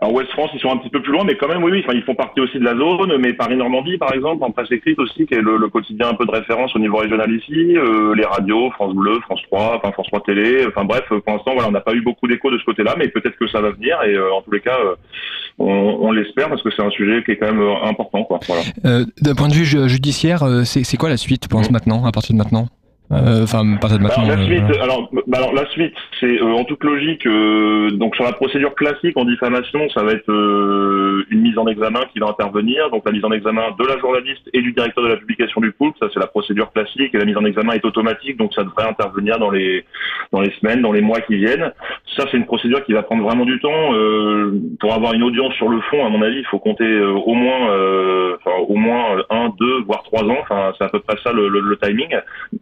Alors 0.00 0.12
West 0.14 0.30
France, 0.32 0.50
ils 0.54 0.60
sont 0.60 0.70
un 0.72 0.76
petit 0.78 0.90
peu 0.90 1.00
plus 1.00 1.12
loin, 1.12 1.22
mais 1.24 1.36
quand 1.36 1.46
même, 1.46 1.62
oui, 1.62 1.70
oui. 1.72 1.82
Enfin, 1.86 1.96
ils 1.96 2.02
font 2.02 2.16
partie 2.16 2.40
aussi 2.40 2.58
de 2.58 2.64
la 2.64 2.74
zone. 2.76 3.16
Mais 3.20 3.32
Paris-Normandie, 3.32 3.96
par 3.96 4.12
exemple, 4.12 4.42
en 4.42 4.50
presse 4.50 4.70
écrite 4.72 4.98
aussi, 4.98 5.24
qui 5.24 5.34
est 5.34 5.40
le, 5.40 5.56
le 5.56 5.68
quotidien 5.68 6.08
un 6.08 6.14
peu 6.14 6.26
de 6.26 6.32
référence 6.32 6.74
au 6.74 6.80
niveau 6.80 6.96
régional 6.96 7.30
ici. 7.30 7.76
euh, 7.76 8.12
les 8.16 8.24
radios, 8.24 8.70
France 8.72 8.92
Bleu, 8.94 9.20
France 9.20 9.40
3, 9.50 9.76
enfin 9.76 9.92
France 9.92 10.08
3 10.08 10.22
Télé. 10.24 10.66
Enfin 10.66 10.84
bref, 10.84 11.04
pour 11.08 11.22
l'instant, 11.32 11.52
voilà, 11.54 11.68
on 11.68 11.72
n'a 11.72 11.80
pas 11.80 11.94
eu 11.94 12.00
beaucoup 12.02 12.26
d'écho 12.26 12.50
de 12.50 12.58
ce 12.58 12.64
côté-là, 12.64 12.96
mais 12.98 13.06
peut-être 13.08 13.36
que 13.38 13.46
ça 13.46 13.60
va 13.60 13.70
venir. 13.70 13.96
Et 14.04 14.14
euh, 14.14 14.32
en 14.34 14.42
tous 14.42 14.50
les 14.50 14.60
cas, 14.60 14.76
euh, 14.84 14.96
on, 15.58 15.66
on 16.00 16.10
l'espère 16.10 16.48
parce 16.48 16.62
que 16.62 16.70
c'est 16.74 16.82
un 16.82 16.90
sujet 16.90 17.22
qui 17.24 17.30
est 17.30 17.36
quand 17.36 17.52
même 17.52 17.62
euh, 17.62 17.84
important, 17.84 18.24
quoi. 18.24 18.40
Voilà. 18.48 18.62
Euh, 18.86 19.04
D'un 19.22 19.34
point 19.36 19.48
de 19.48 19.54
vue 19.54 19.64
ju- 19.64 19.88
judiciaire, 19.88 20.42
euh, 20.42 20.64
c'est 20.64 20.96
quoi 20.96 21.08
la 21.08 21.16
suite, 21.16 21.46
pour 21.48 21.60
maintenant, 21.70 22.04
à 22.04 22.10
partir 22.10 22.32
de 22.34 22.38
maintenant? 22.38 22.66
Enfin, 23.10 23.62
maintenant. 23.64 24.24
Alors 24.24 24.26
la 24.26 24.42
euh, 24.42 24.46
suite, 24.46 24.80
alors, 24.82 25.10
bah, 25.26 25.38
alors 25.38 25.52
la 25.52 25.66
suite, 25.66 25.94
c'est 26.18 26.40
euh, 26.40 26.52
en 26.52 26.64
toute 26.64 26.82
logique, 26.82 27.26
euh, 27.26 27.90
donc 27.90 28.16
sur 28.16 28.24
la 28.24 28.32
procédure 28.32 28.74
classique 28.74 29.16
en 29.16 29.24
diffamation, 29.24 29.88
ça 29.90 30.02
va 30.02 30.12
être 30.12 30.30
euh, 30.30 31.24
une 31.30 31.42
mise 31.42 31.58
en 31.58 31.66
examen 31.66 32.00
qui 32.12 32.18
va 32.18 32.28
intervenir, 32.28 32.90
donc 32.90 33.02
la 33.04 33.12
mise 33.12 33.24
en 33.24 33.30
examen 33.30 33.62
de 33.78 33.86
la 33.86 33.98
journaliste 33.98 34.48
et 34.52 34.62
du 34.62 34.72
directeur 34.72 35.04
de 35.04 35.10
la 35.10 35.16
publication 35.16 35.60
du 35.60 35.70
poulpe, 35.72 35.94
ça 36.00 36.06
c'est 36.12 36.18
la 36.18 36.26
procédure 36.26 36.72
classique 36.72 37.14
et 37.14 37.18
la 37.18 37.26
mise 37.26 37.36
en 37.36 37.44
examen 37.44 37.74
est 37.74 37.84
automatique, 37.84 38.36
donc 38.38 38.54
ça 38.54 38.64
devrait 38.64 38.88
intervenir 38.88 39.38
dans 39.38 39.50
les 39.50 39.84
dans 40.32 40.40
les 40.40 40.50
semaines, 40.60 40.80
dans 40.80 40.92
les 40.92 41.02
mois 41.02 41.20
qui 41.20 41.36
viennent. 41.36 41.72
Ça 42.16 42.24
c'est 42.30 42.36
une 42.38 42.46
procédure 42.46 42.84
qui 42.84 42.94
va 42.94 43.02
prendre 43.02 43.22
vraiment 43.22 43.44
du 43.44 43.60
temps. 43.60 43.92
Euh, 43.94 44.58
pour 44.80 44.94
avoir 44.94 45.12
une 45.12 45.22
audience 45.22 45.52
sur 45.54 45.68
le 45.68 45.80
fond, 45.82 46.04
à 46.04 46.08
mon 46.08 46.22
avis, 46.22 46.38
il 46.38 46.46
faut 46.46 46.58
compter 46.58 46.84
euh, 46.84 47.12
au 47.12 47.34
moins, 47.34 47.70
euh, 47.70 48.36
enfin, 48.40 48.56
au 48.66 48.76
moins 48.76 49.18
euh, 49.18 49.22
un, 49.30 49.52
deux, 49.58 49.82
voire 49.82 50.02
trois 50.04 50.22
ans. 50.24 50.38
Enfin, 50.40 50.72
c'est 50.78 50.84
à 50.84 50.88
peu 50.88 51.00
près 51.00 51.16
ça 51.22 51.32
le, 51.32 51.48
le- 51.48 51.60
le 51.60 51.76
timing. 51.76 52.08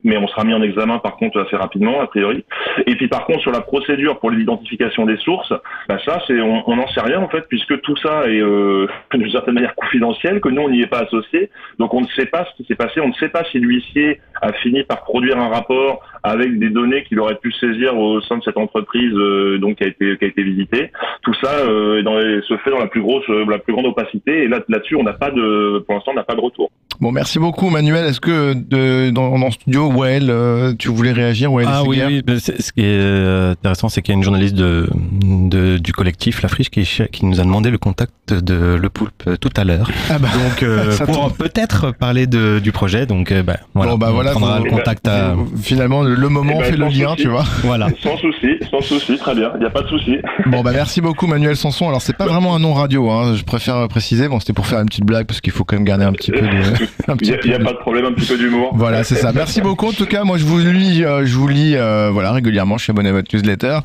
Mais 0.04 0.16
on 0.16 0.26
sera 0.32 0.44
mis 0.44 0.54
en 0.54 0.62
examen 0.62 0.98
par 0.98 1.16
contre 1.16 1.40
assez 1.40 1.56
rapidement, 1.56 2.00
a 2.00 2.06
priori. 2.06 2.44
Et 2.86 2.96
puis 2.96 3.08
par 3.08 3.24
contre 3.24 3.40
sur 3.40 3.52
la 3.52 3.60
procédure 3.60 4.18
pour 4.18 4.30
l'identification 4.30 5.06
des 5.06 5.16
sources, 5.18 5.52
bah 5.88 5.98
ça 6.04 6.20
c'est 6.26 6.40
on 6.40 6.76
n'en 6.76 6.88
sait 6.88 7.00
rien 7.00 7.20
en 7.20 7.28
fait 7.28 7.46
puisque 7.48 7.80
tout 7.82 7.96
ça 7.96 8.24
est 8.26 8.40
euh, 8.40 8.86
d'une 9.14 9.30
certaine 9.30 9.54
manière 9.54 9.74
confidentiel, 9.74 10.40
que 10.40 10.48
nous 10.48 10.62
on 10.62 10.70
n'y 10.70 10.82
est 10.82 10.86
pas 10.86 11.00
associé, 11.00 11.50
donc 11.78 11.94
on 11.94 12.00
ne 12.00 12.06
sait 12.16 12.26
pas 12.26 12.46
ce 12.50 12.56
qui 12.56 12.66
s'est 12.66 12.74
passé, 12.74 13.00
on 13.00 13.08
ne 13.08 13.14
sait 13.14 13.28
pas 13.28 13.44
si 13.50 13.58
l'huissier 13.58 14.20
a 14.40 14.52
fini 14.52 14.82
par 14.84 15.02
produire 15.02 15.38
un 15.38 15.48
rapport 15.48 16.02
avec 16.22 16.58
des 16.58 16.70
données 16.70 17.04
qu'il 17.04 17.18
aurait 17.20 17.36
pu 17.36 17.52
saisir 17.52 17.96
au 17.96 18.20
sein 18.22 18.38
de 18.38 18.42
cette 18.42 18.56
entreprise 18.56 19.12
euh, 19.14 19.58
donc 19.58 19.76
qui 19.76 19.84
a 19.84 19.88
été 19.88 20.16
qui 20.16 20.24
a 20.24 20.28
été 20.28 20.42
visitée. 20.42 20.90
Tout 21.22 21.34
ça 21.34 21.58
euh, 21.58 22.02
dans 22.02 22.18
se 22.20 22.56
fait 22.58 22.70
dans 22.70 22.78
la 22.78 22.86
plus 22.86 23.02
grosse 23.02 23.26
la 23.28 23.58
plus 23.58 23.72
grande 23.72 23.86
opacité 23.86 24.44
et 24.44 24.48
là 24.48 24.60
là-dessus 24.68 24.96
on 24.96 25.02
n'a 25.02 25.12
pas 25.12 25.30
de 25.30 25.82
pour 25.86 25.94
l'instant 25.94 26.12
on 26.12 26.16
n'a 26.16 26.24
pas 26.24 26.34
de 26.34 26.40
retour. 26.40 26.70
Bon, 27.02 27.10
merci 27.10 27.40
beaucoup, 27.40 27.68
Manuel. 27.68 28.04
Est-ce 28.06 28.20
que 28.20 28.54
de, 28.54 29.10
dans, 29.10 29.36
dans 29.36 29.46
le 29.46 29.50
studio, 29.50 29.90
Wael, 29.90 30.30
euh, 30.30 30.72
tu 30.78 30.86
voulais 30.88 31.10
réagir 31.10 31.52
Wael 31.52 31.66
Ah 31.68 31.82
oui, 31.84 32.00
oui. 32.06 32.22
Ce 32.38 32.70
qui 32.70 32.80
est 32.80 32.84
euh, 33.00 33.50
intéressant, 33.50 33.88
c'est 33.88 34.02
qu'il 34.02 34.12
y 34.12 34.14
a 34.14 34.18
une 34.18 34.22
journaliste 34.22 34.54
de, 34.54 34.88
de- 35.20 35.78
du 35.78 35.92
collectif 35.92 36.42
La 36.42 36.48
Friche 36.48 36.70
qui, 36.70 36.84
qui 37.10 37.26
nous 37.26 37.40
a 37.40 37.42
demandé 37.42 37.70
le 37.70 37.78
contact 37.78 38.12
de 38.32 38.76
Le 38.80 38.88
Poulpe 38.88 39.24
euh, 39.26 39.36
tout 39.36 39.50
à 39.56 39.64
l'heure. 39.64 39.90
Ah 40.10 40.20
bah, 40.20 40.28
donc 40.32 40.62
euh, 40.62 40.96
pour 41.06 41.32
peut-être 41.32 41.90
parler 41.90 42.28
de, 42.28 42.60
du 42.60 42.70
projet. 42.70 43.04
Donc 43.04 43.32
bah, 43.32 43.56
voilà, 43.74 43.90
Bon, 43.92 43.98
bah 43.98 44.06
on 44.10 44.14
voilà, 44.14 44.30
prendra 44.30 44.58
vous- 44.60 44.64
le 44.66 44.70
contact 44.70 45.08
à. 45.08 45.34
Finalement, 45.60 46.02
le, 46.04 46.28
moment 46.28 46.52
Eh 46.54 46.58
ben, 46.60 46.64
fait 46.66 46.76
le 46.76 46.86
lien, 46.86 47.10
souci. 47.10 47.22
tu 47.22 47.28
vois. 47.30 47.44
Voilà. 47.64 47.88
Sans 48.00 48.16
souci, 48.18 48.46
sans 48.70 48.80
souci, 48.80 49.18
très 49.18 49.34
bien, 49.34 49.50
il 49.56 49.58
n'y 49.60 49.66
a 49.66 49.70
pas 49.70 49.82
de 49.82 49.88
souci. 49.88 50.18
Bon, 50.46 50.62
bah 50.62 50.70
merci 50.72 51.00
beaucoup, 51.00 51.26
Manuel 51.26 51.56
Sanson. 51.56 51.88
Alors, 51.88 52.00
c'est 52.00 52.16
pas 52.16 52.26
vraiment 52.26 52.54
un 52.54 52.60
nom 52.60 52.74
radio, 52.74 53.10
hein, 53.10 53.34
je 53.34 53.42
préfère 53.42 53.88
préciser. 53.88 54.28
Bon, 54.28 54.38
c'était 54.38 54.52
pour 54.52 54.68
faire 54.68 54.78
une 54.78 54.86
petite 54.86 55.04
blague 55.04 55.26
parce 55.26 55.40
qu'il 55.40 55.52
faut 55.52 55.64
quand 55.64 55.74
même 55.74 55.84
garder 55.84 56.04
un 56.04 56.12
petit 56.12 56.30
peu 56.30 56.42
de. 56.42 56.86
Il 57.20 57.38
n'y 57.44 57.54
a, 57.54 57.58
pas 57.58 57.72
de 57.72 57.78
problème, 57.78 58.04
un 58.04 58.12
petit 58.12 58.26
peu 58.26 58.38
d'humour. 58.38 58.72
Voilà, 58.74 59.04
c'est 59.04 59.16
ça. 59.16 59.32
Merci 59.32 59.60
beaucoup. 59.60 59.88
En 59.88 59.92
tout 59.92 60.06
cas, 60.06 60.24
moi, 60.24 60.38
je 60.38 60.44
vous 60.44 60.58
lis, 60.58 61.04
euh, 61.04 61.26
je 61.26 61.36
vous 61.36 61.48
lis, 61.48 61.74
euh, 61.76 62.10
voilà, 62.12 62.32
régulièrement. 62.32 62.78
Je 62.78 62.84
suis 62.84 62.90
abonné 62.90 63.08
à 63.08 63.12
votre 63.12 63.34
newsletter. 63.34 63.78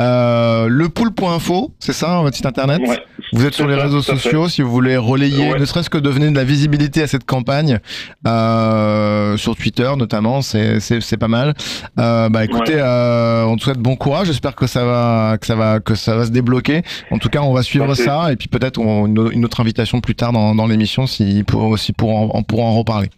Euh, 0.00 0.68
lepoule.info, 0.68 1.72
c'est 1.78 1.92
ça, 1.92 2.20
votre 2.22 2.36
site 2.36 2.46
internet. 2.46 2.80
Ouais. 2.86 2.98
Vous 3.32 3.46
êtes 3.46 3.54
sur 3.54 3.66
les 3.66 3.76
ça, 3.76 3.84
réseaux 3.84 4.02
sociaux. 4.02 4.48
Si 4.48 4.62
vous 4.62 4.70
voulez 4.70 4.96
relayer, 4.96 5.52
Ouais. 5.52 5.58
ne 5.58 5.64
serait-ce 5.64 5.90
que 5.90 5.98
donner 5.98 6.30
de 6.30 6.36
la 6.36 6.44
visibilité 6.44 7.02
à 7.02 7.06
cette 7.06 7.24
campagne 7.24 7.80
euh, 8.26 9.36
sur 9.36 9.56
Twitter, 9.56 9.90
notamment, 9.96 10.42
c'est 10.42 11.16
pas 11.18 11.28
mal. 11.28 11.54
Bah, 11.96 12.44
écoutez, 12.44 12.80
on 12.82 13.56
te 13.56 13.62
souhaite 13.62 13.78
bon 13.78 13.96
courage. 13.96 14.28
J'espère 14.28 14.54
que 14.54 14.66
ça 14.66 14.84
va, 14.84 15.36
que 15.40 15.46
ça 15.46 15.54
va, 15.54 15.80
que 15.80 15.94
ça 15.94 16.16
va 16.16 16.26
se 16.26 16.30
débloquer. 16.30 16.82
En 17.10 17.18
tout 17.18 17.28
cas, 17.28 17.40
on 17.40 17.52
va 17.52 17.62
suivre 17.62 17.86
Merci. 17.86 18.02
ça 18.04 18.32
et 18.32 18.36
puis 18.36 18.48
peut-être 18.48 18.80
une, 18.80 19.44
autre 19.44 19.60
invitation 19.60 20.00
plus 20.00 20.14
tard 20.14 20.32
dans, 20.32 20.54
dans 20.54 20.66
l'émission 20.66 21.06
si 21.06 21.44
pour 21.46 21.64
aussi 21.64 21.92
pour 21.92 22.34
en, 22.34 22.41
pourra 22.42 22.64
en 22.64 22.78
reparler. 22.78 23.10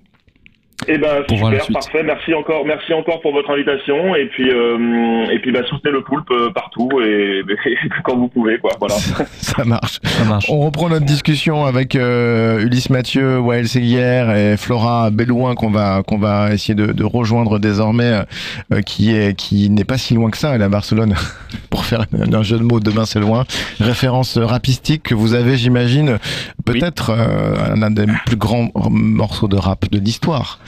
Eh 0.89 0.99
ben 0.99 1.23
Pour 1.29 1.39
voir 1.39 1.53
la 1.53 1.61
super, 1.61 1.65
suite. 1.83 1.93
parfait. 1.93 2.03
Merci 2.05 2.35
encore, 2.35 2.65
merci 2.67 2.93
encore 2.93 3.21
pour 3.21 3.33
votre 3.33 3.51
invitation 3.51 4.15
et 4.17 4.27
puis 4.27 4.51
euh, 4.51 5.25
et 5.31 5.39
puis 5.39 5.53
bah 5.53 5.61
soutenez 5.71 5.93
le 5.93 6.03
poulpe 6.03 6.31
euh, 6.31 6.51
partout 6.51 6.91
et, 7.01 7.41
et 7.67 7.77
quand 8.05 8.17
vous 8.17 8.29
pouvez 8.29 8.59
quoi. 8.59 8.73
Voilà. 8.81 8.97
Ça 8.97 9.65
marche. 9.65 10.01
Ça 10.05 10.25
marche. 10.25 10.47
On 10.51 10.61
reprend 10.61 10.89
notre 10.89 11.07
discussion 11.07 11.65
avec 11.65 11.95
euh, 11.95 12.61
Ulysse 12.65 12.91
Mathieu, 12.91 13.39
Wael 13.39 13.69
Seguière 13.69 14.35
et 14.37 14.57
Flora 14.57 15.11
Bellouin 15.11 15.55
qu'on 15.55 15.71
va 15.71 16.03
qu'on 16.03 16.19
va 16.19 16.53
essayer 16.53 16.75
de, 16.75 16.87
de 16.93 17.05
rejoindre 17.05 17.59
désormais, 17.59 18.25
euh, 18.73 18.81
qui 18.83 19.15
est 19.15 19.35
qui 19.37 19.71
n'est 19.71 19.85
pas 19.85 19.97
si 19.97 20.15
loin 20.15 20.31
que 20.31 20.39
ça, 20.39 20.55
elle 20.55 20.61
est 20.61 20.65
à 20.65 20.69
Barcelone. 20.69 21.15
Pour 21.71 21.85
faire 21.85 22.05
un, 22.21 22.33
un 22.33 22.43
jeu 22.43 22.59
de 22.59 22.63
mots, 22.65 22.81
demain 22.81 23.05
c'est 23.07 23.21
loin. 23.21 23.45
Référence 23.81 24.39
rapistique 24.39 25.05
que 25.05 25.15
vous 25.15 25.35
avez, 25.35 25.57
j'imagine, 25.57 26.19
peut-être 26.65 27.11
euh, 27.11 27.75
un 27.81 27.91
des 27.91 28.07
plus 28.27 28.37
grands 28.37 28.69
morceaux 28.91 29.49
de 29.49 29.57
rap 29.57 29.89
de 29.91 29.99
l'histoire. 29.99 30.59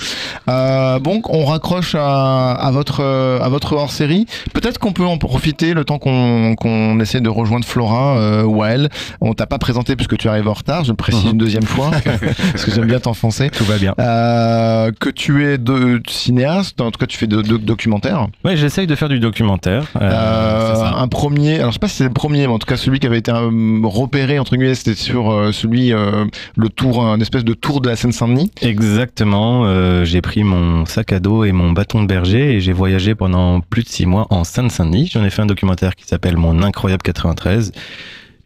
Euh, 0.49 0.99
bon, 0.99 1.21
on 1.29 1.45
raccroche 1.45 1.95
à, 1.95 2.53
à 2.53 2.71
votre 2.71 3.01
euh, 3.01 3.41
à 3.41 3.49
votre 3.49 3.73
hors 3.75 3.91
série. 3.91 4.27
Peut-être 4.53 4.79
qu'on 4.79 4.93
peut 4.93 5.05
en 5.05 5.19
profiter 5.19 5.75
le 5.75 5.85
temps 5.85 5.99
qu'on 5.99 6.55
qu'on 6.57 6.99
essaie 7.01 7.21
de 7.21 7.29
rejoindre 7.29 7.65
Flora 7.65 8.19
euh, 8.19 8.43
Wael. 8.45 8.89
On 9.21 9.33
t'a 9.35 9.47
pas 9.47 9.59
présenté 9.59 9.97
puisque 9.97 10.17
tu 10.17 10.29
arrives 10.29 10.49
en 10.49 10.53
retard. 10.55 10.85
Je 10.85 10.91
le 10.91 10.97
précise 10.97 11.25
Mhm. 11.25 11.31
une 11.33 11.39
deuxième 11.39 11.63
fois 11.65 11.91
parce 12.53 12.65
que 12.65 12.71
j'aime 12.71 12.87
bien 12.87 13.01
t'enfoncer. 13.01 13.51
Tout 13.51 13.65
va 13.65 13.79
bien. 13.79 13.95
Euh, 13.99 14.91
que 14.99 15.09
tu 15.11 15.47
es 15.47 15.59
de, 15.59 16.01
cinéaste, 16.09 16.81
en 16.81 16.91
tout 16.91 16.99
cas 16.99 17.07
tu 17.07 17.17
fais 17.19 17.27
de, 17.27 17.43
de- 17.43 17.57
documentaires. 17.57 18.27
Ouais, 18.45 18.57
j'essaye 18.57 18.87
de 18.87 18.95
faire 18.95 19.09
du 19.09 19.19
documentaire. 19.21 19.85
Euh, 20.01 20.11
Euh, 20.17 20.75
ça. 20.75 20.95
un 20.97 21.09
premier, 21.09 21.57
alors 21.59 21.71
je 21.71 21.75
sais 21.75 21.79
pas 21.79 21.89
si 21.89 21.97
c'est 21.97 22.05
le 22.05 22.11
premier, 22.11 22.47
mais 22.47 22.53
en 22.53 22.59
tout 22.59 22.67
cas 22.67 22.77
celui 22.77 22.99
qui 23.01 23.07
avait 23.07 23.19
été 23.19 23.31
euh, 23.33 23.81
repéré 23.85 24.39
entre 24.39 24.57
guillemets, 24.57 24.75
c'était 24.75 24.95
sur 24.95 25.31
euh, 25.31 25.53
celui 25.53 25.93
euh, 25.93 26.25
le 26.57 26.69
tour, 26.69 27.05
un 27.05 27.21
espèce 27.21 27.45
de 27.45 27.55
tour 27.55 27.81
de 27.81 27.89
la 27.89 27.97
Seine-Saint-Denis. 27.97 28.51
Exactement. 28.63 29.63
euh, 29.67 29.86
j'ai 30.05 30.21
pris 30.21 30.45
mon 30.45 30.87
sac 30.87 31.13
à 31.13 31.21
dos 31.21 31.45
et 31.45 31.53
mon 31.53 31.73
bâton 31.73 32.03
de 32.03 32.07
berger 32.07 32.55
et 32.55 32.61
j'ai 32.61 32.73
voyagé 32.73 33.15
pendant 33.15 33.61
plus 33.61 33.83
de 33.83 33.89
six 33.89 34.07
mois 34.07 34.27
en 34.31 34.45
Seine-Saint-Denis. 34.45 35.11
J'en 35.13 35.25
ai 35.25 35.31
fait 35.31 35.43
un 35.43 35.47
documentaire 35.47 35.95
qui 35.95 36.07
s'appelle 36.07 36.37
Mon 36.37 36.63
incroyable 36.63 37.03
93. 37.03 37.73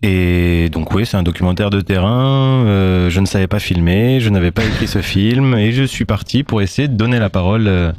Et 0.03 0.71
donc 0.71 0.95
oui, 0.95 1.05
c'est 1.05 1.17
un 1.17 1.23
documentaire 1.23 1.71
de 1.71 1.81
terrain. 1.81 2.65
euh, 2.67 3.11
je 3.11 3.21
ne 3.21 3.27
savais 3.27 3.47
pas 3.47 3.59
filmer, 3.59 4.21
je 4.21 4.31
n'avais 4.31 4.51
pas 4.51 4.65
écrit 4.65 4.89
ce 4.89 5.03
film 5.03 5.55
et 5.55 5.73
je 5.73 5.83
suis 5.85 6.07
parti 6.07 6.43
pour 6.43 6.63
essayer 6.63 6.89
de 6.89 6.95
donner 6.95 7.19
la 7.19 7.29
parole 7.29 7.67
euh, 7.69 7.93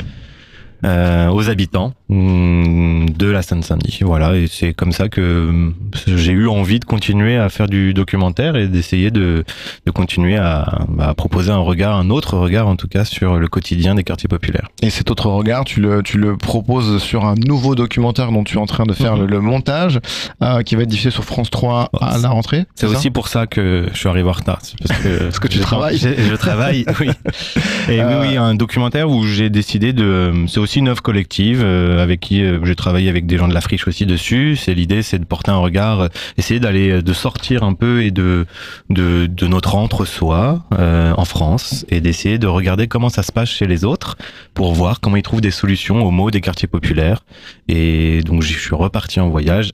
euh, 0.84 1.30
aux 1.30 1.50
habitants 1.50 1.94
hum, 2.10 3.10
de 3.10 3.28
la 3.28 3.42
Seine-Saint-Denis. 3.42 4.00
Voilà, 4.02 4.36
et 4.36 4.48
c'est 4.48 4.74
comme 4.74 4.92
ça 4.92 5.10
que 5.10 5.50
hum, 5.50 5.74
j'ai 6.08 6.32
eu 6.32 6.48
envie 6.48 6.80
de 6.80 6.86
continuer 6.86 7.38
à 7.38 7.50
faire 7.50 7.68
du 7.68 7.94
documentaire 7.94 8.56
et 8.56 8.68
d'essayer 8.68 9.12
de, 9.12 9.44
de 9.86 9.92
continuer 9.92 10.38
à, 10.38 10.80
bah, 10.90 11.10
à 11.10 11.14
proposer 11.14 11.52
un 11.52 11.58
regard, 11.58 11.96
un 11.98 12.10
autre 12.10 12.38
regard 12.38 12.68
en 12.68 12.76
tout 12.76 12.88
cas, 12.88 13.06
sur 13.06 13.38
le 13.38 13.48
quotidien 13.48 13.96
des 13.96 14.04
quartiers 14.04 14.30
populaires. 14.30 14.68
Et 14.82 14.90
cet 14.90 15.12
autre 15.12 15.28
regard, 15.30 15.64
tu 15.66 15.82
le, 15.82 16.04
tu 16.04 16.18
le 16.18 16.38
proposes 16.38 17.02
sur 17.02 17.26
un 17.26 17.36
nouveau 17.36 17.76
documentaire 17.76 18.32
dont 18.32 18.44
tu 18.44 18.58
es 18.58 18.60
en 18.62 18.66
train 18.66 18.86
de 18.86 18.94
faire 18.94 19.16
le, 19.16 19.26
le 19.26 19.40
montage, 19.42 20.00
euh, 20.42 20.62
qui 20.64 20.76
va 20.76 20.84
être 20.84 20.90
diffusé 20.90 21.12
sur 21.12 21.24
France 21.24 21.50
3 21.50 21.90
à 22.00 22.18
la 22.18 22.30
rentrée. 22.30 22.66
C'est 22.76 22.88
aussi 22.88 23.10
pour 23.12 23.28
ça 23.28 23.48
que 23.48 23.88
je 23.94 23.98
suis 23.98 24.10
arrivé 24.10 24.28
en 24.30 24.34
retard. 24.34 24.60
Parce 24.88 25.00
que, 25.02 25.20
Parce 25.24 25.40
que 25.40 25.48
tu 25.48 25.60
travailles. 25.60 25.98
Je 25.98 26.36
travaille, 26.36 26.86
oui. 27.00 27.10
Et 27.90 28.02
Euh, 28.02 28.22
oui, 28.22 28.28
oui, 28.30 28.38
un 28.38 28.56
documentaire 28.56 29.10
où 29.10 29.24
j'ai 29.26 29.50
décidé 29.50 29.94
de. 29.94 30.32
C'est 30.48 30.60
aussi 30.60 30.71
une 30.80 30.88
œuvre 30.88 31.02
collective 31.02 31.62
euh, 31.64 32.02
avec 32.02 32.20
qui 32.20 32.44
euh, 32.44 32.64
j'ai 32.64 32.76
travaillé 32.76 33.10
avec 33.10 33.26
des 33.26 33.38
gens 33.38 33.48
de 33.48 33.54
la 33.54 33.62
friche 33.62 33.88
aussi 33.88 34.06
dessus. 34.06 34.56
C'est 34.56 34.74
l'idée, 34.74 35.02
c'est 35.02 35.20
de 35.20 35.26
porter 35.26 35.52
un 35.52 35.58
regard, 35.58 36.02
euh, 36.02 36.08
essayer 36.38 36.60
d'aller, 36.60 37.02
de 37.02 37.14
sortir 37.14 37.64
un 37.64 37.74
peu 37.74 38.04
et 38.04 38.12
de 38.12 38.46
de, 38.90 39.26
de 39.26 39.48
notre 39.48 39.76
entre-soi 39.76 40.64
en 40.72 41.26
France 41.26 41.86
et 41.90 42.02
d'essayer 42.02 42.38
de 42.38 42.48
regarder 42.48 42.88
comment 42.88 43.10
ça 43.10 43.24
se 43.24 43.32
passe 43.32 43.50
chez 43.50 43.68
les 43.68 43.86
autres 43.86 44.18
pour 44.54 44.74
voir 44.74 45.00
comment 45.00 45.16
ils 45.16 45.24
trouvent 45.24 45.42
des 45.42 45.52
solutions 45.52 46.04
aux 46.06 46.12
maux 46.12 46.32
des 46.32 46.42
quartiers 46.42 46.68
populaires. 46.68 47.24
Et 47.68 48.22
donc 48.24 48.42
je 48.42 48.54
suis 48.54 48.76
reparti 48.76 49.20
en 49.20 49.30
voyage. 49.30 49.72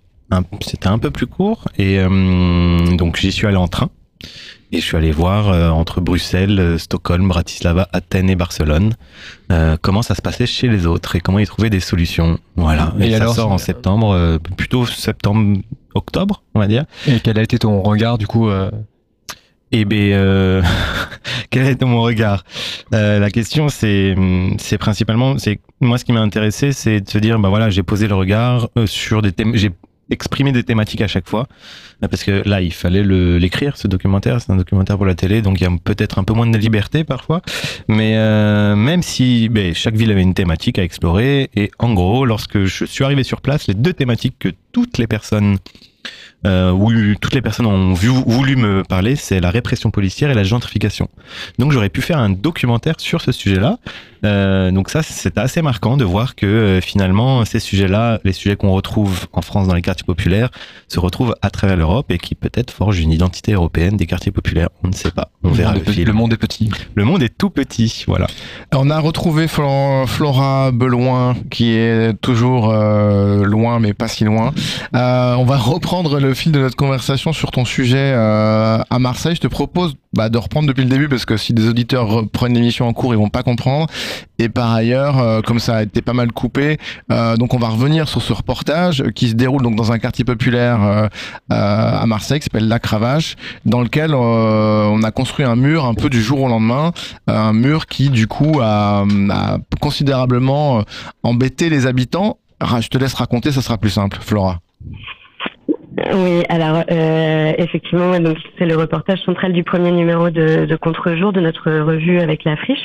C'était 0.61 0.87
un 0.87 0.99
peu 0.99 1.11
plus 1.11 1.27
court 1.27 1.65
et 1.77 1.97
donc 2.97 3.17
j'y 3.17 3.31
suis 3.31 3.47
allé 3.47 3.57
en 3.57 3.67
train. 3.67 3.89
Et 4.71 4.81
je 4.81 4.85
suis 4.85 4.97
allé 4.97 5.11
voir 5.11 5.49
euh, 5.49 5.69
entre 5.69 6.01
Bruxelles, 6.01 6.59
euh, 6.59 6.77
Stockholm, 6.77 7.27
Bratislava, 7.27 7.87
Athènes 7.93 8.29
et 8.29 8.35
Barcelone 8.35 8.95
euh, 9.51 9.77
comment 9.81 10.01
ça 10.01 10.13
se 10.13 10.21
passait 10.21 10.45
chez 10.45 10.67
les 10.67 10.85
autres 10.85 11.15
et 11.15 11.21
comment 11.21 11.39
ils 11.39 11.47
trouvaient 11.47 11.69
des 11.69 11.79
solutions. 11.79 12.37
Voilà. 12.57 12.93
Et, 12.99 13.07
Et 13.07 13.17
ça 13.17 13.29
sort 13.29 13.51
en 13.51 13.57
septembre, 13.57 14.11
euh, 14.13 14.37
plutôt 14.57 14.85
septembre, 14.85 15.59
octobre, 15.93 16.43
on 16.53 16.59
va 16.59 16.67
dire. 16.67 16.83
Et 17.07 17.19
quel 17.21 17.39
a 17.39 17.43
été 17.43 17.57
ton 17.57 17.81
regard 17.81 18.17
du 18.17 18.27
coup 18.27 18.49
Eh 19.71 19.85
euh, 19.91 20.61
quel 21.49 21.65
est 21.65 21.81
mon 21.81 22.01
regard? 22.01 22.43
La 22.91 23.29
question, 23.31 23.69
c'est, 23.69 24.15
c'est 24.57 24.77
principalement, 24.77 25.37
c'est 25.37 25.61
moi 25.79 25.97
ce 25.97 26.03
qui 26.03 26.11
m'a 26.11 26.21
intéressé, 26.21 26.73
c'est 26.73 27.01
de 27.01 27.09
se 27.09 27.17
dire, 27.17 27.39
bah 27.39 27.49
voilà, 27.49 27.69
j'ai 27.69 27.83
posé 27.83 28.07
le 28.07 28.15
regard 28.15 28.69
sur 28.85 29.21
des 29.21 29.31
thèmes, 29.31 29.55
j'ai 29.55 29.71
exprimé 30.09 30.51
des 30.51 30.63
thématiques 30.63 31.01
à 31.01 31.07
chaque 31.07 31.27
fois, 31.27 31.47
parce 32.01 32.23
que 32.23 32.47
là, 32.47 32.61
il 32.61 32.73
fallait 32.73 33.03
l'écrire 33.03 33.77
ce 33.77 33.87
documentaire. 33.87 34.41
C'est 34.41 34.51
un 34.51 34.55
documentaire 34.57 34.97
pour 34.97 35.05
la 35.05 35.15
télé, 35.15 35.41
donc 35.41 35.59
il 35.59 35.63
y 35.63 35.67
a 35.67 35.71
peut-être 35.83 36.19
un 36.19 36.23
peu 36.23 36.33
moins 36.33 36.47
de 36.47 36.57
liberté 36.57 37.03
parfois, 37.03 37.41
mais 37.87 38.17
euh, 38.17 38.75
même 38.75 39.01
si 39.01 39.49
ben, 39.49 39.73
chaque 39.73 39.95
ville 39.95 40.11
avait 40.11 40.21
une 40.21 40.33
thématique 40.33 40.79
à 40.79 40.83
explorer, 40.83 41.49
et 41.55 41.71
en 41.79 41.93
gros, 41.93 42.25
lorsque 42.25 42.65
je 42.65 42.85
suis 42.85 43.03
arrivé 43.03 43.23
sur 43.23 43.41
place, 43.41 43.67
les 43.67 43.73
deux 43.73 43.93
thématiques 43.93 44.35
que 44.39 44.49
toutes 44.71 44.97
les 44.97 45.07
personnes 45.07 45.57
euh, 46.45 46.71
où 46.71 46.91
toutes 47.19 47.33
les 47.33 47.41
personnes 47.41 47.65
ont 47.65 47.93
vu, 47.93 48.09
voulu 48.09 48.55
me 48.55 48.83
parler, 48.83 49.15
c'est 49.15 49.39
la 49.39 49.49
répression 49.49 49.89
policière 49.91 50.29
et 50.29 50.33
la 50.35 50.43
gentrification. 50.43 51.09
Donc 51.59 51.71
j'aurais 51.71 51.89
pu 51.89 52.01
faire 52.01 52.19
un 52.19 52.29
documentaire 52.29 52.95
sur 52.99 53.21
ce 53.21 53.31
sujet-là. 53.31 53.77
Euh, 54.25 54.71
donc 54.71 54.89
ça, 54.89 55.03
c'était 55.03 55.39
assez 55.39 55.61
marquant 55.61 55.95
de 55.95 56.03
voir 56.03 56.35
que 56.35 56.45
euh, 56.47 56.81
finalement, 56.81 57.45
ces 57.45 57.59
sujets-là, 57.59 58.19
les 58.23 58.33
sujets 58.33 58.55
qu'on 58.55 58.71
retrouve 58.71 59.27
en 59.33 59.41
France 59.41 59.67
dans 59.67 59.75
les 59.75 59.81
quartiers 59.83 60.05
populaires, 60.05 60.49
se 60.87 60.99
retrouvent 60.99 61.35
à 61.41 61.49
travers 61.51 61.77
l'Europe 61.77 62.11
et 62.11 62.17
qui 62.17 62.33
peut-être 62.33 62.71
forgent 62.71 62.99
une 62.99 63.11
identité 63.11 63.53
européenne 63.53 63.95
des 63.95 64.05
quartiers 64.07 64.31
populaires. 64.31 64.69
On 64.83 64.87
ne 64.87 64.93
sait 64.93 65.11
pas. 65.11 65.29
On 65.43 65.49
Le 65.49 65.53
verra 65.55 65.73
monde 65.73 65.77
le 65.79 65.81
est 65.81 65.85
petit- 65.85 65.95
film. 65.97 66.07
le 66.07 66.13
monde 66.13 66.33
est 66.33 66.37
petit. 66.37 66.69
Le 66.95 67.03
monde 67.05 67.23
est 67.23 67.37
tout 67.37 67.49
petit, 67.51 68.05
voilà. 68.07 68.27
On 68.73 68.89
a 68.89 68.99
retrouvé 68.99 69.47
Flo- 69.47 70.07
Flora 70.07 70.71
Beloin, 70.71 71.35
qui 71.51 71.71
est 71.73 72.13
toujours 72.21 72.71
euh, 72.71 73.43
loin, 73.43 73.79
mais 73.79 73.93
pas 73.93 74.07
si 74.07 74.23
loin. 74.23 74.51
Euh, 74.95 75.35
on 75.35 75.45
va 75.45 75.57
reprendre 75.57 76.19
le 76.19 76.33
fil 76.37 76.51
de 76.51 76.59
notre 76.59 76.75
conversation 76.75 77.33
sur 77.33 77.51
ton 77.51 77.65
sujet 77.65 78.13
euh, 78.13 78.77
à 78.89 78.99
Marseille. 78.99 79.35
Je 79.35 79.41
te 79.41 79.47
propose 79.47 79.95
bah, 80.13 80.29
de 80.29 80.37
reprendre 80.37 80.67
depuis 80.67 80.83
le 80.83 80.89
début, 80.89 81.09
parce 81.09 81.25
que 81.25 81.35
si 81.35 81.53
des 81.53 81.67
auditeurs 81.67 82.07
reprennent 82.07 82.53
l'émission 82.53 82.87
en 82.87 82.93
cours, 82.93 83.13
ils 83.13 83.17
vont 83.17 83.29
pas 83.29 83.43
comprendre. 83.43 83.87
Et 84.37 84.47
par 84.47 84.71
ailleurs, 84.71 85.19
euh, 85.19 85.41
comme 85.41 85.59
ça 85.59 85.77
a 85.77 85.83
été 85.83 86.01
pas 86.01 86.13
mal 86.13 86.31
coupé, 86.31 86.77
euh, 87.11 87.35
donc 87.37 87.53
on 87.53 87.57
va 87.57 87.69
revenir 87.69 88.07
sur 88.07 88.21
ce 88.21 88.33
reportage 88.33 89.03
qui 89.15 89.29
se 89.29 89.33
déroule 89.33 89.63
donc 89.63 89.75
dans 89.75 89.91
un 89.91 89.99
quartier 89.99 90.23
populaire 90.23 91.09
à 91.49 92.05
Marseille 92.05 92.39
qui 92.39 92.45
s'appelle 92.45 92.67
La 92.67 92.79
Cravache, 92.79 93.35
dans 93.65 93.81
lequel 93.81 94.13
on 94.13 95.01
a 95.03 95.11
construit 95.11 95.45
un 95.45 95.55
mur 95.55 95.85
un 95.85 95.95
peu 95.95 96.09
du 96.09 96.21
jour 96.21 96.41
au 96.41 96.47
lendemain, 96.47 96.91
un 97.27 97.53
mur 97.53 97.87
qui 97.87 98.09
du 98.09 98.27
coup 98.27 98.59
a, 98.61 99.05
considérablement 99.79 100.83
embêté 101.23 101.69
les 101.69 101.87
habitants. 101.87 102.37
Je 102.61 102.87
te 102.87 102.97
laisse 102.97 103.15
raconter, 103.15 103.51
ça 103.51 103.61
sera 103.61 103.77
plus 103.77 103.89
simple, 103.89 104.19
Flora. 104.21 104.59
Oui, 105.97 106.43
alors 106.49 106.83
euh, 106.91 107.53
effectivement, 107.57 108.19
donc 108.19 108.37
c'est 108.57 108.67
le 108.67 108.77
reportage 108.77 109.19
central 109.21 109.51
du 109.51 109.63
premier 109.63 109.91
numéro 109.91 110.29
de, 110.29 110.65
de 110.65 110.75
Contre-jour 110.75 111.33
de 111.33 111.41
notre 111.41 111.71
revue 111.71 112.19
avec 112.19 112.43
la 112.43 112.55
friche. 112.55 112.83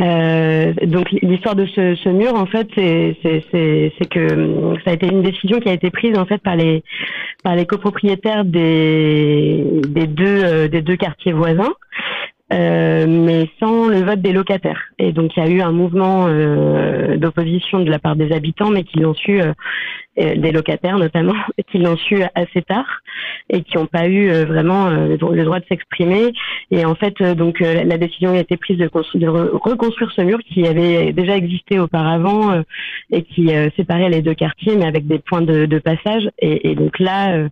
Euh, 0.00 0.72
donc 0.82 1.12
l'histoire 1.12 1.54
de 1.54 1.66
ce, 1.66 1.94
ce 1.94 2.08
mur, 2.08 2.34
en 2.34 2.46
fait, 2.46 2.68
c'est 2.74 4.08
que 4.10 4.74
ça 4.84 4.90
a 4.90 4.94
été 4.94 5.06
une 5.06 5.22
décision 5.22 5.60
qui 5.60 5.68
a 5.68 5.72
été 5.72 5.90
prise 5.90 6.18
en 6.18 6.26
fait 6.26 6.38
par 6.38 6.56
les 6.56 6.82
par 7.44 7.54
les 7.54 7.66
copropriétaires 7.66 8.44
des 8.44 9.64
des 9.88 10.08
deux 10.08 10.44
euh, 10.44 10.68
des 10.68 10.82
deux 10.82 10.96
quartiers 10.96 11.32
voisins. 11.32 11.72
Euh, 12.52 13.06
mais 13.08 13.48
sans 13.60 13.86
le 13.86 14.02
vote 14.02 14.20
des 14.20 14.32
locataires. 14.32 14.82
Et 14.98 15.12
donc 15.12 15.36
il 15.36 15.44
y 15.44 15.46
a 15.46 15.48
eu 15.48 15.60
un 15.60 15.70
mouvement 15.70 16.26
euh, 16.26 17.16
d'opposition 17.16 17.78
de 17.78 17.88
la 17.88 18.00
part 18.00 18.16
des 18.16 18.32
habitants, 18.32 18.70
mais 18.70 18.82
qui 18.82 18.98
l'ont 18.98 19.14
su, 19.14 19.40
euh, 19.40 19.52
des 20.16 20.52
locataires 20.52 20.98
notamment, 20.98 21.34
qui 21.70 21.78
l'ont 21.78 21.96
su 21.96 22.22
assez 22.34 22.62
tard 22.62 23.00
et 23.48 23.62
qui 23.62 23.76
n'ont 23.76 23.86
pas 23.86 24.06
eu 24.06 24.30
euh, 24.30 24.44
vraiment 24.44 24.86
euh, 24.86 25.08
le 25.08 25.16
dro- 25.18 25.32
le 25.32 25.44
droit 25.44 25.60
de 25.60 25.64
s'exprimer. 25.68 26.32
Et 26.70 26.84
en 26.84 26.94
fait, 26.94 27.14
euh, 27.20 27.34
donc 27.34 27.60
euh, 27.62 27.84
la 27.84 27.98
décision 27.98 28.30
a 28.32 28.38
été 28.38 28.56
prise 28.56 28.78
de, 28.78 28.84
de 28.84 29.26
re- 29.26 29.50
reconstruire 29.52 30.10
ce 30.12 30.22
mur 30.22 30.38
qui 30.40 30.66
avait 30.66 31.12
déjà 31.12 31.36
existé 31.36 31.78
auparavant 31.78 32.52
euh, 32.52 32.62
et 33.10 33.22
qui 33.22 33.54
euh, 33.54 33.68
séparait 33.76 34.08
les 34.10 34.22
deux 34.22 34.34
quartiers, 34.34 34.76
mais 34.76 34.86
avec 34.86 35.06
des 35.06 35.18
points 35.18 35.42
de, 35.42 35.66
de 35.66 35.78
passage. 35.78 36.28
Et, 36.38 36.70
et 36.70 36.74
donc 36.74 36.98
là, 36.98 37.32
euh, 37.34 37.48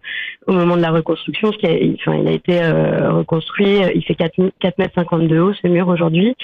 au 0.47 0.53
moment 0.53 0.77
de 0.77 0.83
la 0.83 0.91
reconstruction, 0.91 1.53
ce 1.53 1.59
qui 1.59 1.67
a, 1.67 1.71
enfin, 2.01 2.19
il 2.21 2.29
a 2.29 2.33
été 2.33 2.63
euh, 2.63 3.13
reconstruit, 3.13 3.83
euh, 3.83 3.91
il 3.95 4.03
fait 4.05 4.15
4, 4.15 4.35
4 4.61 4.79
mètres 4.79 4.95
50 4.95 5.27
de 5.29 5.39
haut 5.39 5.53
ce 5.55 5.67
mur 5.69 5.89
aujourd'hui, 5.89 6.35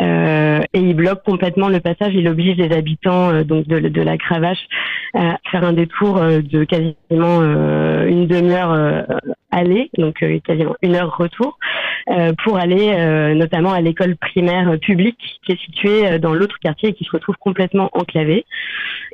euh, 0.00 0.60
et 0.74 0.80
il 0.80 0.94
bloque 0.94 1.22
complètement 1.24 1.68
le 1.68 1.80
passage. 1.80 2.12
Il 2.14 2.28
oblige 2.28 2.56
les 2.56 2.72
habitants 2.72 3.30
euh, 3.30 3.44
donc 3.44 3.66
de, 3.66 3.78
de 3.80 4.02
la 4.02 4.16
cravache 4.16 4.64
à 5.14 5.38
faire 5.50 5.61
un 5.62 5.72
détour 5.72 6.18
euh, 6.18 6.40
de 6.40 6.64
quasiment 6.64 7.40
euh, 7.40 8.06
une 8.06 8.26
demi-heure 8.26 8.72
euh, 8.72 9.02
aller, 9.50 9.90
donc 9.98 10.24
quasiment 10.44 10.74
une 10.82 10.94
heure 10.94 11.16
retour, 11.16 11.58
pour 12.42 12.56
aller 12.56 13.34
notamment 13.34 13.72
à 13.72 13.82
l'école 13.82 14.16
primaire 14.16 14.78
publique 14.80 15.38
qui 15.44 15.52
est 15.52 15.60
située 15.60 16.18
dans 16.18 16.32
l'autre 16.32 16.58
quartier 16.58 16.88
et 16.88 16.92
qui 16.94 17.04
se 17.04 17.10
retrouve 17.10 17.36
complètement 17.36 17.90
enclavée. 17.92 18.46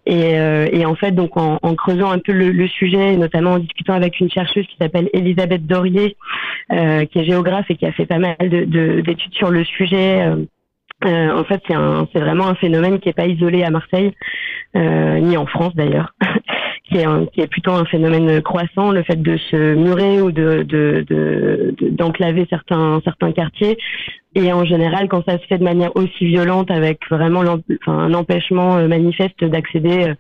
Et, 0.07 0.87
en 0.87 0.95
fait, 0.95 1.11
donc 1.11 1.37
en, 1.37 1.59
creusant 1.75 2.13
un 2.13 2.21
peu 2.21 2.31
le, 2.31 2.69
sujet, 2.69 3.17
notamment 3.17 3.55
en 3.55 3.59
discutant 3.59 3.95
avec 3.95 4.21
une 4.21 4.31
chercheuse 4.31 4.65
qui 4.69 4.77
s'appelle 4.81 5.11
Elisabeth 5.13 5.67
Dorier, 5.67 6.17
qui 6.71 7.19
est 7.19 7.25
géographe 7.25 7.69
et 7.69 7.75
qui 7.75 7.85
a 7.85 7.93
fait 7.93 8.07
pas 8.07 8.19
mal 8.19 8.37
de- 8.41 8.65
de- 8.65 9.01
d'études 9.01 9.35
sur 9.35 9.51
le 9.51 9.65
sujet. 9.65 10.25
Euh, 11.05 11.31
en 11.31 11.45
fait, 11.45 11.63
c'est 11.69 12.21
vraiment 12.21 12.49
un 12.49 12.55
phénomène 12.57 12.99
qui 12.99 13.09
est 13.09 13.13
pas 13.13 13.27
isolé 13.27 13.63
à 13.63 13.71
Marseille, 13.71 14.13
euh, 14.77 15.19
ni 15.21 15.37
en 15.37 15.47
France 15.47 15.75
d'ailleurs, 15.77 16.15
qui, 16.85 16.99
est 16.99 17.07
qui 17.33 17.41
est 17.41 17.47
plutôt 17.47 17.73
un 17.73 17.85
phénomène 17.85 18.43
croissant. 18.43 18.91
Le 18.91 19.03
fait 19.05 19.21
de 19.21 19.37
se 19.37 19.75
murer 19.75 20.21
ou 20.21 20.33
de- 20.33 21.75
d'enclaver 21.91 22.47
certains 22.51 23.01
certains 23.05 23.33
quartiers, 23.33 23.79
et 24.39 24.53
en 24.53 24.65
général, 24.65 25.09
quand 25.09 25.25
ça 25.25 25.39
se 25.39 25.47
fait 25.47 25.59
de 25.59 25.65
manière 25.65 25.97
aussi 25.97 26.27
violente, 26.27 26.71
avec 26.71 27.01
vraiment 27.11 27.43
un 27.89 28.15
empêchement 28.15 28.77
euh, 28.77 28.87
manifeste 28.87 29.45
d'accéder 29.45 30.05
euh, 30.11 30.15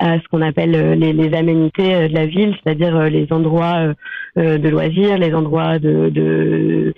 à 0.00 0.18
ce 0.18 0.26
qu'on 0.28 0.42
appelle 0.42 0.74
euh, 0.74 0.94
les, 0.96 1.34
aménités 1.34 2.08
de 2.08 2.14
la 2.14 2.26
ville, 2.26 2.56
c'est-à-dire 2.62 3.04
les 3.04 3.28
endroits 3.30 3.94
de 4.36 4.68
loisirs, 4.68 5.16
les 5.18 5.32
endroits 5.32 5.78
de, 5.78 6.92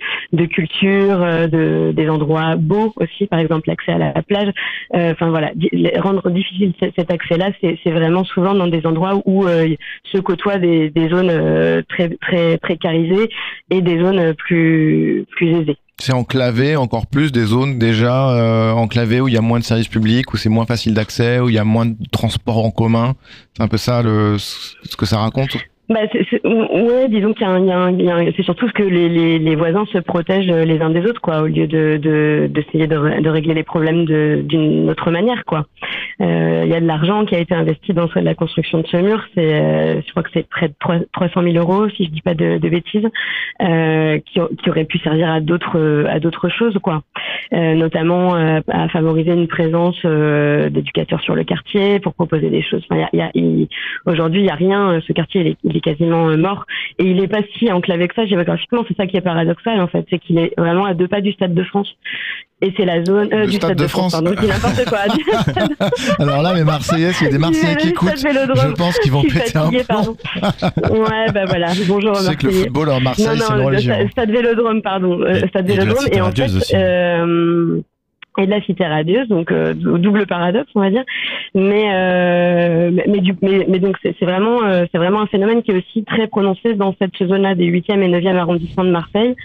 culture, 0.47 1.19
de, 1.47 1.91
des 1.91 2.09
endroits 2.09 2.55
beaux 2.55 2.91
aussi, 2.95 3.27
par 3.27 3.39
exemple 3.39 3.69
l'accès 3.69 3.91
à 3.91 3.99
la 3.99 4.23
plage. 4.23 4.51
Enfin 4.93 5.29
voilà, 5.29 5.51
rendre 5.97 6.27
difficile 6.31 6.73
cet 6.79 7.11
accès-là, 7.11 7.51
c'est 7.61 7.91
vraiment 7.91 8.23
souvent 8.23 8.55
dans 8.55 8.67
des 8.67 8.85
endroits 8.87 9.21
où 9.25 9.45
se 9.45 10.17
côtoient 10.17 10.57
des, 10.57 10.89
des 10.89 11.09
zones 11.09 11.83
très 11.89 12.09
très 12.21 12.57
précarisées 12.57 13.29
et 13.69 13.81
des 13.81 13.99
zones 13.99 14.33
plus 14.33 15.25
plus 15.35 15.49
aisées. 15.49 15.77
C'est 15.99 16.13
enclavé 16.13 16.75
encore 16.75 17.07
plus 17.07 17.31
des 17.31 17.45
zones 17.45 17.77
déjà 17.77 18.31
euh, 18.31 18.71
enclavées 18.71 19.21
où 19.21 19.27
il 19.27 19.33
y 19.33 19.37
a 19.37 19.41
moins 19.41 19.59
de 19.59 19.63
services 19.63 19.87
publics, 19.87 20.33
où 20.33 20.37
c'est 20.37 20.49
moins 20.49 20.65
facile 20.65 20.93
d'accès, 20.93 21.39
où 21.39 21.49
il 21.49 21.55
y 21.55 21.59
a 21.59 21.63
moins 21.63 21.85
de 21.85 21.95
transports 22.11 22.65
en 22.65 22.71
commun. 22.71 23.15
C'est 23.55 23.63
un 23.63 23.67
peu 23.67 23.77
ça 23.77 24.01
le, 24.01 24.37
ce 24.37 24.95
que 24.97 25.05
ça 25.05 25.19
raconte. 25.19 25.55
Bah, 25.89 25.99
c'est- 26.13 26.45
ouais, 26.47 27.09
disons 27.09 27.33
qu'il 27.33 27.45
y 27.45 27.49
a 27.49 27.53
a 27.53 27.87
a 27.87 28.31
c'est 28.37 28.43
surtout 28.43 28.67
ce 28.69 28.73
que 28.73 28.83
les, 28.83 29.09
les, 29.09 29.37
les 29.37 29.55
voisins 29.55 29.85
se 29.91 29.97
protègent 29.97 30.47
les 30.47 30.79
uns 30.79 30.89
des 30.89 31.01
autres, 31.05 31.19
quoi, 31.19 31.41
au 31.41 31.47
lieu 31.47 31.67
de 31.67 31.97
de- 31.97 32.47
d'essayer 32.49 32.87
de, 32.87 33.21
de 33.21 33.29
régler 33.29 33.53
les 33.53 33.63
problèmes 33.63 34.05
d'une 34.05 34.89
autre 34.89 35.11
manière, 35.11 35.43
quoi. 35.45 35.65
Euh, 36.21 36.61
Il 36.65 36.71
y 36.71 36.73
a 36.75 36.79
de 36.79 36.85
l'argent 36.87 37.25
qui 37.25 37.35
a 37.35 37.39
été 37.39 37.53
investi 37.53 37.93
dans 37.93 38.07
la 38.15 38.33
construction 38.33 38.79
de 38.79 38.87
ce 38.87 38.95
mur. 38.97 39.21
C'est, 39.35 39.53
euh, 39.53 40.01
je 40.01 40.09
crois 40.11 40.23
que 40.23 40.29
c'est 40.33 40.47
près 40.47 40.69
de 40.69 40.73
3 40.79 40.99
300 41.11 41.43
000 41.43 41.55
euros, 41.57 41.89
si 41.89 42.05
je 42.05 42.11
dis 42.11 42.21
pas 42.21 42.33
de, 42.33 42.57
de 42.59 42.69
bêtises, 42.69 43.07
euh, 43.61 44.19
qui, 44.25 44.39
qui 44.63 44.69
auraient 44.69 44.85
pu 44.85 44.99
servir 44.99 45.29
à 45.29 45.41
d'autres 45.41 46.05
à 46.07 46.19
d'autres 46.21 46.47
choses, 46.47 46.77
quoi. 46.81 47.01
Euh, 47.53 47.75
notamment 47.75 48.35
euh, 48.35 48.61
à 48.69 48.87
favoriser 48.87 49.33
une 49.33 49.47
présence 49.47 49.99
euh, 50.05 50.69
d'éducateurs 50.69 51.19
sur 51.21 51.35
le 51.35 51.43
quartier 51.43 51.99
pour 51.99 52.13
proposer 52.13 52.49
des 52.49 52.61
choses. 52.61 52.85
Enfin, 52.89 53.05
y 53.11 53.19
a, 53.21 53.31
y 53.35 53.67
Aujourd'hui, 54.05 54.41
il 54.41 54.45
y 54.45 54.49
a 54.49 54.55
rien. 54.55 54.99
Ce 55.05 55.11
quartier, 55.11 55.41
il 55.41 55.47
est, 55.47 55.57
il 55.73 55.77
est 55.77 55.81
quasiment 55.81 56.29
euh, 56.29 56.37
mort 56.37 56.65
et 56.99 57.03
il 57.05 57.19
est 57.21 57.27
pas 57.27 57.41
si 57.57 57.71
enclavé 57.71 58.07
que 58.07 58.15
ça 58.15 58.25
géographiquement. 58.25 58.85
C'est 58.87 58.95
ça 58.95 59.07
qui 59.07 59.17
est 59.17 59.21
paradoxal 59.21 59.79
en 59.81 59.87
fait, 59.87 60.05
c'est 60.09 60.19
qu'il 60.19 60.37
est 60.37 60.53
vraiment 60.57 60.85
à 60.85 60.93
deux 60.93 61.07
pas 61.07 61.21
du 61.21 61.31
Stade 61.33 61.53
de 61.53 61.63
France. 61.63 61.89
et 62.61 62.71
c'est 62.77 62.85
la 62.85 63.03
zone 63.03 63.29
euh, 63.33 63.45
du 63.45 63.53
Stade 63.53 63.77
de 63.77 63.87
France. 63.87 64.11
pardon, 64.13 64.31
n'importe 64.31 64.85
quoi. 64.87 64.99
Alors 66.19 66.41
là, 66.41 66.53
les 66.53 66.63
Marseillais, 66.63 67.11
s'il 67.13 67.25
y 67.27 67.29
a 67.29 67.33
des 67.33 67.37
Marseillais 67.39 67.75
qui 67.75 67.89
écoutent, 67.89 68.15
je 68.17 68.71
pense 68.73 68.97
qu'ils 68.99 69.11
vont 69.11 69.23
péter 69.23 69.57
un 69.57 69.69
plomb. 69.69 69.83
pardon. 69.87 70.15
Ouais, 70.91 71.31
bah 71.33 71.45
voilà. 71.47 71.67
Bonjour 71.87 72.15
sais 72.15 72.35
que 72.35 72.47
le 72.47 72.51
football 72.53 72.89
en 72.89 73.01
Marseille, 73.01 73.25
Non, 73.27 73.33
non, 73.35 73.39
c'est 73.47 73.53
une 73.53 73.59
le 73.59 73.65
religion. 73.65 74.09
Stade- 74.11 74.31
Vélodrome, 74.31 74.81
pardon. 74.81 75.19
euh, 75.21 75.47
Stade 75.47 75.67
Vélodrome. 75.67 76.05
Et 76.11 76.21
en 76.21 76.31
fait, 76.31 76.43
aussi. 76.45 76.73
euh, 76.75 77.81
et 78.39 78.45
de 78.45 78.51
la 78.51 78.61
cité 78.61 78.85
radieuse, 78.85 79.27
donc 79.27 79.51
euh, 79.51 79.73
dou- 79.73 79.97
double 79.97 80.25
paradoxe, 80.25 80.69
on 80.75 80.81
va 80.81 80.89
dire. 80.89 81.03
Mais 81.53 81.85
euh, 81.93 82.91
mais, 83.07 83.19
du 83.19 83.35
mais, 83.41 83.65
mais 83.67 83.79
donc 83.79 83.97
c'est 84.01 84.19
vraiment 84.21 84.63
euh, 84.63 84.85
c'est 84.91 84.97
vraiment 84.97 85.21
un 85.21 85.27
phénomène 85.27 85.61
qui 85.63 85.71
est 85.71 85.77
aussi 85.77 86.03
très 86.03 86.27
prononcé 86.27 86.73
dans 86.73 86.95
cette 86.99 87.15
zone-là 87.21 87.55
des 87.55 87.65
8e 87.67 88.01
et 88.01 88.09
9e 88.09 88.35
arrondissements 88.35 88.85
de 88.85 88.91
Marseille. 88.91 89.35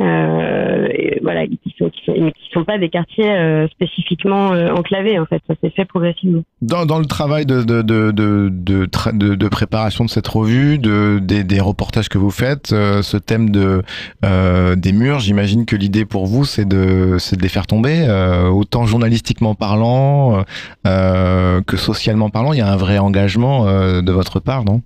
Euh, 0.00 0.88
voilà, 1.22 1.46
qui 1.46 1.74
sont 1.78 1.90
qui 1.90 2.00
sont, 2.06 2.14
qui 2.14 2.50
sont 2.54 2.64
pas 2.64 2.78
des 2.78 2.88
quartiers 2.88 3.30
euh, 3.30 3.68
spécifiquement 3.68 4.52
euh, 4.52 4.70
enclavés 4.72 5.18
en 5.18 5.26
fait. 5.26 5.42
Ça 5.46 5.54
s'est 5.62 5.70
fait 5.70 5.84
progressivement. 5.84 6.42
Dans, 6.62 6.86
dans 6.86 6.98
le 6.98 7.04
travail 7.04 7.44
de, 7.44 7.62
de, 7.62 7.82
de, 7.82 8.10
de, 8.12 8.86
tra- 8.86 9.16
de- 9.16 9.48
préparation 9.48 10.04
de 10.04 10.10
cette 10.10 10.28
revue, 10.28 10.78
de, 10.78 11.18
des, 11.20 11.44
des 11.44 11.60
reportages 11.60 12.08
que 12.08 12.18
vous 12.18 12.30
faites, 12.30 12.72
euh, 12.72 13.02
ce 13.02 13.16
thème 13.18 13.50
de, 13.50 13.82
euh, 14.24 14.74
des 14.76 14.92
murs, 14.92 15.18
j'imagine 15.18 15.66
que 15.66 15.76
l'idée 15.76 16.06
pour 16.06 16.26
vous, 16.26 16.44
c'est 16.44 16.64
de, 16.66 17.18
de 17.18 17.42
les 17.42 17.48
faire 17.48 17.66
tomber, 17.66 18.06
euh, 18.08 18.48
autant 18.48 18.86
journalistiquement 18.86 19.54
parlant 19.54 20.44
que 20.84 21.76
socialement 21.76 22.30
parlant. 22.30 22.52
Il 22.54 22.58
y 22.58 22.62
a 22.62 22.72
un 22.72 22.76
vrai 22.76 22.98
engagement 22.98 23.66
de 24.00 24.12
votre 24.12 24.40
part, 24.40 24.64
non? 24.64 24.80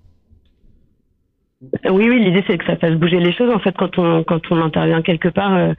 Oui, 1.90 2.08
oui, 2.08 2.20
l'idée 2.24 2.42
c'est 2.46 2.58
que 2.58 2.64
ça 2.66 2.76
fasse 2.76 2.94
bouger 2.94 3.20
les 3.20 3.32
choses. 3.32 3.50
En 3.54 3.58
fait, 3.58 3.74
quand 3.76 3.98
on 3.98 4.22
quand 4.24 4.40
on 4.50 4.60
intervient 4.60 5.02
quelque 5.02 5.28
part, 5.28 5.54
euh, 5.54 5.72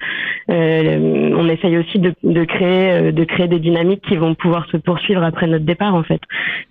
euh, 0.51 1.31
on 1.36 1.47
essaye 1.49 1.77
aussi 1.77 1.99
de, 1.99 2.13
de 2.23 2.43
créer 2.43 2.91
euh, 2.91 3.11
de 3.11 3.23
créer 3.23 3.47
des 3.47 3.59
dynamiques 3.59 4.01
qui 4.07 4.15
vont 4.17 4.36
pouvoir 4.36 4.67
se 4.71 4.77
poursuivre 4.77 5.23
après 5.23 5.47
notre 5.47 5.65
départ. 5.65 5.95
En 5.95 6.03
fait, 6.03 6.21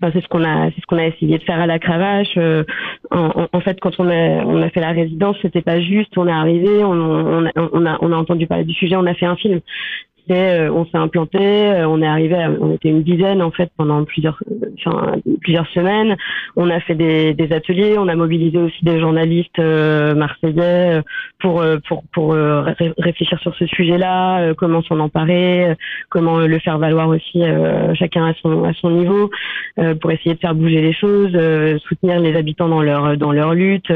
Enfin, 0.01 0.13
c'est 0.15 0.23
ce 0.23 0.29
qu'on 0.29 0.45
a 0.45 0.71
c'est 0.71 0.81
ce 0.81 0.87
qu'on 0.87 0.99
a 0.99 1.07
essayé 1.07 1.39
de 1.39 1.43
faire 1.45 1.61
à 1.61 1.67
la 1.67 1.79
cravache. 1.79 2.35
Euh, 2.37 2.65
en, 3.11 3.47
en- 3.53 3.61
fait, 3.61 3.81
quand 3.81 3.99
on 3.99 4.09
a 4.09 4.45
on 4.45 4.63
a 4.63 4.71
fait 4.71 4.81
la 4.81 4.91
résidence, 4.93 5.37
c'était 5.43 5.63
pas 5.63 5.81
juste. 5.81 6.17
On 6.19 6.29
est 6.29 6.33
arrivé, 6.33 6.85
on, 6.85 6.93
on, 6.93 7.51
on 7.57 7.87
a 7.87 7.99
on 8.01 8.13
a 8.13 8.17
entendu 8.17 8.47
parler 8.47 8.65
du 8.65 8.75
sujet, 8.75 8.97
on 8.97 9.07
a 9.07 9.15
fait 9.15 9.27
un 9.27 9.37
film. 9.37 9.61
Euh, 10.31 10.71
on 10.71 10.87
s'est 10.87 10.97
implanté, 10.97 11.39
euh, 11.39 11.87
on 11.87 12.01
est 12.01 12.07
arrivé, 12.07 12.35
on 12.61 12.73
était 12.73 12.89
une 12.89 13.03
dizaine 13.03 13.43
en 13.43 13.51
fait 13.51 13.71
pendant 13.77 14.05
plusieurs, 14.05 14.39
semaines. 15.75 16.17
On 16.57 16.71
a 16.71 16.81
fait 16.81 16.95
des, 16.95 17.35
ateliers, 17.53 17.97
on 17.99 18.09
a 18.09 18.15
mobilisé 18.15 18.57
aussi 18.59 18.85
des 18.85 18.99
journalistes 19.01 19.59
euh, 19.59 20.15
marseillais 20.15 21.01
pour 21.41 21.63
pour 21.87 22.05
pour 22.13 22.35
ré- 22.35 22.95
réfléchir 22.99 23.39
sur 23.41 23.55
ce 23.57 23.67
sujet-là, 23.67 24.55
comment 24.55 24.83
s'en 24.83 24.99
emparer, 25.01 25.75
comment 26.09 26.39
le 26.39 26.59
faire 26.59 26.79
valoir 26.79 27.09
aussi 27.09 27.43
chacun 27.95 28.27
à 28.27 28.35
son 28.35 28.91
niveau, 28.91 29.31
pour 30.01 30.11
essayer 30.11 30.35
de 30.35 30.41
faire 30.41 30.55
bouger 30.55 30.81
les 30.81 30.93
choses, 30.95 31.33
soutenir 31.87 32.21
les 32.21 32.35
habitants 32.37 32.69
dans 32.69 32.81
leur 33.33 33.55
lutte, 33.55 33.93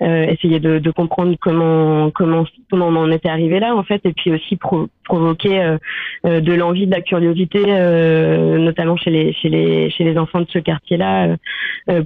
essayer 0.00 0.60
de, 0.60 0.90
comprendre 0.90 1.34
comment 1.40 2.10
comment 2.10 2.44
comment 2.70 2.88
on 2.88 2.96
en 2.96 3.10
était 3.10 3.28
arrivé 3.30 3.60
là 3.60 3.74
en 3.74 3.82
fait, 3.82 4.00
et 4.04 4.12
puis 4.12 4.32
aussi 4.32 4.56
pro- 4.56 4.88
provoquer 5.04 5.61
euh, 5.62 5.78
euh, 6.26 6.40
de 6.40 6.52
l'envie, 6.52 6.86
de 6.86 6.90
la 6.90 7.00
curiosité, 7.00 7.62
euh, 7.66 8.58
notamment 8.58 8.96
chez 8.96 9.10
les 9.10 9.32
chez 9.32 9.48
les 9.48 9.90
chez 9.90 10.04
les 10.04 10.18
enfants 10.18 10.40
de 10.40 10.48
ce 10.48 10.58
quartier-là, 10.58 11.36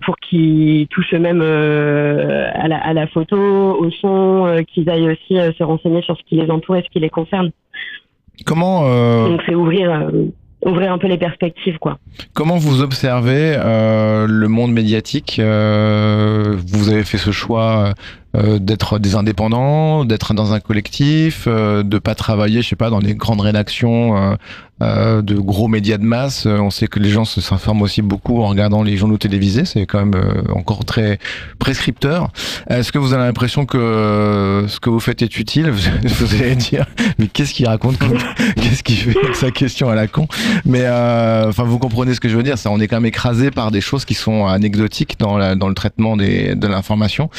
pour 0.02 0.16
qu'ils 0.18 0.86
touchent 0.88 1.14
eux-mêmes 1.14 1.42
à, 1.42 2.68
la, 2.68 2.78
à 2.78 2.92
la 2.92 3.06
photo, 3.08 3.36
au 3.36 3.90
son, 3.90 4.64
qu'ils 4.68 4.88
aillent 4.88 5.10
aussi 5.10 5.36
se 5.58 5.62
renseigner 5.62 6.02
sur 6.02 6.16
ce 6.16 6.22
qui 6.24 6.36
les 6.36 6.50
entoure 6.50 6.76
et 6.76 6.82
ce 6.82 6.88
qui 6.88 7.00
les 7.00 7.10
concerne. 7.10 7.50
Comment 8.44 8.82
Donc 9.28 9.42
c'est 9.46 9.54
ouvrir 9.54 10.10
ouvrir 10.64 10.92
un 10.92 10.98
peu 10.98 11.06
les 11.06 11.18
perspectives 11.18 11.78
quoi. 11.78 11.98
Comment 12.34 12.56
vous 12.56 12.82
observez 12.82 13.56
euh, 13.56 14.26
le 14.28 14.48
monde 14.48 14.72
médiatique 14.72 15.38
euh, 15.38 16.56
Vous 16.66 16.90
avez 16.90 17.04
fait 17.04 17.18
ce 17.18 17.30
choix 17.30 17.92
euh, 18.36 18.58
d'être 18.58 18.98
des 18.98 19.14
indépendants, 19.14 20.04
d'être 20.04 20.34
dans 20.34 20.52
un 20.52 20.60
collectif, 20.60 21.44
euh, 21.46 21.82
de 21.82 21.98
pas 21.98 22.14
travailler, 22.14 22.62
je 22.62 22.68
sais 22.68 22.76
pas, 22.76 22.90
dans 22.90 22.98
les 22.98 23.14
grandes 23.14 23.40
rédactions 23.40 24.16
euh, 24.16 24.36
euh, 24.82 25.22
de 25.22 25.36
gros 25.36 25.68
médias 25.68 25.96
de 25.96 26.04
masse. 26.04 26.44
Euh, 26.44 26.58
On 26.58 26.68
sait 26.68 26.86
que 26.86 26.98
les 26.98 27.08
gens 27.08 27.24
s'informent 27.24 27.80
aussi 27.80 28.02
beaucoup 28.02 28.42
en 28.42 28.48
regardant 28.48 28.82
les 28.82 28.98
journaux 28.98 29.16
télévisés. 29.16 29.64
C'est 29.64 29.86
quand 29.86 30.04
même 30.04 30.22
encore 30.54 30.84
très 30.84 31.18
prescripteur. 31.58 32.28
Est-ce 32.68 32.92
que 32.92 32.98
vous 32.98 33.14
avez 33.14 33.24
l'impression 33.24 33.64
que 33.64 34.66
ce 34.68 34.78
que 34.78 34.90
vous 34.90 35.00
faites 35.00 35.22
est 35.22 35.38
utile? 35.38 35.70
Vous 36.16 36.34
allez 36.34 36.56
dire, 36.56 36.86
mais 37.18 37.26
qu'est-ce 37.26 37.54
qu'il 37.54 37.66
raconte? 37.66 37.96
Qu'est-ce 38.56 38.82
qu'il 38.82 38.96
fait 38.96 39.16
avec 39.18 39.34
sa 39.34 39.50
question 39.50 39.88
à 39.88 39.94
la 39.94 40.06
con? 40.06 40.28
Mais 40.64 40.86
enfin, 40.88 41.64
vous 41.64 41.78
comprenez 41.78 42.14
ce 42.14 42.20
que 42.20 42.28
je 42.28 42.36
veux 42.36 42.42
dire. 42.42 42.58
Ça, 42.58 42.70
on 42.70 42.80
est 42.80 42.88
quand 42.88 42.96
même 42.96 43.06
écrasé 43.06 43.50
par 43.50 43.70
des 43.70 43.80
choses 43.80 44.04
qui 44.04 44.14
sont 44.14 44.46
anecdotiques 44.46 45.18
dans, 45.18 45.38
le 45.38 45.74
traitement 45.74 46.16
des, 46.16 46.54
de 46.54 46.66
l'information, 46.66 47.30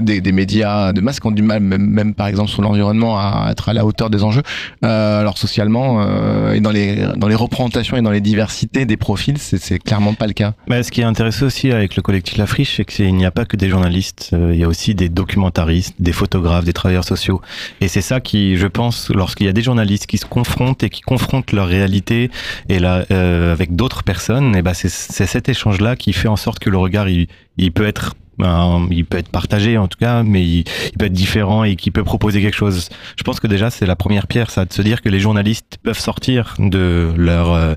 des, 0.00 0.20
des 0.20 0.32
médias 0.32 0.43
de 0.46 1.00
masse 1.00 1.20
qui 1.20 1.26
ont 1.26 1.32
du 1.32 1.42
mal, 1.42 1.60
même, 1.60 2.14
par 2.14 2.26
exemple 2.26 2.50
sur 2.50 2.62
l'environnement, 2.62 3.18
à 3.18 3.48
être 3.50 3.68
à 3.68 3.72
la 3.72 3.84
hauteur 3.84 4.10
des 4.10 4.24
enjeux. 4.24 4.42
Euh, 4.84 5.20
alors 5.20 5.38
socialement 5.38 6.00
euh, 6.00 6.52
et 6.52 6.60
dans 6.60 6.70
les 6.70 7.06
dans 7.16 7.28
les 7.28 7.34
représentations 7.34 7.96
et 7.96 8.02
dans 8.02 8.10
les 8.10 8.20
diversités 8.20 8.86
des 8.86 8.96
profils, 8.96 9.38
c'est 9.38 9.78
clairement 9.78 10.14
pas 10.14 10.26
le 10.26 10.32
cas. 10.32 10.54
Bah, 10.68 10.82
ce 10.82 10.90
qui 10.90 11.00
est 11.00 11.04
intéressant 11.04 11.46
aussi 11.46 11.70
avec 11.70 11.96
le 11.96 12.02
collectif 12.02 12.36
La 12.36 12.46
Friche, 12.46 12.76
c'est 12.76 12.84
qu'il 12.84 13.14
n'y 13.14 13.26
a 13.26 13.30
pas 13.30 13.44
que 13.44 13.56
des 13.56 13.68
journalistes, 13.68 14.30
euh, 14.32 14.52
il 14.52 14.60
y 14.60 14.64
a 14.64 14.68
aussi 14.68 14.94
des 14.94 15.08
documentaristes, 15.08 15.94
des 15.98 16.12
photographes, 16.12 16.64
des 16.64 16.72
travailleurs 16.72 17.04
sociaux. 17.04 17.40
Et 17.80 17.88
c'est 17.88 18.00
ça 18.00 18.20
qui, 18.20 18.56
je 18.56 18.66
pense, 18.66 19.10
lorsqu'il 19.10 19.46
y 19.46 19.48
a 19.48 19.52
des 19.52 19.62
journalistes 19.62 20.06
qui 20.06 20.18
se 20.18 20.26
confrontent 20.26 20.82
et 20.82 20.90
qui 20.90 21.02
confrontent 21.02 21.52
leur 21.52 21.68
réalité 21.68 22.30
et 22.68 22.78
là, 22.78 23.04
avec 23.10 23.76
d'autres 23.76 24.02
personnes, 24.02 24.56
et 24.56 24.62
ben 24.62 24.74
c'est 24.74 24.88
cet 24.88 25.48
échange-là 25.48 25.96
qui 25.96 26.12
fait 26.12 26.28
en 26.28 26.36
sorte 26.36 26.58
que 26.58 26.70
le 26.70 26.78
regard, 26.78 27.08
il 27.08 27.72
peut 27.72 27.86
être 27.86 28.14
ben, 28.38 28.86
il 28.90 29.04
peut 29.04 29.18
être 29.18 29.30
partagé 29.30 29.78
en 29.78 29.88
tout 29.88 29.98
cas, 29.98 30.22
mais 30.22 30.44
il, 30.44 30.64
peut 30.98 31.06
être 31.06 31.12
différent 31.12 31.64
et 31.64 31.76
qui 31.76 31.90
peut 31.90 32.04
proposer 32.04 32.40
quelque 32.40 32.56
chose. 32.56 32.88
Je 33.16 33.22
pense 33.22 33.40
que 33.40 33.46
déjà 33.46 33.70
c'est 33.70 33.86
la 33.86 33.96
première 33.96 34.26
pierre, 34.26 34.50
ça, 34.50 34.64
de 34.64 34.72
se 34.72 34.82
dire 34.82 35.02
que 35.02 35.08
les 35.08 35.20
journalistes 35.20 35.78
peuvent 35.82 35.98
sortir 35.98 36.54
de 36.58 37.12
leur 37.16 37.52
euh, 37.52 37.74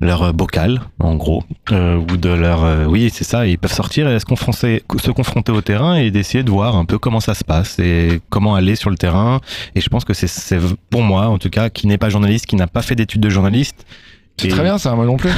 leur 0.00 0.34
bocal, 0.34 0.82
en 0.98 1.14
gros, 1.14 1.42
euh, 1.72 1.96
ou 1.96 2.16
de 2.16 2.28
leur... 2.28 2.64
euh, 2.64 2.84
oui, 2.84 3.10
c'est 3.12 3.24
ça, 3.24 3.46
ils 3.46 3.58
peuvent 3.58 3.72
sortir 3.72 4.08
et 4.08 4.20
se 4.20 4.26
confronter, 4.26 4.82
se 5.02 5.10
confronter 5.10 5.52
au 5.52 5.62
terrain 5.62 5.94
et 5.94 6.10
d'essayer 6.10 6.44
de 6.44 6.50
voir 6.50 6.76
un 6.76 6.84
peu 6.84 6.98
comment 6.98 7.20
ça 7.20 7.34
se 7.34 7.44
passe 7.44 7.78
et 7.78 8.20
comment 8.28 8.54
aller 8.54 8.76
sur 8.76 8.90
le 8.90 8.96
terrain. 8.96 9.40
Et 9.74 9.80
je 9.80 9.88
pense 9.88 10.04
que 10.04 10.12
c'est 10.12 10.58
pour 10.90 11.02
moi, 11.02 11.28
en 11.28 11.38
tout 11.38 11.50
cas, 11.50 11.70
qui 11.70 11.86
n'est 11.86 11.98
pas 11.98 12.10
journaliste, 12.10 12.46
qui 12.46 12.56
n'a 12.56 12.66
pas 12.66 12.82
fait 12.82 12.94
d'études 12.94 13.22
de 13.22 13.30
journaliste. 13.30 13.86
C'est 14.38 14.48
très 14.48 14.62
bien 14.62 14.78
ça, 14.78 14.94
moi 14.94 15.06
non 15.06 15.16
plus. 15.16 15.30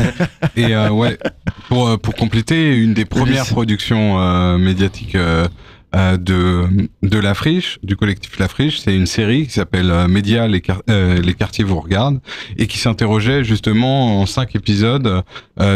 Et 0.56 0.74
euh, 0.74 0.90
ouais, 0.90 1.18
pour, 1.68 1.88
euh, 1.88 1.96
pour 1.96 2.14
compléter, 2.14 2.76
une 2.76 2.94
des 2.94 3.04
premières 3.04 3.46
productions 3.46 4.20
euh, 4.20 4.56
médiatiques 4.56 5.16
euh, 5.16 5.48
euh, 5.94 6.16
de, 6.16 6.64
de 7.02 7.18
La 7.18 7.34
Friche, 7.34 7.78
du 7.82 7.96
collectif 7.96 8.38
La 8.38 8.48
Friche, 8.48 8.80
c'est 8.80 8.94
une 8.94 9.06
série 9.06 9.46
qui 9.46 9.52
s'appelle 9.52 9.90
euh, 9.90 10.08
Média, 10.08 10.48
les, 10.48 10.60
euh, 10.90 11.20
les 11.20 11.34
quartiers 11.34 11.64
vous 11.64 11.80
regardent, 11.80 12.20
et 12.58 12.66
qui 12.66 12.78
s'interrogeait 12.78 13.44
justement 13.44 14.20
en 14.20 14.26
cinq 14.26 14.56
épisodes 14.56 15.22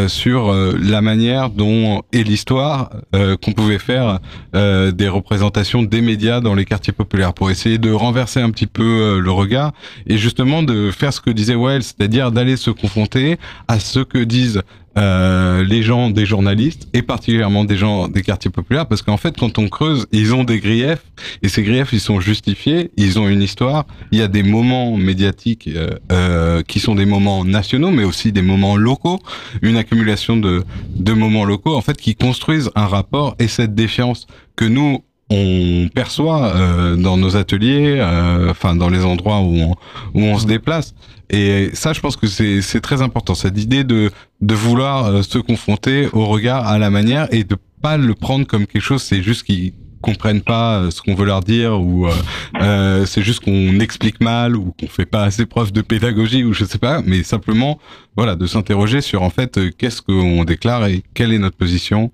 sur 0.08 0.52
la 0.52 1.00
manière 1.00 1.48
dont, 1.48 2.02
et 2.12 2.22
l'histoire 2.22 2.90
qu'on 3.12 3.52
pouvait 3.52 3.78
faire 3.78 4.18
des 4.52 5.08
représentations 5.08 5.82
des 5.82 6.02
médias 6.02 6.40
dans 6.40 6.54
les 6.54 6.64
quartiers 6.66 6.92
populaires, 6.92 7.32
pour 7.32 7.50
essayer 7.50 7.78
de 7.78 7.90
renverser 7.90 8.40
un 8.40 8.50
petit 8.50 8.66
peu 8.66 9.18
le 9.18 9.30
regard, 9.30 9.72
et 10.06 10.18
justement 10.18 10.62
de 10.62 10.90
faire 10.90 11.12
ce 11.12 11.20
que 11.20 11.30
disait 11.30 11.54
Well, 11.54 11.82
c'est-à-dire 11.82 12.30
d'aller 12.30 12.56
se 12.56 12.70
confronter 12.70 13.38
à 13.68 13.80
ce 13.80 14.00
que 14.00 14.18
disent 14.18 14.62
euh, 14.98 15.62
les 15.62 15.84
gens 15.84 16.10
des 16.10 16.26
journalistes 16.26 16.88
et 16.92 17.02
particulièrement 17.02 17.64
des 17.64 17.76
gens 17.76 18.08
des 18.08 18.22
quartiers 18.22 18.50
populaires 18.50 18.86
parce 18.86 19.02
qu'en 19.02 19.16
fait 19.16 19.38
quand 19.38 19.56
on 19.56 19.68
creuse 19.68 20.08
ils 20.10 20.34
ont 20.34 20.42
des 20.42 20.58
griefs 20.58 21.04
et 21.42 21.48
ces 21.48 21.62
griefs 21.62 21.92
ils 21.92 22.00
sont 22.00 22.18
justifiés 22.18 22.90
ils 22.96 23.16
ont 23.20 23.28
une 23.28 23.40
histoire 23.40 23.86
il 24.10 24.18
y 24.18 24.22
a 24.22 24.26
des 24.26 24.42
moments 24.42 24.96
médiatiques 24.96 25.68
euh, 25.68 25.90
euh, 26.10 26.62
qui 26.62 26.80
sont 26.80 26.96
des 26.96 27.06
moments 27.06 27.44
nationaux 27.44 27.92
mais 27.92 28.02
aussi 28.02 28.32
des 28.32 28.42
moments 28.42 28.76
locaux 28.76 29.20
une 29.62 29.76
accumulation 29.76 30.36
de 30.36 30.64
de 30.88 31.12
moments 31.12 31.44
locaux 31.44 31.76
en 31.76 31.82
fait 31.82 31.96
qui 31.96 32.16
construisent 32.16 32.70
un 32.74 32.86
rapport 32.86 33.36
et 33.38 33.46
cette 33.46 33.76
défiance 33.76 34.26
que 34.56 34.64
nous 34.64 35.04
on 35.32 35.86
perçoit 35.94 36.54
dans 36.96 37.16
nos 37.16 37.36
ateliers, 37.36 38.04
enfin 38.50 38.74
dans 38.74 38.88
les 38.88 39.04
endroits 39.04 39.42
où 39.42 39.76
où 40.12 40.20
on 40.20 40.36
se 40.40 40.46
déplace. 40.46 40.92
Et 41.30 41.70
ça, 41.74 41.92
je 41.92 42.00
pense 42.00 42.16
que 42.16 42.26
c'est 42.26 42.80
très 42.80 43.02
important, 43.02 43.34
cette 43.34 43.58
idée 43.58 43.84
de 43.84 44.10
de 44.40 44.54
vouloir 44.54 45.06
euh, 45.06 45.22
se 45.22 45.38
confronter 45.38 46.08
au 46.12 46.26
regard, 46.26 46.66
à 46.66 46.78
la 46.78 46.90
manière, 46.90 47.28
et 47.32 47.44
de 47.44 47.56
pas 47.82 47.96
le 47.96 48.14
prendre 48.14 48.46
comme 48.46 48.66
quelque 48.66 48.82
chose. 48.82 49.02
C'est 49.02 49.22
juste 49.22 49.44
qu'ils 49.44 49.74
comprennent 50.00 50.42
pas 50.42 50.78
euh, 50.78 50.90
ce 50.90 51.02
qu'on 51.02 51.14
veut 51.14 51.26
leur 51.26 51.40
dire, 51.40 51.80
ou 51.80 52.06
euh, 52.06 52.12
euh, 52.60 53.06
c'est 53.06 53.22
juste 53.22 53.40
qu'on 53.40 53.80
explique 53.80 54.20
mal, 54.20 54.56
ou 54.56 54.74
qu'on 54.78 54.88
fait 54.88 55.06
pas 55.06 55.24
assez 55.24 55.46
preuve 55.46 55.72
de 55.72 55.82
pédagogie, 55.82 56.44
ou 56.44 56.52
je 56.52 56.64
sais 56.64 56.78
pas. 56.78 57.02
Mais 57.04 57.22
simplement, 57.22 57.78
voilà, 58.16 58.36
de 58.36 58.46
s'interroger 58.46 59.00
sur 59.00 59.22
en 59.22 59.30
fait 59.30 59.58
qu'est-ce 59.76 60.02
qu'on 60.02 60.44
déclare 60.44 60.86
et 60.86 61.02
quelle 61.14 61.32
est 61.32 61.38
notre 61.38 61.56
position 61.56 62.12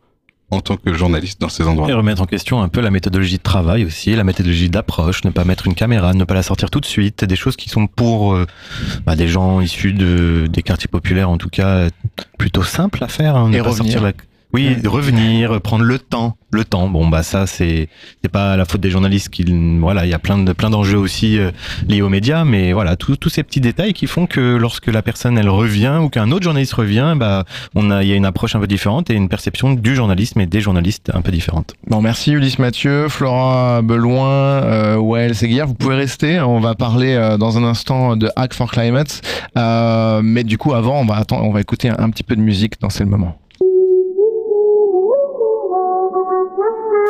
en 0.51 0.61
tant 0.61 0.77
que 0.77 0.93
journaliste 0.95 1.41
dans 1.41 1.49
ces 1.49 1.65
endroits. 1.65 1.89
Et 1.91 1.93
remettre 1.93 2.23
en 2.23 2.27
question 2.27 2.63
un 2.63 2.69
peu 2.69 2.81
la 2.81 2.91
méthodologie 2.91 3.39
de 3.39 3.43
travail 3.43 3.85
aussi, 3.85 4.15
la 4.15 4.23
méthodologie 4.25 4.71
d'approche, 4.71 5.25
ne 5.25 5.31
pas 5.31 5.45
mettre 5.45 5.67
une 5.67 5.75
caméra, 5.75 6.15
ne 6.15 6.25
pas 6.25 6.35
la 6.35 6.43
sortir 6.45 6.71
tout 6.71 6.81
de 6.81 6.87
suite, 6.87 7.25
des 7.25 7.37
choses 7.37 7.57
qui 7.57 7.69
sont 7.69 7.87
pour 7.89 8.35
euh, 8.35 8.47
bah, 9.05 9.17
des 9.17 9.27
gens 9.29 9.61
issus 9.61 9.93
de, 9.93 10.47
des 10.49 10.63
quartiers 10.63 10.89
populaires 10.89 11.31
en 11.31 11.37
tout 11.39 11.49
cas 11.51 11.89
plutôt 12.39 12.63
simples 12.63 13.03
à 13.03 13.09
faire. 13.09 13.37
Hein, 13.37 13.49
ne 13.51 13.57
Et 13.57 13.59
pas 13.61 13.71
revenir. 13.71 13.93
sortir 13.95 14.03
la- 14.03 14.13
Oui, 14.53 14.77
revenir, 14.87 15.61
prendre 15.61 15.85
le 15.85 15.99
temps, 15.99 16.37
le 16.57 16.65
temps. 16.65 16.89
Bon 16.89 17.07
bah 17.09 17.23
ça 17.23 17.47
c'est 17.47 17.89
c'est 18.23 18.31
pas 18.31 18.57
la 18.57 18.65
faute 18.65 18.81
des 18.81 18.91
journalistes 18.91 19.29
qui 19.29 19.45
voilà, 19.81 20.05
il 20.07 20.11
y 20.11 20.15
a 20.15 20.19
plein 20.19 20.39
de 20.39 20.53
plein 20.53 20.71
d'enjeux 20.71 20.99
aussi 20.99 21.39
euh, 21.39 21.51
liés 21.89 22.03
aux 22.03 22.09
médias 22.09 22.45
mais 22.45 22.73
voilà, 22.73 22.97
tous 22.97 23.17
tous 23.17 23.29
ces 23.29 23.43
petits 23.43 23.61
détails 23.61 23.93
qui 23.93 24.07
font 24.07 24.27
que 24.27 24.57
lorsque 24.57 24.89
la 24.89 25.03
personne 25.03 25.39
elle 25.39 25.49
revient 25.49 25.99
ou 26.03 26.09
qu'un 26.09 26.31
autre 26.33 26.45
journaliste 26.45 26.75
revient, 26.75 27.15
bah 27.17 27.45
on 27.75 27.91
a 27.91 28.03
il 28.03 28.09
y 28.09 28.13
a 28.13 28.17
une 28.17 28.27
approche 28.27 28.57
un 28.57 28.61
peu 28.61 28.67
différente 28.67 29.11
et 29.11 29.15
une 29.15 29.29
perception 29.29 29.73
du 29.75 29.95
journalisme 29.95 30.41
et 30.41 30.47
des 30.47 30.61
journalistes 30.61 31.11
un 31.15 31.21
peu 31.21 31.31
différente. 31.31 31.75
Bon, 31.87 32.01
merci 32.01 32.33
Ulysse 32.33 32.59
Mathieu, 32.59 33.09
Flora 33.09 33.83
Beloin, 33.83 34.27
euh, 34.27 34.97
Wael 34.97 35.35
Seguière. 35.35 35.67
Vous 35.67 35.75
pouvez 35.75 35.97
rester. 35.97 36.41
On 36.41 36.61
va 36.61 36.75
parler 36.75 37.15
euh, 37.15 37.37
dans 37.37 37.59
un 37.59 37.65
instant 37.65 38.17
de 38.17 38.31
Hack 38.37 38.55
for 38.55 38.71
Climate. 38.71 39.21
Euh, 39.57 40.21
mais 40.23 40.45
du 40.45 40.59
coup, 40.59 40.75
avant, 40.75 41.01
on 41.01 41.05
va 41.05 41.17
attendre, 41.17 41.45
on 41.45 41.53
va 41.53 41.61
écouter 41.61 41.89
un, 41.89 41.97
un 41.99 42.11
petit 42.11 42.23
peu 42.23 42.37
de 42.37 42.41
musique 42.41 42.81
dans 42.81 42.91
C'est 42.91 43.05
le 43.05 43.11
moment. 43.11 43.39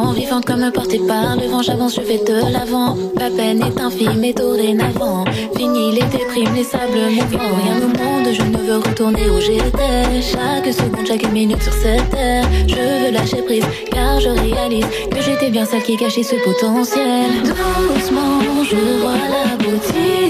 sens, 0.00 0.14
vivante 0.14 0.44
comme 0.44 0.70
portée 0.72 1.00
par 1.06 1.36
le 1.36 1.46
vent, 1.48 1.62
j'avance, 1.62 1.94
je 1.96 2.00
vais 2.00 2.18
de 2.18 2.52
l'avant. 2.52 2.96
Ma 3.18 3.30
peine 3.30 3.62
est 3.62 3.80
infime 3.80 4.24
et 4.24 4.32
dorénavant. 4.32 5.24
Fini 5.56 5.92
les 5.92 6.06
déprimes, 6.06 6.54
les 6.54 6.64
sables 6.64 7.06
mouvants. 7.10 7.54
Rien 7.62 7.76
au 7.78 7.88
monde, 7.98 8.28
je 8.32 8.42
ne 8.42 8.58
veux 8.58 8.78
retourner 8.78 9.28
où 9.30 9.40
j'étais. 9.40 10.22
Chaque 10.22 10.72
seconde, 10.72 11.06
chaque 11.06 11.30
minute 11.32 11.62
sur 11.62 11.72
cette 11.72 12.10
terre, 12.10 12.46
je 12.66 12.74
veux 12.74 13.10
lâcher 13.12 13.42
prise, 13.42 13.64
car 13.90 14.20
je 14.20 14.28
réalise 14.28 14.86
que 15.10 15.20
j'étais 15.22 15.50
bien 15.50 15.64
celle 15.64 15.82
qui 15.82 15.96
cachait 15.96 16.22
ce 16.22 16.36
potentiel. 16.36 17.30
Doucement, 17.94 18.40
je 18.64 18.76
vois 19.00 19.12
l'aboutissement, 19.32 20.29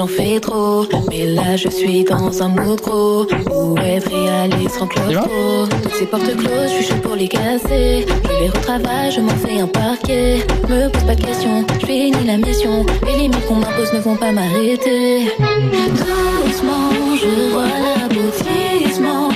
j'en 0.00 0.06
fais 0.06 0.40
trop. 0.40 0.86
Mais 1.10 1.26
là, 1.26 1.56
je 1.56 1.68
suis 1.68 2.04
dans 2.04 2.42
un 2.42 2.48
mood 2.48 2.80
gros. 2.80 3.26
Où 3.54 3.76
être 3.78 4.10
réaliste 4.10 4.78
rend 4.78 4.86
claustro. 4.86 5.66
Toutes 5.82 5.94
ces 5.94 6.06
portes 6.06 6.36
closes, 6.36 6.70
je 6.70 6.74
suis 6.76 6.84
chaud 6.86 7.00
pour 7.02 7.16
les 7.16 7.28
casser. 7.28 8.06
Je 8.24 8.42
les 8.42 8.48
retravaille, 8.48 9.12
je 9.12 9.20
m'en 9.20 9.36
fais 9.44 9.60
un 9.60 9.66
parquet. 9.66 10.38
Me 10.68 10.88
pose 10.88 11.04
pas 11.04 11.14
de 11.14 11.22
questions, 11.22 11.66
je 11.80 11.86
finis 11.86 12.24
la 12.26 12.38
mission. 12.38 12.86
Les 13.06 13.16
limites 13.20 13.46
qu'on 13.46 13.56
m'impose 13.56 13.92
ne 13.92 14.00
vont 14.00 14.16
pas 14.16 14.32
m'arrêter. 14.32 15.26
Doucement, 16.46 16.88
je 17.22 17.52
vois 17.52 17.74
l'aboutissement. 17.84 19.29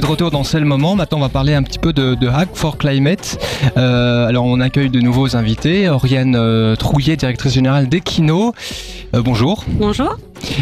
De 0.00 0.06
retour 0.06 0.30
dans 0.30 0.44
C'est 0.44 0.60
moment. 0.60 0.96
Maintenant, 0.96 1.18
on 1.18 1.22
va 1.22 1.28
parler 1.28 1.54
un 1.54 1.62
petit 1.62 1.78
peu 1.78 1.92
de, 1.92 2.14
de 2.14 2.28
Hack 2.28 2.50
for 2.54 2.78
Climate. 2.78 3.38
Euh, 3.76 4.26
alors, 4.26 4.44
on 4.44 4.60
accueille 4.60 4.90
de 4.90 5.00
nouveaux 5.00 5.36
invités. 5.36 5.88
Oriane 5.88 6.36
euh, 6.36 6.76
Trouillet, 6.76 7.16
directrice 7.16 7.52
générale 7.52 7.88
d'Equino. 7.88 8.54
Euh, 9.14 9.22
bonjour. 9.22 9.64
Bonjour. 9.68 10.16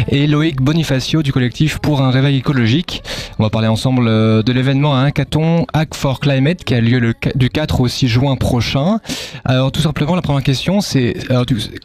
Et 0.09 0.27
Loïc 0.27 0.61
Bonifacio 0.61 1.21
du 1.23 1.31
collectif 1.31 1.79
pour 1.79 2.01
un 2.01 2.11
réveil 2.11 2.37
écologique. 2.37 3.03
On 3.39 3.43
va 3.43 3.49
parler 3.49 3.67
ensemble 3.67 4.07
euh, 4.07 4.41
de 4.43 4.51
l'événement 4.51 4.95
à 4.95 5.03
Hackathon 5.03 5.65
Hack 5.73 5.93
for 5.95 6.19
Climate 6.19 6.63
qui 6.63 6.73
a 6.73 6.81
lieu 6.81 6.99
le, 6.99 7.13
du 7.35 7.49
4 7.49 7.81
au 7.81 7.87
6 7.87 8.07
juin 8.07 8.35
prochain. 8.35 8.99
Alors 9.45 9.71
tout 9.71 9.81
simplement 9.81 10.15
la 10.15 10.21
première 10.21 10.43
question 10.43 10.81
c'est 10.81 11.15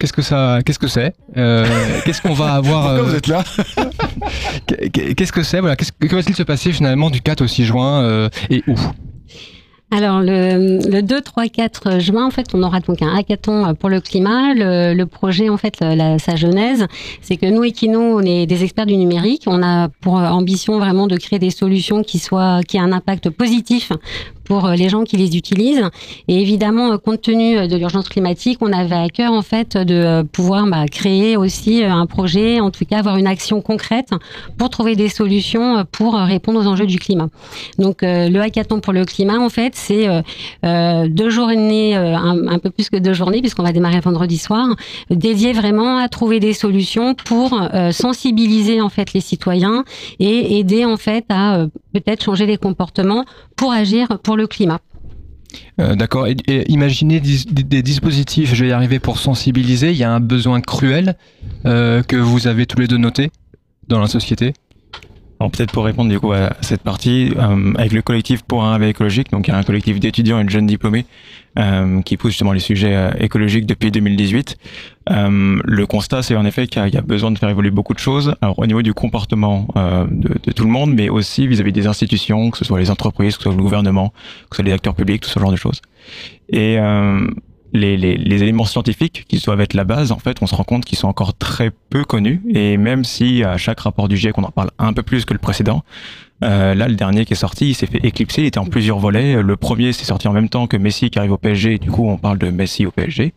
qu'est-ce 0.01 0.13
que 0.13 0.23
ça 0.23 0.59
qu'est-ce 0.65 0.79
que 0.79 0.89
c'est 0.89 1.15
Euh, 1.37 1.67
Qu'est-ce 2.05 2.21
qu'on 2.23 2.35
va 2.35 2.53
avoir 2.55 2.87
euh, 2.89 3.03
vous 3.03 3.15
êtes 3.15 3.27
là? 3.27 3.45
Qu'est-ce 5.17 5.33
que 5.33 5.43
c'est? 5.43 5.61
Voilà, 5.61 5.77
qu'est-ce- 5.77 5.93
Que 5.93 6.15
va-t-il 6.15 6.35
se 6.35 6.43
passer 6.43 6.73
finalement 6.73 7.11
du 7.11 7.21
4 7.21 7.43
au 7.43 7.47
6 7.47 7.65
juin 7.65 8.03
euh, 8.03 8.29
et 8.51 8.63
où? 8.67 8.75
Alors 9.95 10.21
le, 10.21 10.79
le 10.91 11.03
2, 11.03 11.21
3, 11.21 11.49
4 11.49 11.99
juin, 12.01 12.25
en 12.25 12.31
fait, 12.31 12.47
on 12.55 12.63
aura 12.63 12.81
donc 12.81 13.03
un 13.03 13.15
hackathon 13.15 13.75
pour 13.75 13.91
le 13.91 14.01
climat. 14.01 14.55
Le, 14.55 14.95
le 14.95 15.05
projet, 15.07 15.51
en 15.51 15.59
fait, 15.59 15.79
la- 15.81 15.95
la- 15.95 16.19
sa 16.19 16.35
genèse, 16.35 16.87
c'est 17.21 17.37
que 17.37 17.45
nous, 17.45 17.63
Equino, 17.63 18.01
on 18.01 18.23
est 18.23 18.47
des 18.47 18.65
experts 18.65 18.87
du 18.87 18.97
numérique. 18.97 19.43
On 19.47 19.63
a 19.63 19.89
pour 20.01 20.15
ambition 20.15 20.79
vraiment 20.79 21.07
de 21.07 21.19
créer 21.19 21.39
des 21.39 21.51
solutions 21.51 22.03
qui 22.03 22.19
soient, 22.19 22.61
qui 22.67 22.79
aient 22.79 22.81
un 22.81 22.93
impact 22.93 23.29
positif 23.29 23.93
pour 24.45 24.69
les 24.69 24.89
gens 24.89 25.05
qui 25.05 25.17
les 25.17 25.37
utilisent. 25.37 25.89
Et 26.29 26.41
évidemment, 26.41 26.97
compte 26.99 27.23
tenu 27.23 27.67
de 27.69 27.77
l'urgence 27.77 28.09
climatique, 28.09 28.59
on 28.61 28.73
avait 28.73 28.95
à 28.95 29.09
cœur 29.09 29.33
en 29.33 29.43
fait 29.43 29.77
de 29.77 30.23
pouvoir 30.23 30.67
bah, 30.67 30.87
créer 30.91 31.37
aussi 31.37 31.85
un 31.85 32.07
projet, 32.07 32.61
en 32.61 32.71
tout 32.71 32.85
cas 32.85 32.99
avoir 32.99 33.17
une 33.17 33.27
action 33.27 33.61
concrète 33.61 34.11
pour 34.59 34.71
trouver 34.71 34.97
des 34.97 35.09
solutions 35.09 35.85
pour 35.91 36.15
répondre 36.15 36.61
aux 36.61 36.67
enjeux 36.67 36.87
du 36.87 36.99
climat. 36.99 37.29
Donc 37.79 38.03
euh, 38.03 38.29
le 38.29 38.41
hackathon 38.41 38.81
pour 38.81 38.93
le 38.93 39.05
climat, 39.05 39.39
en 39.39 39.49
fait, 39.49 39.75
c'est 39.75 40.09
euh, 40.09 40.23
euh, 40.65 41.09
deux 41.09 41.31
journées, 41.31 41.97
euh, 41.97 42.17
un, 42.17 42.59
peu 42.59 42.71
plus 42.71 42.91
que 42.91 42.97
deux 42.97 43.15
journées, 43.15 43.41
puisqu'on 43.41 43.63
va 43.63 43.73
démarrer 43.73 44.01
vendredi 44.01 44.39
soir, 44.39 44.69
dédié 45.11 45.53
vraiment 45.53 45.99
à 45.99 46.09
trouver 46.09 46.41
des 46.41 46.53
solutions 46.53 47.15
pour 47.15 47.61
euh, 47.75 47.91
sensibiliser 47.91 48.81
en 48.81 48.89
fait 48.89 49.13
les 49.13 49.21
citoyens 49.21 49.85
et 50.19 50.59
aider 50.59 50.85
en 50.85 50.97
fait 50.97 51.25
à 51.29 51.57
euh, 51.57 51.67
peut-être 51.93 52.25
changer 52.25 52.47
les 52.47 52.57
comportements 52.57 53.25
pour 53.57 53.73
agir 53.73 54.09
le 54.37 54.47
climat. 54.47 54.81
Euh, 55.81 55.95
D'accord. 55.95 56.27
Et, 56.27 56.37
imaginez 56.71 57.21
des 57.21 57.83
dispositifs, 57.83 58.55
je 58.55 58.65
vais 58.65 58.71
y 58.71 58.73
arriver, 58.73 58.99
pour 58.99 59.19
sensibiliser. 59.19 59.91
Il 59.91 59.97
y 59.97 60.05
a 60.05 60.11
un 60.11 60.21
besoin 60.21 60.61
cruel 60.61 61.17
euh, 61.67 62.03
que 62.03 62.17
vous 62.17 62.47
avez 62.47 62.67
tous 62.67 62.81
les 62.81 62.87
deux 62.87 62.99
noté 62.99 63.31
dans 63.89 63.99
la 63.99 64.07
société? 64.07 64.55
Alors 65.43 65.51
peut-être 65.51 65.73
pour 65.73 65.85
répondre 65.85 66.09
du 66.09 66.21
coup 66.21 66.33
à 66.33 66.53
cette 66.61 66.83
partie, 66.83 67.33
euh, 67.37 67.73
avec 67.77 67.91
le 67.91 68.01
collectif 68.01 68.45
pour 68.45 68.63
un 68.63 68.75
réveil 68.75 68.91
écologique, 68.91 69.33
donc 69.33 69.49
il 69.49 69.51
y 69.51 69.55
a 69.55 69.57
un 69.57 69.65
collectif 69.65 69.99
d'étudiants 69.99 70.39
et 70.39 70.45
de 70.45 70.51
jeunes 70.51 70.69
diplômés 70.69 71.05
euh, 71.59 72.01
qui 72.03 72.17
pousse 72.17 72.31
justement 72.31 72.53
les 72.53 72.61
sujets 72.61 72.95
euh, 72.95 73.11
écologiques 73.19 73.67
depuis 73.67 73.91
2018. 73.91 74.57
Euh, 75.11 75.61
le 75.65 75.87
constat, 75.89 76.23
c'est 76.23 76.37
en 76.37 76.45
effet 76.45 76.69
qu'il 76.69 76.87
y, 76.87 76.97
a- 76.97 77.01
besoin 77.01 77.33
de 77.33 77.39
faire 77.41 77.49
évoluer 77.49 77.73
beaucoup 77.73 77.93
de 77.93 77.99
choses, 77.99 78.37
alors 78.41 78.57
au 78.61 78.67
niveau 78.67 78.83
du 78.83 78.95
comportement 78.95 79.67
de, 79.75 80.53
tout 80.53 80.63
le 80.63 80.71
monde, 80.71 80.95
mais 80.95 81.09
aussi 81.09 81.49
vis-à-vis 81.49 81.73
des 81.73 81.89
institutions, 81.89 82.53
que 82.53 82.59
ce 82.59 82.65
soit 82.65 82.79
les 82.79 82.93
entreprises, 82.93 83.37
que 83.37 83.43
ce 83.43 83.49
soit 83.49 83.57
le 83.57 83.65
gouvernement, 83.65 84.11
que 84.49 84.55
ce 84.55 84.57
soit 84.59 84.65
les 84.65 84.73
acteurs 84.73 84.95
publics, 84.95 85.23
tout 85.23 85.29
ce 85.29 85.41
genre 85.41 85.51
de 85.51 85.57
choses. 85.57 85.83
Et 86.51 86.79
les, 87.73 88.43
éléments 88.43 88.65
scientifiques 88.65 89.25
qui 89.29 89.39
doivent 89.39 89.61
être 89.61 89.75
la 89.75 89.85
base, 89.85 90.13
en 90.13 90.19
fait, 90.19 90.39
on 90.43 90.47
se 90.47 90.55
rend 90.55 90.65
compte 90.65 90.85
qu'ils 90.85 90.99
sont 90.99 91.09
encore 91.09 91.35
très 91.35 91.71
peu 91.91 92.05
connus. 92.05 92.43
Et 92.55 92.77
même 92.77 93.05
si 93.05 93.43
à 93.45 93.57
chaque 93.57 93.81
rapport 93.81 94.09
du 94.09 94.17
GIEC, 94.17 94.37
on 94.39 94.45
en 94.45 94.51
parle 94.51 94.71
un 94.79 94.93
peu 94.93 95.03
plus 95.03 95.25
que 95.25 95.33
le 95.33 95.39
précédent, 95.39 95.83
euh, 96.43 96.75
là, 96.75 96.89
le 96.89 96.95
dernier 96.95 97.25
qui 97.25 97.35
est 97.35 97.37
sorti, 97.37 97.71
il 97.71 97.75
s'est 97.75 97.87
fait 97.87 98.05
éclipser. 98.05 98.43
Il 98.43 98.47
était 98.47 98.59
en 98.59 98.67
plusieurs 98.67 98.99
volets. 98.99 99.43
Le 99.43 99.57
premier, 99.57 99.93
c'est 99.93 100.05
sorti 100.05 100.27
en 100.29 100.33
même 100.33 100.49
temps 100.49 100.67
que 100.67 100.77
Messi 100.77 101.11
qui 101.11 101.19
arrive 101.19 101.33
au 101.33 101.39
PSG. 101.39 101.79
Du 101.79 101.91
coup, 101.91 102.09
on 102.09 102.19
parle 102.19 102.39
de 102.39 102.51
Messi 102.51 102.85
au 102.85 102.91
PSG. 102.91 103.33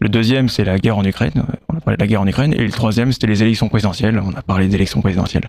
Le 0.00 0.08
deuxième, 0.08 0.48
c'est 0.48 0.64
la 0.64 0.78
guerre 0.78 0.98
en 0.98 1.04
Ukraine. 1.04 1.44
On 1.68 1.76
a 1.76 1.80
parlé 1.80 1.96
de 1.96 2.02
la 2.02 2.06
guerre 2.06 2.22
en 2.22 2.26
Ukraine. 2.26 2.52
Et 2.54 2.64
le 2.64 2.70
troisième, 2.70 3.12
c'était 3.12 3.28
les 3.28 3.42
élections 3.42 3.68
présidentielles. 3.68 4.20
On 4.24 4.34
a 4.34 4.42
parlé 4.42 4.66
des 4.66 4.74
élections 4.74 5.00
présidentielles. 5.00 5.48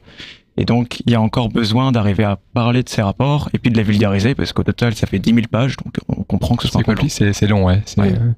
Et 0.57 0.65
donc, 0.65 1.01
il 1.05 1.11
y 1.11 1.15
a 1.15 1.21
encore 1.21 1.49
besoin 1.49 1.91
d'arriver 1.91 2.25
à 2.25 2.37
parler 2.53 2.83
de 2.83 2.89
ces 2.89 3.01
rapports 3.01 3.49
et 3.53 3.59
puis 3.59 3.71
de 3.71 3.77
les 3.77 3.83
vulgariser 3.83 4.35
parce 4.35 4.51
qu'au 4.51 4.63
total, 4.63 4.93
ça 4.93 5.07
fait 5.07 5.19
10 5.19 5.33
000 5.33 5.47
pages, 5.49 5.77
donc 5.77 5.93
on 6.09 6.23
comprend 6.23 6.55
que 6.55 6.63
ce 6.63 6.69
soit 6.69 6.83
compliqué. 6.83 7.31
C'est 7.33 7.47
long, 7.47 7.65
ouais. 7.65 7.81
Euh, 7.97 8.31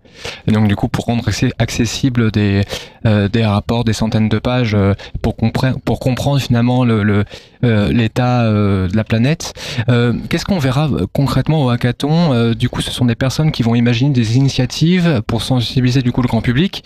et 0.47 0.51
donc, 0.51 0.68
du 0.68 0.76
coup, 0.76 0.88
pour 0.88 1.05
rendre 1.05 1.24
accessible 1.57 2.32
des, 2.32 2.62
euh, 3.05 3.28
des 3.28 3.43
rapports, 3.43 3.84
des 3.84 3.93
centaines 3.93 4.30
de 4.30 4.38
pages, 4.38 4.76
euh, 4.76 4.93
pour, 5.22 5.36
pour 5.84 5.99
comprendre 5.99 6.39
finalement 6.39 6.84
l'état 6.84 8.43
le, 8.43 8.84
le, 8.84 8.88
de 8.88 8.95
la 8.95 9.03
planète, 9.03 9.53
qu'est-ce 10.30 10.45
qu'on 10.45 10.59
verra 10.59 10.89
concrètement 11.14 11.66
au 11.66 11.70
hackathon? 11.70 12.53
Du 12.53 12.70
coup, 12.70 12.82
ce 12.82 12.91
sont 12.91 13.05
des 13.05 13.16
personnes 13.16 13.51
qui 13.51 13.64
vont 13.64 13.74
imaginer 13.74 14.12
des 14.12 14.38
initiatives 14.38 15.22
pour 15.26 15.41
sensibiliser 15.41 16.01
du 16.01 16.12
coup 16.12 16.22
le 16.22 16.28
grand 16.28 16.41
public. 16.41 16.84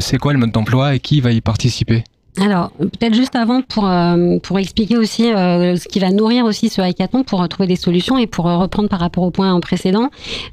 C'est 0.00 0.18
quoi 0.18 0.32
le 0.32 0.38
mode 0.38 0.50
d'emploi 0.50 0.94
et 0.94 1.00
qui 1.00 1.20
va 1.20 1.30
y 1.30 1.40
participer? 1.40 2.04
Alors, 2.40 2.72
peut-être 2.78 3.14
juste 3.14 3.36
avant 3.36 3.62
pour, 3.62 3.86
euh, 3.86 4.38
pour 4.42 4.58
expliquer 4.58 4.96
aussi 4.96 5.32
euh, 5.32 5.76
ce 5.76 5.86
qui 5.86 6.00
va 6.00 6.10
nourrir 6.10 6.44
aussi 6.44 6.68
ce 6.68 6.80
hackathon 6.80 7.22
pour 7.22 7.48
trouver 7.48 7.68
des 7.68 7.76
solutions 7.76 8.18
et 8.18 8.26
pour 8.26 8.46
reprendre 8.46 8.88
par 8.88 8.98
rapport 8.98 9.22
au 9.22 9.30
point 9.30 9.58
précédent. 9.60 10.10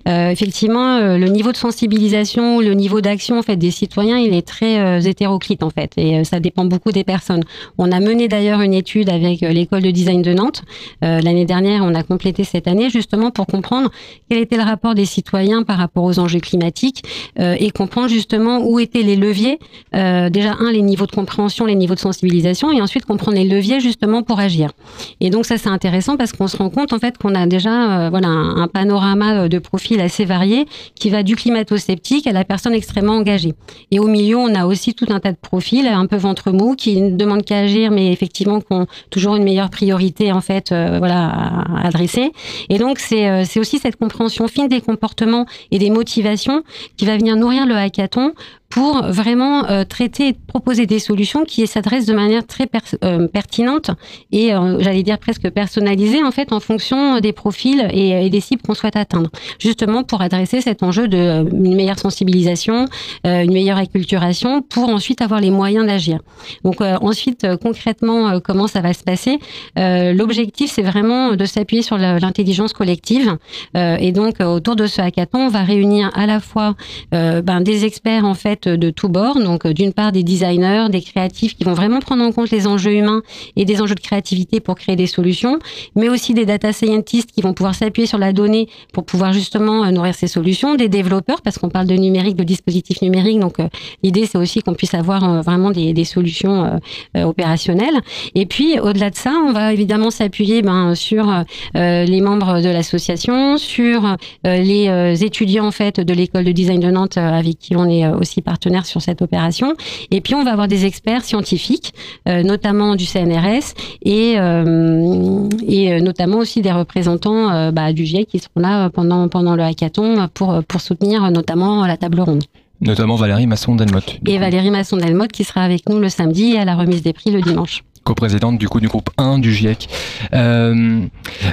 Euh, 0.08 0.30
effectivement, 0.30 1.00
le 1.00 1.28
niveau 1.28 1.52
de 1.52 1.58
sensibilisation, 1.58 2.60
le 2.60 2.76
niveau 2.76 3.02
d'action 3.02 3.40
en 3.40 3.42
fait 3.42 3.56
des 3.56 3.72
citoyens, 3.72 4.20
il 4.20 4.36
est 4.36 4.48
très 4.48 5.04
hétéroclite 5.08 5.64
en 5.64 5.72
fait 5.72 5.94
et 5.98 6.24
ça 6.24 6.40
dépend 6.40 6.66
beaucoup 6.66 6.92
des 6.92 7.04
personnes. 7.04 7.44
On 7.80 7.92
a 7.92 8.00
mené 8.00 8.28
d'ailleurs 8.28 8.62
une 8.62 8.76
étude 8.76 9.10
avec 9.10 9.42
l'école 9.42 9.82
de 9.82 9.92
design 9.92 10.22
de 10.22 10.34
Nantes 10.34 10.62
l'année 11.02 11.46
dernière, 11.46 11.84
on 11.84 11.96
a 11.96 12.04
complété 12.04 12.44
cette 12.44 12.68
année 12.68 12.90
justement 12.90 13.32
pour 13.32 13.48
comprendre 13.48 13.90
quel 14.30 14.40
était 14.40 14.58
le 14.58 14.64
rapport 14.64 14.94
des 14.94 15.06
citoyens 15.06 15.64
par 15.64 15.78
rapport 15.78 16.04
aux 16.04 16.20
enjeux 16.20 16.40
climatiques 16.40 17.04
et 17.40 17.72
comprendre 17.72 18.10
justement 18.10 18.60
où 18.64 18.80
étaient 18.80 19.04
les 19.04 19.16
leviers. 19.16 19.58
déjà 19.94 20.56
un, 20.60 20.72
les 20.72 20.82
niveaux 20.82 21.08
de 21.08 21.12
compréhension 21.12 21.68
les 21.72 21.78
niveaux 21.78 21.96
de 21.96 22.00
sensibilisation 22.00 22.72
et 22.72 22.82
ensuite 22.82 23.06
comprendre 23.06 23.38
les 23.38 23.46
leviers 23.46 23.80
justement 23.80 24.24
pour 24.24 24.40
agir. 24.40 24.72
Et 25.20 25.30
donc 25.30 25.46
ça 25.46 25.58
c'est 25.58 25.70
intéressant 25.70 26.18
parce 26.18 26.32
qu'on 26.34 26.48
se 26.48 26.58
rend 26.58 26.70
compte 26.70 26.94
en 26.94 27.00
fait 27.00 27.18
qu'on 27.18 27.36
a 27.36 27.48
déjà 27.48 28.06
euh, 28.06 28.10
voilà 28.10 28.28
un, 28.28 28.68
panorama 28.68 29.50
de 29.50 29.60
profils 29.60 30.00
assez 30.00 30.26
variés 30.26 30.66
qui 30.96 31.10
va 31.10 31.24
du 31.24 31.36
climato-sceptique 31.36 32.28
à 32.28 32.32
la 32.32 32.44
personne 32.44 32.74
extrêmement 32.74 33.14
engagée. 33.14 33.54
Et 33.92 34.00
au 34.00 34.08
milieu 34.08 34.38
on 34.38 34.54
a 34.54 34.66
aussi 34.66 34.94
tout 34.94 35.08
un 35.10 35.20
tas 35.20 35.32
de 35.32 35.38
profils 35.38 35.88
un 35.88 36.06
peu 36.06 36.18
ventre 36.18 36.52
mou 36.52 36.76
qui 36.76 37.02
ne 37.02 37.16
demandent 37.16 37.44
qu'à 37.44 37.60
agir 37.60 37.92
mais 37.92 38.12
effectivement 38.12 38.60
qui 38.60 38.72
ont 38.72 38.88
toujours 39.10 39.36
une 39.36 39.44
meilleure 39.44 39.70
priorité 39.70 40.32
en 40.32 40.42
fait 40.42 40.72
euh, 40.72 40.98
voilà 41.00 41.28
à 41.28 41.88
adresser. 41.88 42.32
Et 42.70 42.78
donc 42.78 43.00
c'est 43.00 43.30
euh, 43.30 43.44
c'est 43.46 43.60
aussi 43.60 43.80
cette 43.80 43.96
compréhension 43.96 44.48
fine 44.48 44.68
des 44.68 44.82
comportements 44.82 45.46
et 45.72 45.80
des 45.80 45.90
motivations 45.90 46.64
qui 46.98 47.06
va 47.06 47.18
venir 47.18 47.36
nourrir 47.36 47.66
le 47.66 47.76
hackathon 47.76 48.34
pour 48.72 49.04
vraiment 49.04 49.70
euh, 49.70 49.84
traiter 49.84 50.30
et 50.30 50.34
proposer 50.34 50.86
des 50.86 51.00
solutions 51.00 51.44
qui 51.44 51.68
s'adressent 51.68 52.06
de 52.06 52.14
manière 52.14 52.48
très 52.48 52.68
euh, 53.04 53.28
pertinente 53.28 53.92
et 54.32 54.54
euh, 54.54 54.78
j'allais 54.80 55.04
dire 55.04 55.20
presque 55.20 55.50
personnalisée 55.50 56.24
en 56.24 56.32
fait 56.32 56.54
en 56.54 56.60
fonction 56.60 57.20
des 57.20 57.34
profils 57.34 57.88
et, 57.92 58.30
des 58.30 58.40
cibles 58.40 58.62
qu'on 58.62 58.74
souhaite 58.74 58.96
atteindre. 58.96 59.30
Justement 59.60 60.04
pour 60.04 60.22
adresser 60.22 60.62
cet 60.62 60.84
enjeu 60.84 61.10
de 61.10 61.46
une 61.52 61.76
meilleure 61.76 62.00
sensibilisation, 62.00 62.88
une 63.26 63.52
meilleure 63.52 63.78
acculturation 63.78 64.62
pour 64.62 64.88
ensuite 64.88 65.22
avoir 65.22 65.42
les 65.42 65.50
moyens 65.50 65.86
d'agir. 65.86 66.20
Donc 66.64 66.80
ensuite 66.80 67.46
concrètement 67.62 68.40
comment 68.40 68.68
ça 68.68 68.80
va 68.80 68.94
se 68.94 69.04
passer 69.04 69.40
L'objectif 69.76 70.72
c'est 70.72 70.82
vraiment 70.82 71.36
de 71.36 71.46
s'appuyer 71.46 71.82
sur 71.82 71.98
l'intelligence 71.98 72.72
collective 72.72 73.38
et 73.76 74.12
donc 74.14 74.40
autour 74.40 74.78
de 74.78 74.88
ce 74.88 75.02
hackathon 75.02 75.40
on 75.40 75.50
va 75.50 75.64
réunir 75.64 76.10
à 76.14 76.26
la 76.26 76.40
fois 76.40 76.76
ben, 77.12 77.62
des 77.62 77.84
experts 77.84 78.24
en 78.24 78.36
fait 78.36 78.61
de 78.68 78.90
tous 78.90 79.10
bords. 79.10 79.40
Donc, 79.40 79.66
euh, 79.66 79.74
d'une 79.74 79.94
part, 79.94 80.12
des 80.12 80.24
designers, 80.24 80.88
des 80.90 81.02
créatifs 81.02 81.56
qui 81.56 81.64
vont 81.64 81.74
vraiment 81.74 82.00
prendre 82.00 82.24
en 82.24 82.32
compte 82.32 82.50
les 82.52 82.68
enjeux 82.68 82.94
humains 82.94 83.22
et 83.56 83.66
des 83.66 83.82
enjeux 83.82 83.96
de 83.96 84.00
créativité 84.00 84.60
pour 84.60 84.76
créer 84.76 84.96
des 84.96 85.08
solutions, 85.08 85.60
mais 85.96 86.10
aussi 86.10 86.34
des 86.34 86.46
data 86.46 86.74
scientists 86.74 87.32
qui 87.32 87.42
vont 87.42 87.54
pouvoir 87.54 87.76
s'appuyer 87.76 88.08
sur 88.08 88.18
la 88.18 88.34
donnée 88.34 88.68
pour 88.94 89.06
pouvoir 89.06 89.34
justement 89.34 89.84
euh, 89.84 89.92
nourrir 89.92 90.16
ces 90.16 90.28
solutions, 90.28 90.76
des 90.76 90.90
développeurs, 90.90 91.42
parce 91.42 91.58
qu'on 91.58 91.70
parle 91.70 91.88
de 91.88 91.96
numérique, 91.96 92.36
de 92.36 92.44
dispositifs 92.44 93.02
numériques. 93.02 93.40
Donc, 93.40 93.60
euh, 93.60 93.68
l'idée, 94.04 94.26
c'est 94.26 94.38
aussi 94.38 94.62
qu'on 94.62 94.74
puisse 94.74 94.94
avoir 94.94 95.44
vraiment 95.44 95.72
des, 95.72 96.02
solutions 96.04 96.80
opérationnelles. 97.16 98.02
Et 98.34 98.46
puis, 98.46 98.80
au-delà 98.80 99.12
de 99.12 99.16
ça, 99.16 99.32
on 99.46 99.54
va 99.54 99.72
évidemment 99.72 100.10
s'appuyer 100.10 100.62
ben, 100.62 100.96
sur 100.96 101.44
les 101.76 102.22
membres 102.22 102.62
de 102.62 102.70
l'association, 102.70 103.58
sur 103.58 104.18
les 104.44 105.24
étudiants 105.24 105.68
en 105.68 105.72
fait 105.72 106.00
de 106.00 106.14
l'école 106.14 106.44
de 106.44 106.52
design 106.52 106.80
de 106.80 106.90
Nantes 106.90 107.18
avec 107.18 107.60
qui 107.60 107.76
on 107.76 107.88
est 107.88 108.08
aussi 108.08 108.42
partenaires 108.52 108.86
sur 108.86 109.02
cette 109.02 109.22
opération. 109.22 109.76
Et 110.12 110.20
puis, 110.20 110.36
on 110.36 110.44
va 110.44 110.52
avoir 110.52 110.68
des 110.68 110.86
experts 110.86 111.24
scientifiques, 111.24 111.94
euh, 112.28 112.44
notamment 112.44 112.98
du 112.98 113.06
CNRS 113.06 113.68
et, 114.04 114.34
euh, 114.38 115.48
et 115.66 115.94
euh, 115.94 116.02
notamment 116.02 116.40
aussi 116.40 116.62
des 116.62 116.74
représentants 116.74 117.72
bah, 117.72 117.94
du 117.94 118.06
GIEC 118.06 118.28
qui 118.28 118.40
seront 118.40 118.60
là 118.60 118.90
pendant, 118.90 119.30
pendant 119.30 119.56
le 119.56 119.64
hackathon 119.64 120.28
pour, 120.34 120.62
pour 120.68 120.82
soutenir 120.82 121.32
notamment 121.32 121.86
la 121.86 121.96
table 121.96 122.20
ronde. 122.20 122.44
Notamment 122.82 123.16
Valérie 123.16 123.48
Masson-Delmotte. 123.48 124.20
Et 124.28 124.38
Valérie 124.38 124.72
Masson-Delmotte 124.72 125.32
qui 125.32 125.44
sera 125.44 125.62
avec 125.62 125.88
nous 125.88 126.00
le 126.00 126.10
samedi 126.10 126.58
à 126.58 126.66
la 126.66 126.76
remise 126.76 127.04
des 127.04 127.14
prix 127.14 127.32
le 127.32 127.42
dimanche 127.42 127.84
coprésidente 128.04 128.58
du 128.58 128.68
coup 128.68 128.80
du 128.80 128.88
groupe 128.88 129.10
1 129.18 129.40
du 129.40 129.54
GIEC. 129.54 129.90
Euh, 130.34 131.02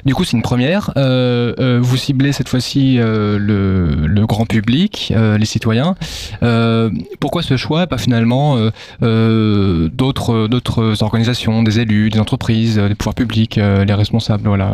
du 0.04 0.14
coup, 0.14 0.24
c'est 0.24 0.36
une 0.36 0.42
première. 0.42 0.92
Euh, 0.96 1.54
euh, 1.58 1.78
vous 1.80 1.96
ciblez 1.96 2.32
cette 2.32 2.48
fois-ci 2.48 2.98
le, 2.98 4.24
grand 4.26 4.46
public, 4.46 5.12
les 5.16 5.46
citoyens. 5.46 5.94
pourquoi 7.20 7.42
ce 7.42 7.56
choix 7.56 7.86
Pas 7.86 7.98
finalement 7.98 8.56
d'autres 9.00 10.48
d'autres 10.48 11.02
organisations, 11.02 11.62
des 11.62 11.80
élus, 11.80 12.10
des 12.10 12.20
entreprises, 12.20 12.76
des 12.76 12.94
pouvoirs 12.94 13.14
publics, 13.14 13.56
les 13.56 13.94
responsables, 13.94 14.46
voilà. 14.46 14.70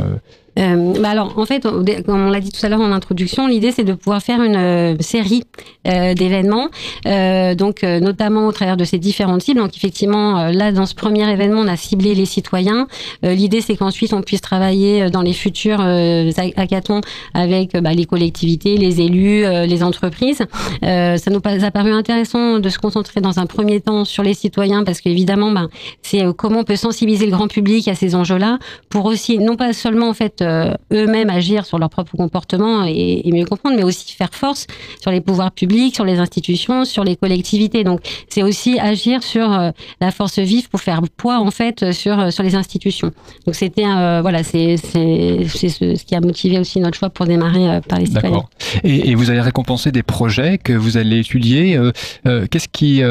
Euh, 0.59 0.95
bah 1.01 1.11
alors, 1.11 1.39
en 1.39 1.47
fait, 1.47 1.63
comme 1.63 2.27
on 2.27 2.31
l'a 2.31 2.41
dit 2.41 2.53
tout 2.53 2.65
à 2.65 2.69
l'heure 2.69 2.81
en 2.81 2.93
introduction, 2.93 3.47
l'idée 3.47 3.73
c'est 3.73 3.85
de 3.85 3.95
pouvoir 3.95 4.23
faire 4.23 4.43
une 4.43 4.57
euh, 4.57 4.97
série 5.01 5.43
euh, 5.87 6.15
d'événements, 6.15 6.69
euh, 7.05 7.55
donc 7.55 7.85
euh, 7.85 8.01
notamment 8.01 8.47
au 8.47 8.53
travers 8.53 8.79
de 8.79 8.85
ces 8.85 8.99
différentes 8.99 9.43
cibles. 9.43 9.61
Donc, 9.61 9.77
effectivement, 9.77 10.49
là, 10.49 10.73
dans 10.73 10.87
ce 10.87 10.95
premier 10.95 11.31
événement, 11.31 11.61
on 11.61 11.69
a 11.69 11.77
ciblé 11.77 12.15
les 12.15 12.25
citoyens. 12.25 12.87
l'idée 13.23 13.61
c'est 13.61 13.77
qu'ensuite 13.77 14.13
on 14.13 14.23
puisse 14.23 14.41
travailler 14.41 15.11
dans 15.11 15.23
les 15.23 15.33
futurs 15.33 15.81
hackathons 15.81 17.01
avec 17.35 17.77
bah, 17.77 17.93
les 17.93 18.05
collectivités, 18.07 18.77
les 18.77 19.01
élus, 19.01 19.45
les 19.67 19.83
entreprises. 19.83 20.43
ça 20.83 21.31
nous 21.31 21.41
a 21.45 21.71
paru 21.71 21.93
intéressant 21.93 22.59
de 22.59 22.69
se 22.69 22.79
concentrer 22.79 23.21
dans 23.21 23.39
un 23.39 23.47
premier 23.47 23.81
temps 23.81 24.05
sur 24.05 24.23
les 24.23 24.35
citoyens 24.35 24.85
parce 24.85 25.01
qu'évidemment, 25.01 25.51
bah, 25.53 25.69
c'est 26.03 26.23
comment 26.37 26.61
on 26.61 26.65
peut 26.65 26.77
sensibiliser 26.77 27.27
le 27.27 27.33
grand 27.33 27.49
public 27.49 27.89
à 27.89 27.95
ces 27.95 28.15
enjeux-là 28.15 28.59
pour 28.89 29.05
aussi, 29.05 29.39
non 29.39 29.57
pas 29.57 29.73
seulement 29.73 30.09
en 30.09 30.15
fait 30.15 30.44
eux-mêmes 30.93 31.31
agir 31.31 31.67
sur 31.67 31.79
leur 31.79 31.91
propre 31.91 32.17
comportement 32.17 32.85
et, 32.85 33.23
mieux 33.33 33.45
comprendre, 33.45 33.77
mais 33.77 33.83
aussi 33.83 34.15
faire 34.15 34.33
force 34.33 34.67
sur 35.01 35.11
les 35.11 35.21
pouvoirs 35.21 35.51
publics, 35.51 35.95
sur 35.95 36.05
les 36.05 36.19
institutions, 36.19 36.85
sur 36.85 37.05
les 37.05 37.17
collectivités. 37.17 37.85
Donc 37.85 38.01
c'est 38.29 38.43
aussi 38.43 38.79
agir 38.79 39.23
sur 39.23 39.53
euh, 39.53 39.71
la 40.01 40.11
force 40.11 40.39
vive 40.39 40.69
pour 40.69 40.81
faire 40.81 41.01
poids 41.17 41.41
en 41.41 41.51
fait 41.51 41.93
sur 41.93 42.19
euh, 42.19 42.31
sur 42.31 42.43
les 42.43 42.55
institutions. 42.55 43.11
Donc 43.47 43.55
c'était 43.55 43.85
voilà, 43.85 44.43
c'est 44.43 44.77
c'est 44.77 45.45
ce, 45.45 46.05
qui 46.05 46.15
a 46.15 46.21
motivé 46.21 46.59
aussi 46.59 46.81
notre 46.81 46.99
choix 46.99 47.11
pour 47.11 47.27
démarrer 47.27 47.81
par 47.89 47.99
les 47.99 48.07
citoyens. 48.07 48.45
Et, 48.83 49.11
et, 49.11 49.15
vous 49.15 49.31
allez 49.31 49.41
récompenser 49.41 49.93
des 49.93 50.03
projets 50.03 50.59
que 50.59 50.73
vous 50.73 50.97
allez 50.97 51.21
étudier. 51.21 51.79
Qu'est-ce 52.25 52.69
qui, 52.69 53.03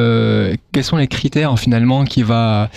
quels 0.72 0.84
sont 0.84 0.98
les 0.98 1.08
critères 1.08 1.58
finalement 1.58 2.06
qui 2.06 2.24
va 2.24 2.70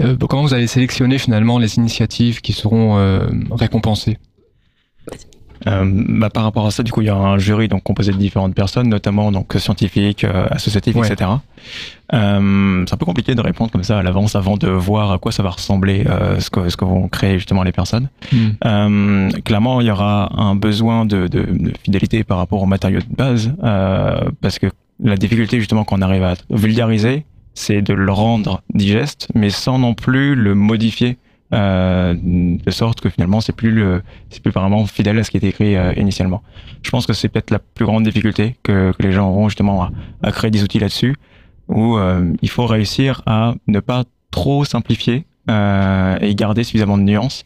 euh, 0.00 0.16
comment 0.28 0.42
vous 0.42 0.54
allez 0.54 0.66
sélectionner 0.66 1.18
finalement 1.18 1.58
les 1.58 1.76
initiatives 1.76 2.40
qui 2.40 2.52
seront 2.52 2.96
euh, 2.98 3.26
récompensées? 3.50 4.18
Euh, 5.66 5.84
bah, 5.86 6.28
par 6.28 6.42
rapport 6.42 6.66
à 6.66 6.70
ça, 6.70 6.82
du 6.82 6.92
coup, 6.92 7.00
il 7.00 7.06
y 7.06 7.10
a 7.10 7.16
un 7.16 7.38
jury 7.38 7.68
donc 7.68 7.82
composé 7.82 8.12
de 8.12 8.18
différentes 8.18 8.54
personnes, 8.54 8.88
notamment 8.88 9.32
donc 9.32 9.54
scientifiques, 9.56 10.24
associatifs, 10.50 10.96
etc. 10.96 11.30
c'est 12.10 12.16
un 12.16 12.96
peu 12.98 13.06
compliqué 13.06 13.34
de 13.34 13.40
répondre 13.40 13.70
comme 13.70 13.84
ça 13.84 13.98
à 13.98 14.02
l'avance 14.02 14.36
avant 14.36 14.56
de 14.58 14.68
voir 14.68 15.12
à 15.12 15.18
quoi 15.18 15.32
ça 15.32 15.42
va 15.42 15.50
ressembler 15.50 16.04
ce 16.38 16.50
que 16.50 16.68
ce 16.68 16.76
que 16.76 16.84
vont 16.84 17.08
créer 17.08 17.38
justement 17.38 17.62
les 17.62 17.72
personnes. 17.72 18.08
Hmm. 18.30 19.30
clairement, 19.44 19.80
il 19.80 19.86
y 19.86 19.90
aura 19.90 20.38
un 20.38 20.54
besoin 20.54 21.06
de, 21.06 21.28
de, 21.28 21.46
de, 21.50 21.72
fidélité 21.82 22.24
par 22.24 22.36
rapport 22.36 22.62
aux 22.62 22.66
matériaux 22.66 23.00
de 23.00 23.16
base, 23.16 23.54
parce 24.42 24.58
que 24.58 24.66
la 25.02 25.16
difficulté 25.16 25.58
justement 25.58 25.84
qu'on 25.84 26.02
arrive 26.02 26.24
à 26.24 26.34
vulgariser, 26.50 27.24
c'est 27.54 27.82
de 27.82 27.94
le 27.94 28.12
rendre 28.12 28.62
digeste, 28.74 29.28
mais 29.34 29.50
sans 29.50 29.78
non 29.78 29.94
plus 29.94 30.34
le 30.34 30.54
modifier 30.54 31.18
euh, 31.52 32.14
de 32.16 32.70
sorte 32.70 33.00
que 33.00 33.08
finalement 33.08 33.40
c'est 33.40 33.52
plus 33.52 33.70
le, 33.70 34.02
c'est 34.30 34.42
plus 34.42 34.50
vraiment 34.50 34.86
fidèle 34.86 35.18
à 35.18 35.24
ce 35.24 35.30
qui 35.30 35.36
était 35.36 35.48
écrit 35.48 35.76
euh, 35.76 35.92
initialement. 35.96 36.42
Je 36.82 36.90
pense 36.90 37.06
que 37.06 37.12
c'est 37.12 37.28
peut-être 37.28 37.50
la 37.50 37.60
plus 37.60 37.84
grande 37.84 38.02
difficulté 38.02 38.56
que, 38.62 38.92
que 38.92 39.02
les 39.02 39.12
gens 39.12 39.28
auront 39.28 39.48
justement 39.48 39.88
à, 40.22 40.32
créer 40.32 40.50
des 40.50 40.64
outils 40.64 40.80
là-dessus, 40.80 41.14
où 41.68 41.96
euh, 41.96 42.32
il 42.42 42.48
faut 42.48 42.66
réussir 42.66 43.22
à 43.26 43.54
ne 43.68 43.78
pas 43.80 44.04
trop 44.30 44.64
simplifier 44.64 45.26
et 45.46 46.34
garder 46.34 46.64
suffisamment 46.64 46.96
de 46.96 47.02
nuances. 47.02 47.44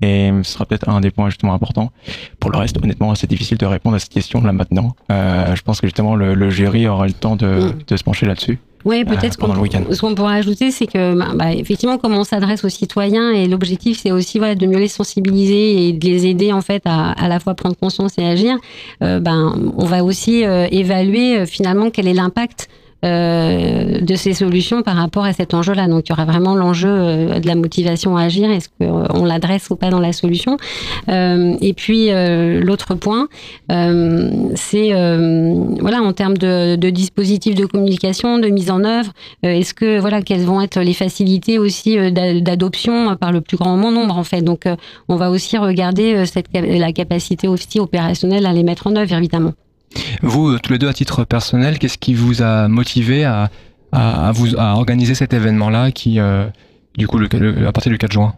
Et 0.00 0.30
ce 0.44 0.52
sera 0.52 0.66
peut-être 0.66 0.88
un 0.88 1.00
des 1.00 1.10
points 1.10 1.28
justement 1.28 1.52
importants. 1.52 1.90
Pour 2.38 2.52
le 2.52 2.58
reste, 2.58 2.78
honnêtement, 2.78 3.14
c'est 3.16 3.28
difficile 3.28 3.58
de 3.58 3.66
répondre 3.66 3.96
à 3.96 3.98
cette 3.98 4.12
question 4.12 4.40
là 4.40 4.52
maintenant. 4.52 4.94
je 5.10 5.60
pense 5.62 5.80
que 5.80 5.88
justement 5.88 6.14
le, 6.14 6.34
le 6.34 6.50
jury 6.50 6.86
aura 6.86 7.08
le 7.08 7.12
temps 7.12 7.34
de, 7.34 7.46
mm. 7.46 7.74
de 7.88 7.96
se 7.96 8.04
pencher 8.04 8.26
là-dessus. 8.26 8.60
Oui, 8.84 9.04
peut-être 9.04 9.38
pendant 9.38 9.54
le 9.54 9.60
week-end. 9.60 9.82
ce 9.90 10.00
qu'on 10.00 10.14
pourrait 10.14 10.36
ajouter, 10.36 10.70
c'est 10.70 10.86
que 10.86 11.14
bah, 11.14 11.28
bah, 11.34 11.52
effectivement, 11.52 11.98
comme 11.98 12.14
on 12.14 12.24
s'adresse 12.24 12.64
aux 12.64 12.68
citoyens 12.68 13.30
et 13.30 13.46
l'objectif, 13.48 13.98
c'est 14.02 14.12
aussi 14.12 14.38
voilà, 14.38 14.54
de 14.54 14.66
mieux 14.66 14.78
les 14.78 14.88
sensibiliser 14.88 15.88
et 15.88 15.92
de 15.92 16.04
les 16.06 16.26
aider 16.26 16.52
en 16.52 16.60
fait 16.60 16.82
à 16.84 17.12
à 17.12 17.28
la 17.28 17.40
fois 17.40 17.54
prendre 17.54 17.76
conscience 17.76 18.12
et 18.18 18.24
agir. 18.26 18.56
euh, 19.02 19.20
ben, 19.20 19.72
on 19.76 19.84
va 19.84 20.04
aussi 20.04 20.44
euh, 20.44 20.66
évaluer 20.70 21.38
euh, 21.38 21.46
finalement 21.46 21.90
quel 21.90 22.08
est 22.08 22.14
l'impact 22.14 22.68
euh, 23.04 24.00
de 24.00 24.14
ces 24.14 24.32
solutions 24.32 24.82
par 24.82 24.96
rapport 24.96 25.24
à 25.24 25.32
cet 25.32 25.54
enjeu-là. 25.54 25.86
Donc, 25.88 26.08
il 26.08 26.10
y 26.10 26.12
aura 26.12 26.24
vraiment 26.24 26.54
l'enjeu 26.54 26.88
euh, 26.88 27.38
de 27.40 27.46
la 27.46 27.54
motivation 27.54 28.16
à 28.16 28.22
agir. 28.24 28.50
Est-ce 28.50 28.68
qu'on 28.78 29.24
l'adresse 29.24 29.68
ou 29.70 29.76
pas 29.76 29.90
dans 29.90 30.00
la 30.00 30.12
solution? 30.12 30.56
Euh, 31.08 31.54
Et 31.60 31.74
puis, 31.74 32.10
euh, 32.10 32.60
l'autre 32.60 32.94
point, 32.94 33.28
euh, 33.70 34.30
c'est 34.54 34.90
euh, 34.92 35.54
voilà, 35.80 36.02
en 36.02 36.12
termes 36.12 36.36
de, 36.36 36.76
de 36.76 36.90
dispositifs 36.90 37.54
de 37.54 37.66
communication, 37.66 38.38
de 38.38 38.48
mise 38.48 38.70
en 38.70 38.84
œuvre. 38.84 39.12
euh, 39.44 39.50
Est-ce 39.50 39.74
que 39.74 39.98
voilà, 39.98 40.22
quelles 40.22 40.44
vont 40.44 40.60
être 40.60 40.80
les 40.80 40.94
facilités 40.94 41.58
aussi 41.58 41.98
euh, 41.98 42.10
d'a- 42.10 42.40
d'adoption 42.40 43.16
par 43.16 43.32
le 43.32 43.40
plus 43.40 43.56
grand 43.56 43.76
nombre 43.76 44.16
en 44.16 44.24
fait? 44.24 44.42
Donc, 44.42 44.66
euh, 44.66 44.76
on 45.08 45.16
va 45.16 45.30
aussi 45.30 45.58
regarder 45.58 46.14
euh, 46.14 46.24
cette, 46.24 46.46
la 46.52 46.92
capacité 46.92 47.48
aussi 47.48 47.80
opérationnelle 47.80 48.46
à 48.46 48.52
les 48.52 48.62
mettre 48.62 48.86
en 48.86 48.96
œuvre, 48.96 49.12
évidemment. 49.14 49.52
Vous, 50.22 50.58
tous 50.58 50.72
les 50.72 50.78
deux, 50.78 50.88
à 50.88 50.92
titre 50.92 51.24
personnel, 51.24 51.78
qu'est-ce 51.78 51.98
qui 51.98 52.14
vous 52.14 52.42
a 52.42 52.68
motivé 52.68 53.24
à, 53.24 53.50
à, 53.92 54.32
vous, 54.32 54.58
à 54.58 54.74
organiser 54.74 55.14
cet 55.14 55.32
événement-là 55.32 55.90
qui, 55.92 56.18
euh, 56.18 56.46
du 56.96 57.06
coup, 57.06 57.18
à 57.18 57.72
partir 57.72 57.90
du 57.92 57.98
4 57.98 58.12
juin? 58.12 58.34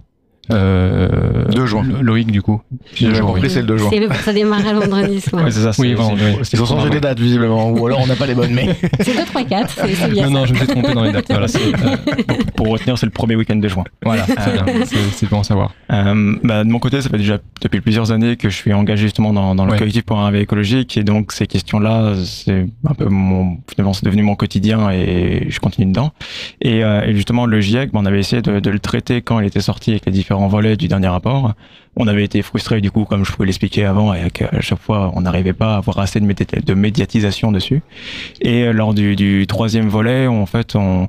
2 0.51 1.67
juin. 1.67 1.83
Loïc, 2.01 2.31
du 2.31 2.43
coup. 2.43 2.61
J'ai 2.95 3.13
compris, 3.21 3.51
c'est 3.51 3.61
le 3.61 3.67
2 3.67 3.77
juin. 3.79 3.89
C'est 3.93 4.01
le, 4.01 4.09
ça 4.13 4.33
démarre 4.33 4.67
à 4.67 4.75
vendredi 4.75 5.21
soir. 5.21 5.43
Ouais, 5.47 5.51
c'est 5.51 5.61
ça, 5.61 5.71
Oui, 5.79 5.95
bon, 5.95 6.15
oui. 6.15 6.21
Ils 6.53 6.63
ont 6.63 6.67
changé 6.67 6.89
les 6.91 7.01
dates 7.01 7.21
visiblement, 7.21 7.71
ou 7.71 7.87
alors 7.87 8.01
on 8.01 8.07
n'a 8.07 8.17
pas 8.17 8.27
les 8.27 8.35
bonnes. 8.35 8.53
Mais 8.55 8.69
C'est 9.01 9.17
2, 9.17 9.25
3, 9.27 9.45
4, 9.45 9.75
c'est 9.99 10.11
bien 10.11 10.29
Non, 10.29 10.33
ça. 10.33 10.39
non, 10.41 10.47
je 10.47 10.53
me 10.55 10.59
suis 10.59 10.67
trompé 10.67 10.95
dans 10.95 11.05
les 11.05 11.13
dates. 11.13 11.27
Voilà, 11.29 11.47
euh, 11.47 11.97
pour, 12.35 12.65
pour 12.65 12.69
retenir, 12.69 12.97
c'est 12.99 13.07
le 13.07 13.13
premier 13.13 13.37
week-end 13.37 13.57
de 13.57 13.69
juin. 13.69 13.85
voilà, 14.05 14.25
c'est 14.27 14.53
bien, 14.53 14.85
c'est- 14.85 14.97
c'est 15.13 15.29
bon 15.29 15.41
à 15.41 15.45
savoir. 15.45 15.73
Euh, 15.93 16.37
bah, 16.43 16.65
de 16.65 16.69
mon 16.71 16.79
côté, 16.79 17.01
ça 17.03 17.09
fait 17.09 17.19
déjà 17.19 17.39
depuis 17.63 17.81
plusieurs 17.81 18.13
années 18.13 18.37
que 18.37 18.49
je 18.49 18.57
suis 18.57 18.73
engagé 18.73 19.03
justement 19.05 19.33
dans, 19.33 19.55
dans 19.55 19.65
le 19.65 19.73
Ouais. 19.73 19.79
collectif 19.79 20.05
pour 20.05 20.19
un 20.19 20.27
réveil 20.27 20.43
écologique 20.43 20.97
et 20.97 21.03
donc 21.05 21.33
ces 21.33 21.47
questions-là, 21.47 22.15
c'est 22.25 22.67
un 22.89 22.95
peu 22.95 23.07
mon, 23.07 23.59
finalement, 23.71 23.93
c'est 23.93 24.05
devenu 24.05 24.23
mon 24.23 24.37
quotidien 24.37 24.91
et 24.91 25.47
je 25.49 25.61
continue 25.61 25.87
dedans. 25.87 26.13
Et, 26.63 26.83
euh, 26.85 27.03
et 27.07 27.15
justement, 27.15 27.47
le 27.47 27.61
GIEC, 27.61 27.93
bah, 27.93 28.01
on 28.03 28.07
avait 28.07 28.21
essayé 28.21 28.43
de, 28.43 28.61
de 28.61 28.71
le 28.71 28.79
traiter 28.79 29.23
quand 29.23 29.41
il 29.41 29.47
était 29.47 29.61
sorti 29.61 29.91
avec 29.91 30.07
les 30.07 30.13
différents 30.13 30.36
volets 30.49 30.77
du 30.77 30.89
dernier 30.89 31.09
rapport. 31.09 31.55
On 31.97 32.07
avait 32.07 32.25
été 32.25 32.43
frustrés 32.43 32.81
du 32.81 32.91
coup, 32.91 33.05
comme 33.05 33.25
je 33.25 33.33
pouvais 33.33 33.47
l'expliquer 33.47 33.85
avant, 33.87 34.13
et 34.13 34.31
qu'à 34.31 34.61
chaque 34.61 34.79
fois, 34.79 35.11
on 35.15 35.23
n'arrivait 35.23 35.55
pas 35.55 35.75
à 35.75 35.77
avoir 35.79 35.99
assez 35.99 36.21
de, 36.21 36.27
médi- 36.27 36.65
de 36.65 36.75
médiatisation 36.75 37.53
dessus. 37.53 37.83
Et 38.43 38.65
euh, 38.65 38.73
lors 38.73 38.93
du, 38.93 39.47
troisième 39.49 39.89
volet, 39.89 40.27
en 40.27 40.47
fait, 40.47 40.77
on, 40.77 41.09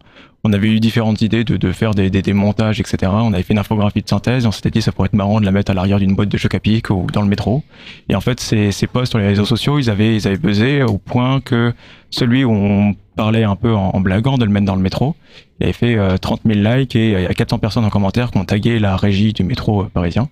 avait 0.53 0.69
eu 0.69 0.79
différentes 0.79 1.21
idées 1.21 1.43
de, 1.43 1.71
faire 1.73 1.93
des, 1.93 2.33
montages, 2.33 2.79
etc. 2.79 3.11
On 3.13 3.33
avait 3.33 3.43
fait 3.43 3.51
une 3.51 3.59
infographie 3.59 4.01
de 4.01 4.07
synthèse. 4.07 4.45
On 4.45 4.51
s'était 4.53 4.69
dit 4.69 4.81
ça 4.81 4.93
pourrait 4.93 5.07
être 5.07 5.13
marrant 5.13 5.41
de 5.41 5.45
la 5.45 5.51
mettre 5.51 5.71
à 5.71 5.73
l'arrière 5.73 5.99
d'une 5.99 6.15
boîte 6.15 6.29
de 6.29 6.37
choc 6.37 6.55
à 6.55 6.61
pic 6.61 6.89
ou 6.89 7.05
dans 7.11 7.21
le 7.21 7.27
métro. 7.27 7.63
Et 8.07 8.15
en 8.15 8.21
fait, 8.21 8.39
ces, 8.39 8.71
ces 8.71 8.87
posts 8.87 9.11
sur 9.11 9.19
les 9.19 9.27
réseaux 9.27 9.43
sociaux, 9.43 9.77
ils 9.77 9.89
avaient, 9.89 10.15
ils 10.15 10.37
buzzé 10.37 10.83
au 10.83 10.99
point 10.99 11.41
que 11.41 11.73
celui 12.11 12.45
où 12.45 12.51
on 12.51 12.95
parlait 13.17 13.43
un 13.43 13.57
peu 13.57 13.73
en, 13.75 13.89
en 13.93 13.99
blaguant 13.99 14.37
de 14.37 14.45
le 14.45 14.51
mettre 14.51 14.65
dans 14.65 14.75
le 14.77 14.81
métro, 14.81 15.15
il 15.59 15.65
avait 15.65 15.73
fait 15.73 15.97
euh, 15.97 16.15
30 16.17 16.41
000 16.45 16.59
likes 16.59 16.95
et 16.95 17.11
il 17.11 17.21
y 17.21 17.25
a 17.25 17.33
400 17.33 17.57
personnes 17.59 17.83
en 17.83 17.89
commentaire 17.89 18.31
qui 18.31 18.37
ont 18.37 18.45
tagué 18.45 18.79
la 18.79 18.95
régie 18.95 19.33
du 19.33 19.43
métro 19.43 19.81
euh, 19.81 19.89
parisien. 19.93 20.29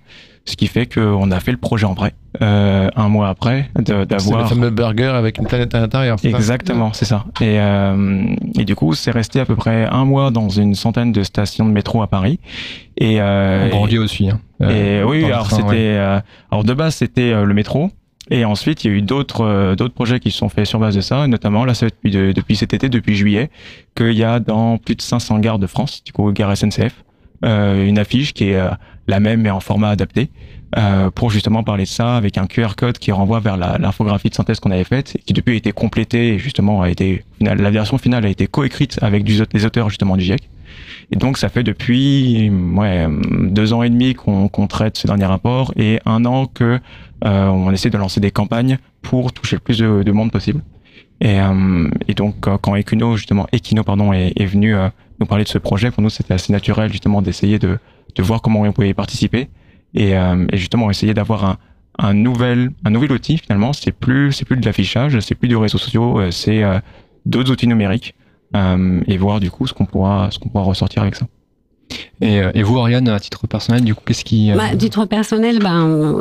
Ce 0.47 0.55
qui 0.55 0.67
fait 0.67 0.85
qu'on 0.85 1.31
a 1.31 1.39
fait 1.39 1.51
le 1.51 1.57
projet 1.57 1.87
en 1.87 1.95
vrai, 1.95 2.13
euh, 2.43 2.87
un 2.95 3.09
mois 3.09 3.29
après, 3.29 3.71
de- 3.79 3.83
c'est 3.87 3.93
le 3.97 4.05
d'avoir 4.05 4.47
fameux 4.47 4.69
burger 4.69 5.07
avec 5.15 5.39
une 5.39 5.47
planète 5.47 5.73
à 5.73 5.79
l'intérieur. 5.79 6.17
Exactement, 6.23 6.93
c'est 6.93 7.05
ça. 7.05 7.25
Et, 7.41 7.59
euh, 7.59 8.23
et 8.59 8.63
du 8.63 8.75
coup, 8.75 8.93
c'est 8.93 9.09
resté 9.09 9.39
à 9.39 9.45
peu 9.45 9.55
près 9.55 9.87
un 9.87 10.05
mois 10.05 10.29
dans 10.29 10.49
une 10.49 10.75
centaine 10.75 11.11
de 11.11 11.23
stations 11.23 11.65
de 11.65 11.71
métro 11.71 12.03
à 12.03 12.07
Paris. 12.07 12.39
Et, 12.97 13.19
euh, 13.19 13.71
En 13.71 13.79
banlieue 13.81 13.99
aussi. 14.01 14.29
Hein. 14.29 14.39
et 14.61 14.99
Euh, 14.99 15.05
oui, 15.07 15.25
alors 15.25 15.49
c'était, 15.49 15.63
ouais. 15.63 15.75
euh, 15.97 16.19
alors 16.51 16.63
de 16.63 16.73
base 16.75 16.93
c'était 16.93 17.31
euh, 17.33 17.43
le 17.43 17.53
métro. 17.55 17.89
Et 18.31 18.43
ensuite, 18.43 18.83
il 18.83 18.91
y 18.91 18.93
a 18.93 18.97
eu 18.97 19.01
d'autres 19.01 19.41
euh, 19.41 19.75
d'autres 19.75 19.93
projets 19.93 20.19
qui 20.19 20.31
se 20.31 20.37
sont 20.37 20.49
faits 20.49 20.65
sur 20.65 20.79
base 20.79 20.95
de 20.95 21.01
ça, 21.01 21.27
notamment 21.27 21.63
là, 21.63 21.73
depuis 22.03 22.55
cet 22.55 22.73
été, 22.73 22.89
depuis 22.89 23.15
juillet, 23.15 23.51
qu'il 23.95 24.13
y 24.13 24.23
a 24.23 24.39
dans 24.39 24.77
plus 24.77 24.95
de 24.95 25.01
500 25.01 25.39
gares 25.39 25.59
de 25.59 25.67
France, 25.67 26.03
du 26.03 26.11
coup, 26.11 26.31
gare 26.31 26.55
SNCF, 26.57 27.03
euh, 27.43 27.85
une 27.85 27.99
affiche 27.99 28.33
qui 28.33 28.49
est 28.49 28.55
euh, 28.55 28.69
la 29.07 29.19
même 29.19 29.41
mais 29.41 29.51
en 29.51 29.59
format 29.59 29.89
adapté, 29.89 30.29
euh, 30.77 31.09
pour 31.09 31.29
justement 31.29 31.63
parler 31.63 31.83
de 31.83 31.89
ça, 31.89 32.17
avec 32.17 32.37
un 32.37 32.47
QR 32.47 32.75
code 32.75 32.97
qui 32.97 33.11
renvoie 33.11 33.39
vers 33.39 33.55
l'infographie 33.55 34.29
de 34.29 34.35
synthèse 34.35 34.59
qu'on 34.59 34.71
avait 34.71 34.83
faite, 34.83 35.15
et 35.15 35.19
qui 35.19 35.33
depuis 35.33 35.53
a 35.53 35.57
été 35.57 35.71
complétée, 35.71 36.33
et 36.33 36.39
justement 36.39 36.81
a 36.81 36.89
été, 36.89 37.23
la 37.39 37.71
version 37.71 37.97
finale 37.97 38.25
a 38.25 38.29
été 38.29 38.47
coécrite 38.47 38.99
avec 39.01 39.23
du, 39.23 39.39
des 39.53 39.65
auteurs 39.65 39.89
justement 39.89 40.17
du 40.17 40.23
GIEC. 40.23 40.49
Et 41.11 41.15
donc, 41.15 41.37
ça 41.37 41.49
fait 41.49 41.63
depuis 41.63 42.49
ouais, 42.49 43.07
deux 43.31 43.73
ans 43.73 43.83
et 43.83 43.89
demi 43.89 44.15
qu'on 44.15 44.67
traite 44.67 44.97
ce 44.97 45.07
dernier 45.07 45.25
rapport 45.25 45.71
et 45.77 45.99
un 46.05 46.25
an 46.25 46.47
que 46.47 46.79
euh, 47.23 47.47
on 47.47 47.71
essaie 47.71 47.89
de 47.89 47.97
lancer 47.97 48.19
des 48.19 48.31
campagnes 48.31 48.77
pour 49.01 49.31
toucher 49.31 49.55
le 49.55 49.61
plus 49.61 49.77
de, 49.77 50.03
de 50.03 50.11
monde 50.11 50.31
possible. 50.31 50.61
Et, 51.21 51.39
euh, 51.39 51.89
donc, 52.17 52.35
quand 52.41 52.75
Equino, 52.75 53.15
justement, 53.15 53.47
Equino, 53.53 53.83
pardon, 53.83 54.11
est, 54.11 54.45
venu 54.45 54.75
nous 55.19 55.25
parler 55.25 55.45
de 55.45 55.49
ce 55.49 55.59
projet, 55.59 55.91
pour 55.91 56.01
nous, 56.01 56.09
c'était 56.09 56.33
assez 56.33 56.51
naturel, 56.51 56.91
justement, 56.91 57.21
d'essayer 57.21 57.59
de, 57.59 57.77
de 58.15 58.23
voir 58.23 58.41
comment 58.41 58.61
on 58.61 58.71
pouvait 58.73 58.89
y 58.89 58.93
participer 58.93 59.47
et, 59.95 60.17
euh, 60.17 60.45
et 60.51 60.57
justement, 60.57 60.91
essayer 60.91 61.13
d'avoir 61.13 61.57
un, 61.97 62.13
nouvel, 62.13 62.71
outil, 63.11 63.37
finalement. 63.37 63.73
C'est 63.73 63.93
plus, 63.93 64.31
c'est 64.33 64.45
plus 64.45 64.57
de 64.57 64.65
l'affichage, 64.65 65.19
c'est 65.21 65.35
plus 65.35 65.47
du 65.47 65.55
réseau 65.55 65.77
social, 65.77 66.03
euh, 66.03 66.31
c'est 66.31 66.63
euh, 66.63 66.79
d'autres 67.25 67.51
outils 67.51 67.67
numériques 67.67 68.13
et 69.07 69.17
voir, 69.17 69.41
du 69.41 69.51
coup, 69.51 69.67
qu'on 69.73 69.85
pourra, 69.85 70.29
ce 70.31 70.39
qu'on 70.39 70.47
pourra 70.47 70.63
ressortir 70.63 71.01
avec 71.01 71.15
ça. 71.15 71.27
Et, 72.21 72.39
euh, 72.39 72.51
et 72.53 72.63
vous, 72.63 72.77
Oriane, 72.77 73.07
à 73.09 73.19
titre 73.19 73.45
personnel, 73.45 73.83
du 73.83 73.93
coup, 73.93 74.01
qu'est-ce 74.05 74.23
qui. 74.23 74.49
euh, 74.51 74.55
Bah, 74.55 74.63
à 74.71 74.75
titre 74.75 75.05
personnel, 75.05 75.59
ben, 75.59 76.17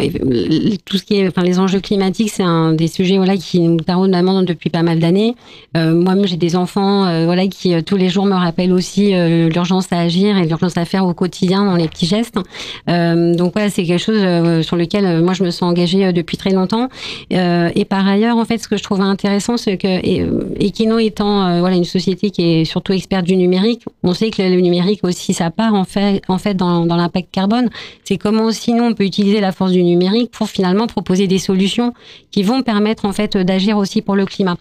tout 0.84 0.98
ce 0.98 1.04
qui 1.04 1.26
enfin, 1.26 1.42
les 1.42 1.58
enjeux 1.58 1.80
climatiques, 1.80 2.30
c'est 2.30 2.42
un 2.42 2.72
des 2.72 2.88
sujets 2.88 3.16
voilà 3.16 3.36
qui 3.36 3.60
nous 3.60 3.76
taraudent 3.80 4.10
vraiment 4.10 4.42
depuis 4.42 4.70
pas 4.70 4.82
mal 4.82 4.98
d'années. 4.98 5.36
Euh, 5.76 5.94
Moi-même, 5.94 6.26
j'ai 6.26 6.36
des 6.36 6.56
enfants, 6.56 7.06
euh, 7.06 7.26
voilà, 7.26 7.46
qui 7.46 7.80
tous 7.84 7.96
les 7.96 8.08
jours 8.08 8.26
me 8.26 8.34
rappellent 8.34 8.72
aussi 8.72 9.12
l'urgence 9.14 9.86
à 9.92 10.00
agir 10.00 10.36
et 10.36 10.46
l'urgence 10.46 10.76
à 10.76 10.84
faire 10.84 11.06
au 11.06 11.14
quotidien 11.14 11.64
dans 11.64 11.76
les 11.76 11.88
petits 11.88 12.06
gestes. 12.06 12.38
Donc 12.86 13.52
voilà, 13.52 13.70
c'est 13.70 13.84
quelque 13.84 14.02
chose 14.02 14.64
sur 14.64 14.76
lequel 14.76 15.22
moi 15.22 15.32
je 15.34 15.44
me 15.44 15.50
sens 15.50 15.62
engagée 15.62 16.12
depuis 16.12 16.36
très 16.36 16.50
longtemps. 16.50 16.88
Et 17.30 17.84
par 17.84 18.06
ailleurs, 18.06 18.36
en 18.36 18.44
fait, 18.44 18.58
ce 18.58 18.68
que 18.68 18.76
je 18.76 18.82
trouve 18.82 19.00
intéressant, 19.00 19.56
c'est 19.56 19.76
que 19.76 20.60
Equino 20.62 20.98
étant 20.98 21.60
voilà 21.60 21.76
une 21.76 21.84
société 21.84 22.30
qui 22.30 22.42
est 22.42 22.64
surtout 22.64 22.92
experte 22.92 23.24
du 23.24 23.36
numérique, 23.36 23.82
on 24.02 24.12
sait 24.12 24.30
que 24.30 24.42
le 24.42 24.60
numérique 24.60 25.00
aussi 25.04 25.32
sa 25.32 25.50
part 25.54 25.74
en 25.74 25.84
fait 25.84 26.54
dans, 26.54 26.84
l'impact 26.84 27.28
carbone. 27.32 27.70
C'est 28.04 28.18
comment 28.18 28.50
nous 28.68 28.82
on 28.82 28.94
peut 28.94 29.04
utiliser 29.04 29.40
la 29.40 29.52
force 29.52 29.72
du 29.72 29.82
numérique 29.82 30.30
pour 30.30 30.48
finalement 30.48 30.86
proposer 30.86 31.26
des 31.26 31.38
solutions 31.38 31.92
qui 32.30 32.42
vont 32.42 32.62
permettre 32.62 33.04
en 33.04 33.12
fait 33.12 33.36
d'agir 33.36 33.78
aussi 33.78 34.02
pour 34.02 34.16
le 34.16 34.26
climat. 34.26 34.56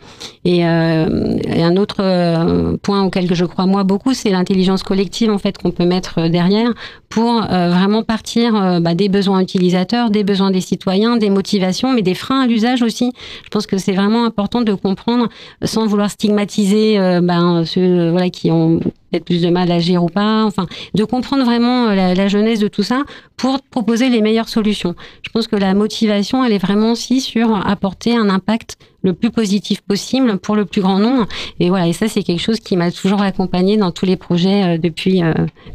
Et, 0.46 0.66
euh, 0.66 1.38
un 1.56 1.78
autre 1.78 1.98
euh, 2.00 2.78
point 2.82 3.04
auquel 3.04 3.28
que 3.28 3.36
je 3.36 3.46
crois 3.46 3.66
moi 3.66 3.84
beaucoup, 3.84 4.14
c'est 4.14 4.30
l'intelligence 4.30 4.84
collective 4.84 5.32
en 5.32 5.38
fait 5.38 5.58
qu'on 5.58 5.72
peut 5.72 5.86
mettre 5.86 6.20
euh, 6.20 6.30
derrière 6.30 6.72
pour 7.10 7.42
vraiment 7.42 8.02
partir 8.02 8.82
bah, 8.82 8.96
des 8.96 9.08
besoins 9.08 9.40
utilisateurs, 9.40 10.10
des 10.10 10.24
besoins 10.24 10.50
des 10.50 10.62
citoyens, 10.62 11.16
des 11.16 11.30
motivations, 11.30 11.94
mais 11.94 12.02
des 12.02 12.16
freins 12.16 12.42
à 12.42 12.48
l'usage 12.48 12.82
aussi. 12.82 13.12
Je 13.44 13.50
pense 13.50 13.68
que 13.68 13.78
c'est 13.78 13.92
vraiment 13.92 14.26
important 14.26 14.62
de 14.62 14.74
comprendre, 14.74 15.30
sans 15.64 15.86
vouloir 15.86 16.10
stigmatiser 16.10 16.98
ben, 17.22 17.66
ceux 17.66 18.16
qui 18.32 18.50
ont 18.50 18.80
peut-être 19.14 19.26
plus 19.26 19.42
de 19.44 19.50
mal 19.50 19.72
à 19.72 19.76
agir 19.76 20.04
ou 20.04 20.08
pas, 20.08 20.44
enfin, 20.44 20.66
de 20.96 21.04
comprendre 21.04 21.46
vraiment 21.46 21.90
euh, 21.90 21.96
la, 21.96 22.16
la 22.16 22.28
jeunesse 22.28 22.60
de 22.60 22.68
tout 22.68 22.84
ça 22.84 23.04
pour 23.38 23.62
proposer 23.62 24.10
les 24.10 24.22
meilleures 24.22 24.50
solutions. 24.50 24.96
Je 25.22 25.30
pense 25.30 25.48
que 25.48 25.56
la 25.56 25.74
motivation, 25.76 26.44
elle 26.44 26.54
est 26.54 26.58
vraiment 26.58 26.92
aussi 26.92 27.22
sur 27.22 27.56
apporter 27.68 28.16
un 28.16 28.30
impact 28.30 28.78
le 29.04 29.14
plus 29.14 29.30
positif 29.30 29.82
possible 29.82 30.38
pour 30.38 30.56
le 30.56 30.66
plus 30.66 30.82
grand 30.82 30.98
nombre. 30.98 31.28
Et 31.60 31.70
voilà, 31.70 31.88
et 31.88 31.94
ça, 31.94 32.08
c'est 32.08 32.24
quelque 32.24 32.40
chose 32.40 32.60
qui 32.60 32.78
m'a 32.78 32.90
toujours 32.90 33.22
accompagné 33.22 33.78
dans 33.78 33.92
tous 33.92 34.06
les 34.06 34.16
projets 34.16 34.64
euh, 34.64 34.78
depuis, 34.78 35.22
euh, 35.22 35.34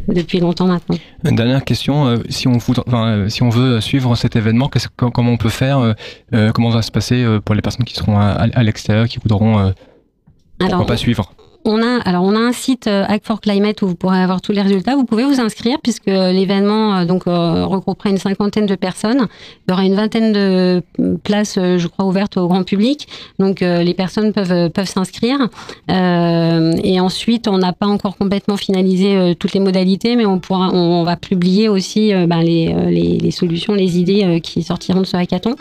depuis 0.08 0.40
longtemps 0.40 0.66
maintenant. 0.66 0.96
Une 1.24 1.36
dernière 1.36 1.64
question, 1.64 2.06
euh, 2.06 2.16
si, 2.30 2.48
on 2.48 2.56
voudra- 2.56 2.84
enfin, 2.88 3.28
si 3.28 3.42
on 3.42 3.50
veut 3.50 3.80
suivre 3.80 4.16
cet 4.16 4.34
événement, 4.34 4.70
comment 4.96 5.32
on 5.32 5.36
peut 5.36 5.48
faire 5.50 5.78
euh, 6.32 6.50
Comment 6.54 6.70
ça 6.70 6.76
va 6.76 6.82
se 6.82 6.90
passer 6.90 7.24
pour 7.44 7.54
les 7.54 7.62
personnes 7.62 7.84
qui 7.84 7.94
seront 7.94 8.18
à, 8.18 8.62
l'extérieur, 8.62 9.06
qui 9.06 9.18
voudront 9.18 9.72
pourquoi 10.58 10.74
Alors, 10.74 10.86
pas 10.86 10.96
suivre? 10.96 11.32
On 11.64 11.82
a, 11.82 12.00
alors 12.02 12.24
on 12.24 12.34
a 12.34 12.38
un 12.38 12.52
site 12.52 12.86
euh, 12.86 13.04
Hack 13.06 13.22
for 13.24 13.40
Climate 13.40 13.82
où 13.82 13.88
vous 13.88 13.94
pourrez 13.94 14.18
avoir 14.18 14.40
tous 14.40 14.52
les 14.52 14.62
résultats. 14.62 14.94
Vous 14.94 15.04
pouvez 15.04 15.24
vous 15.24 15.40
inscrire 15.40 15.78
puisque 15.82 16.06
l'événement 16.06 16.98
euh, 16.98 17.04
donc 17.04 17.26
euh, 17.26 17.66
regroupera 17.66 18.10
une 18.10 18.18
cinquantaine 18.18 18.66
de 18.66 18.74
personnes. 18.74 19.26
Il 19.66 19.70
y 19.70 19.72
aura 19.72 19.84
une 19.84 19.94
vingtaine 19.94 20.32
de 20.32 20.82
euh, 20.98 21.16
places, 21.22 21.58
euh, 21.58 21.78
je 21.78 21.86
crois, 21.88 22.06
ouvertes 22.06 22.36
au 22.36 22.48
grand 22.48 22.62
public. 22.62 23.08
Donc 23.38 23.62
euh, 23.62 23.82
les 23.82 23.94
personnes 23.94 24.32
peuvent 24.32 24.52
euh, 24.52 24.68
peuvent 24.68 24.88
s'inscrire. 24.88 25.48
Euh, 25.90 26.72
et 26.82 27.00
ensuite, 27.00 27.48
on 27.48 27.58
n'a 27.58 27.72
pas 27.72 27.86
encore 27.86 28.16
complètement 28.16 28.56
finalisé 28.56 29.16
euh, 29.16 29.34
toutes 29.34 29.52
les 29.52 29.60
modalités, 29.60 30.16
mais 30.16 30.26
on 30.26 30.38
pourra, 30.38 30.70
on, 30.72 31.02
va 31.04 31.16
publier 31.16 31.68
aussi 31.68 32.12
euh, 32.12 32.26
ben, 32.26 32.40
les, 32.40 32.72
euh, 32.74 32.90
les, 32.90 33.30
solutions, 33.30 33.74
les 33.74 33.98
idées 33.98 34.24
euh, 34.24 34.38
qui 34.40 34.62
sortiront 34.62 35.00
de 35.00 35.06
ce 35.06 35.16
hackathon. 35.16 35.54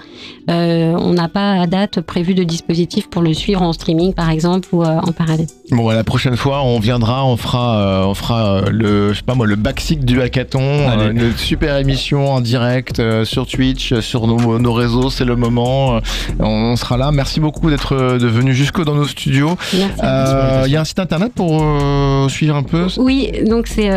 Euh, 0.50 0.96
on 0.98 1.14
n'a 1.14 1.28
pas 1.28 1.62
à 1.62 1.68
date 1.68 2.02
prévu 2.02 2.34
de 2.34 2.44
dispositif 2.44 3.10
pour 3.10 3.22
le 3.22 3.34
suivre 3.34 3.62
en 3.62 3.74
streaming, 3.74 4.14
par 4.14 4.30
exemple, 4.30 4.68
ou 4.72 4.84
euh, 4.84 5.00
en 5.00 5.12
parallèle. 5.12 5.48
Ouais, 5.88 5.96
la 5.96 6.04
prochaine 6.04 6.36
fois, 6.36 6.64
on 6.64 6.80
viendra, 6.80 7.26
on 7.26 7.38
fera, 7.38 7.80
euh, 7.80 8.04
on 8.06 8.14
fera 8.14 8.46
euh, 8.46 8.62
le, 8.70 9.14
je 9.14 9.18
sais 9.18 9.24
pas 9.24 9.36
moi, 9.36 9.46
le 9.46 9.56
backseat 9.56 10.04
du 10.04 10.22
hackathon, 10.22 10.62
euh, 10.62 11.12
une 11.12 11.36
super 11.38 11.78
émission 11.78 12.32
en 12.32 12.42
direct 12.42 13.00
euh, 13.00 13.26
sur 13.26 13.48
Twitch, 13.48 13.94
sur 14.00 14.28
nos, 14.28 14.60
nos 14.60 14.74
réseaux. 14.74 15.10
C'est 15.10 15.26
le 15.26 15.36
moment. 15.36 15.96
Euh, 15.96 16.00
on 16.40 16.76
sera 16.76 16.98
là. 16.98 17.12
Merci 17.12 17.40
beaucoup 17.40 17.70
d'être 17.70 17.96
venu 17.96 18.54
jusque 18.54 18.84
dans 18.84 18.96
nos 18.96 19.08
studios. 19.08 19.58
Merci. 19.74 20.02
Euh, 20.04 20.64
Il 20.66 20.72
y 20.72 20.76
a 20.76 20.82
un 20.82 20.86
site 20.86 21.00
internet 21.00 21.32
pour 21.34 21.60
euh, 21.62 22.28
suivre 22.30 22.56
un 22.56 22.64
peu? 22.64 22.88
Oui, 22.98 23.32
donc 23.48 23.68
c'est 23.68 23.90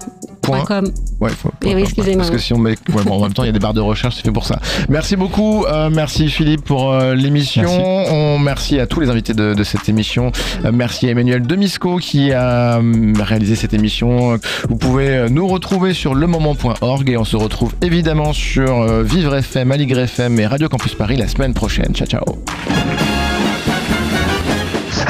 hackforclimate.com. 0.00 0.90
Ouais, 1.20 1.30
faut, 1.30 1.50
Eh 1.64 1.74
oui, 1.74 1.82
excusez-moi. 1.82 2.18
Parce 2.18 2.30
que 2.30 2.38
si 2.38 2.52
on 2.52 2.58
met, 2.58 2.70
ouais, 2.70 3.04
bon, 3.04 3.14
en 3.18 3.22
même 3.22 3.32
temps, 3.32 3.42
il 3.42 3.46
y 3.46 3.50
a 3.50 3.52
des 3.52 3.58
barres 3.58 3.74
de 3.74 3.80
recherche, 3.80 4.16
c'est 4.16 4.22
fait 4.22 4.32
pour 4.32 4.46
ça. 4.46 4.58
Merci 4.88 5.16
beaucoup, 5.16 5.64
euh, 5.66 5.90
merci 5.90 6.28
Philippe 6.28 6.64
pour 6.64 6.92
euh, 6.92 7.14
l'émission. 7.14 7.62
Merci. 7.62 8.10
On 8.12 8.38
merci 8.38 8.80
à 8.80 8.86
tous 8.86 9.00
les 9.00 9.10
invités 9.10 9.34
de, 9.34 9.54
de 9.54 9.64
cette 9.64 9.88
émission. 9.88 10.32
Euh, 10.64 10.70
merci 10.72 11.06
à 11.08 11.10
Emmanuel 11.10 11.46
Demisco 11.46 11.98
qui 11.98 12.32
a 12.32 12.80
réalisé 13.20 13.54
cette 13.56 13.74
émission. 13.74 14.38
Vous 14.68 14.76
pouvez 14.76 15.28
nous 15.30 15.46
retrouver 15.46 15.94
sur 15.94 16.14
lemoment.org 16.14 17.10
et 17.10 17.16
on 17.16 17.24
se 17.24 17.36
retrouve 17.36 17.74
évidemment 17.82 18.32
sur 18.32 18.80
euh, 18.80 19.02
Vivre 19.02 19.34
FM, 19.34 19.72
Aligre 19.72 19.98
FM 20.00 20.38
et 20.40 20.46
Radio 20.46 20.68
Campus 20.68 20.94
Paris 20.94 21.16
la 21.16 21.28
semaine 21.28 21.54
prochaine. 21.54 21.92
Ciao, 21.94 22.06
ciao. 22.06 22.24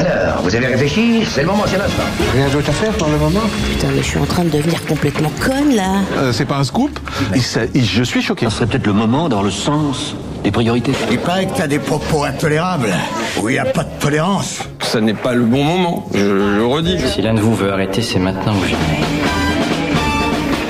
Alors, 0.00 0.42
vous 0.42 0.54
avez 0.54 0.66
réfléchi 0.66 1.22
C'est 1.28 1.42
le 1.42 1.48
moment, 1.48 1.64
c'est 1.66 1.76
l'instant. 1.78 2.02
Rien 2.34 2.48
d'autre 2.48 2.70
à 2.70 2.72
faire 2.72 2.92
pour 2.92 3.08
le 3.08 3.18
moment 3.18 3.40
Putain, 3.70 3.88
mais 3.94 4.02
je 4.02 4.08
suis 4.08 4.18
en 4.18 4.24
train 4.26 4.44
de 4.44 4.48
devenir 4.50 4.84
complètement 4.86 5.30
conne 5.40 5.74
là. 5.74 6.00
Euh, 6.16 6.32
C'est 6.32 6.46
pas 6.46 6.56
un 6.56 6.64
scoop 6.64 6.98
il 7.34 7.42
s'a- 7.42 7.64
il- 7.74 7.84
Je 7.84 8.02
suis 8.02 8.22
choqué. 8.22 8.46
Ce 8.48 8.56
serait 8.56 8.66
peut-être 8.66 8.86
le 8.86 8.92
moment 8.94 9.28
d'avoir 9.28 9.44
le 9.44 9.50
sens 9.50 10.14
des 10.42 10.50
priorités. 10.50 10.92
Il 11.10 11.18
paraît 11.18 11.46
que 11.46 11.56
t'as 11.56 11.66
des 11.66 11.78
propos 11.78 12.24
intolérables, 12.24 12.94
où 13.42 13.48
il 13.48 13.52
n'y 13.52 13.58
a 13.58 13.64
pas 13.66 13.84
de 13.84 13.90
tolérance. 14.00 14.60
Ça 14.80 15.00
n'est 15.00 15.12
pas 15.14 15.34
le 15.34 15.44
bon 15.44 15.62
moment, 15.64 16.08
je 16.14 16.24
le 16.56 16.64
redis. 16.64 16.96
Si 17.14 17.20
l'un 17.20 17.34
de 17.34 17.40
vous 17.40 17.54
veut 17.54 17.70
arrêter, 17.72 18.00
c'est 18.00 18.18
maintenant 18.18 18.52
ou 18.54 18.64
jamais. 18.64 19.04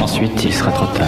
Ensuite, 0.00 0.42
il 0.44 0.52
sera 0.52 0.72
trop 0.72 0.86
tard. 0.86 1.06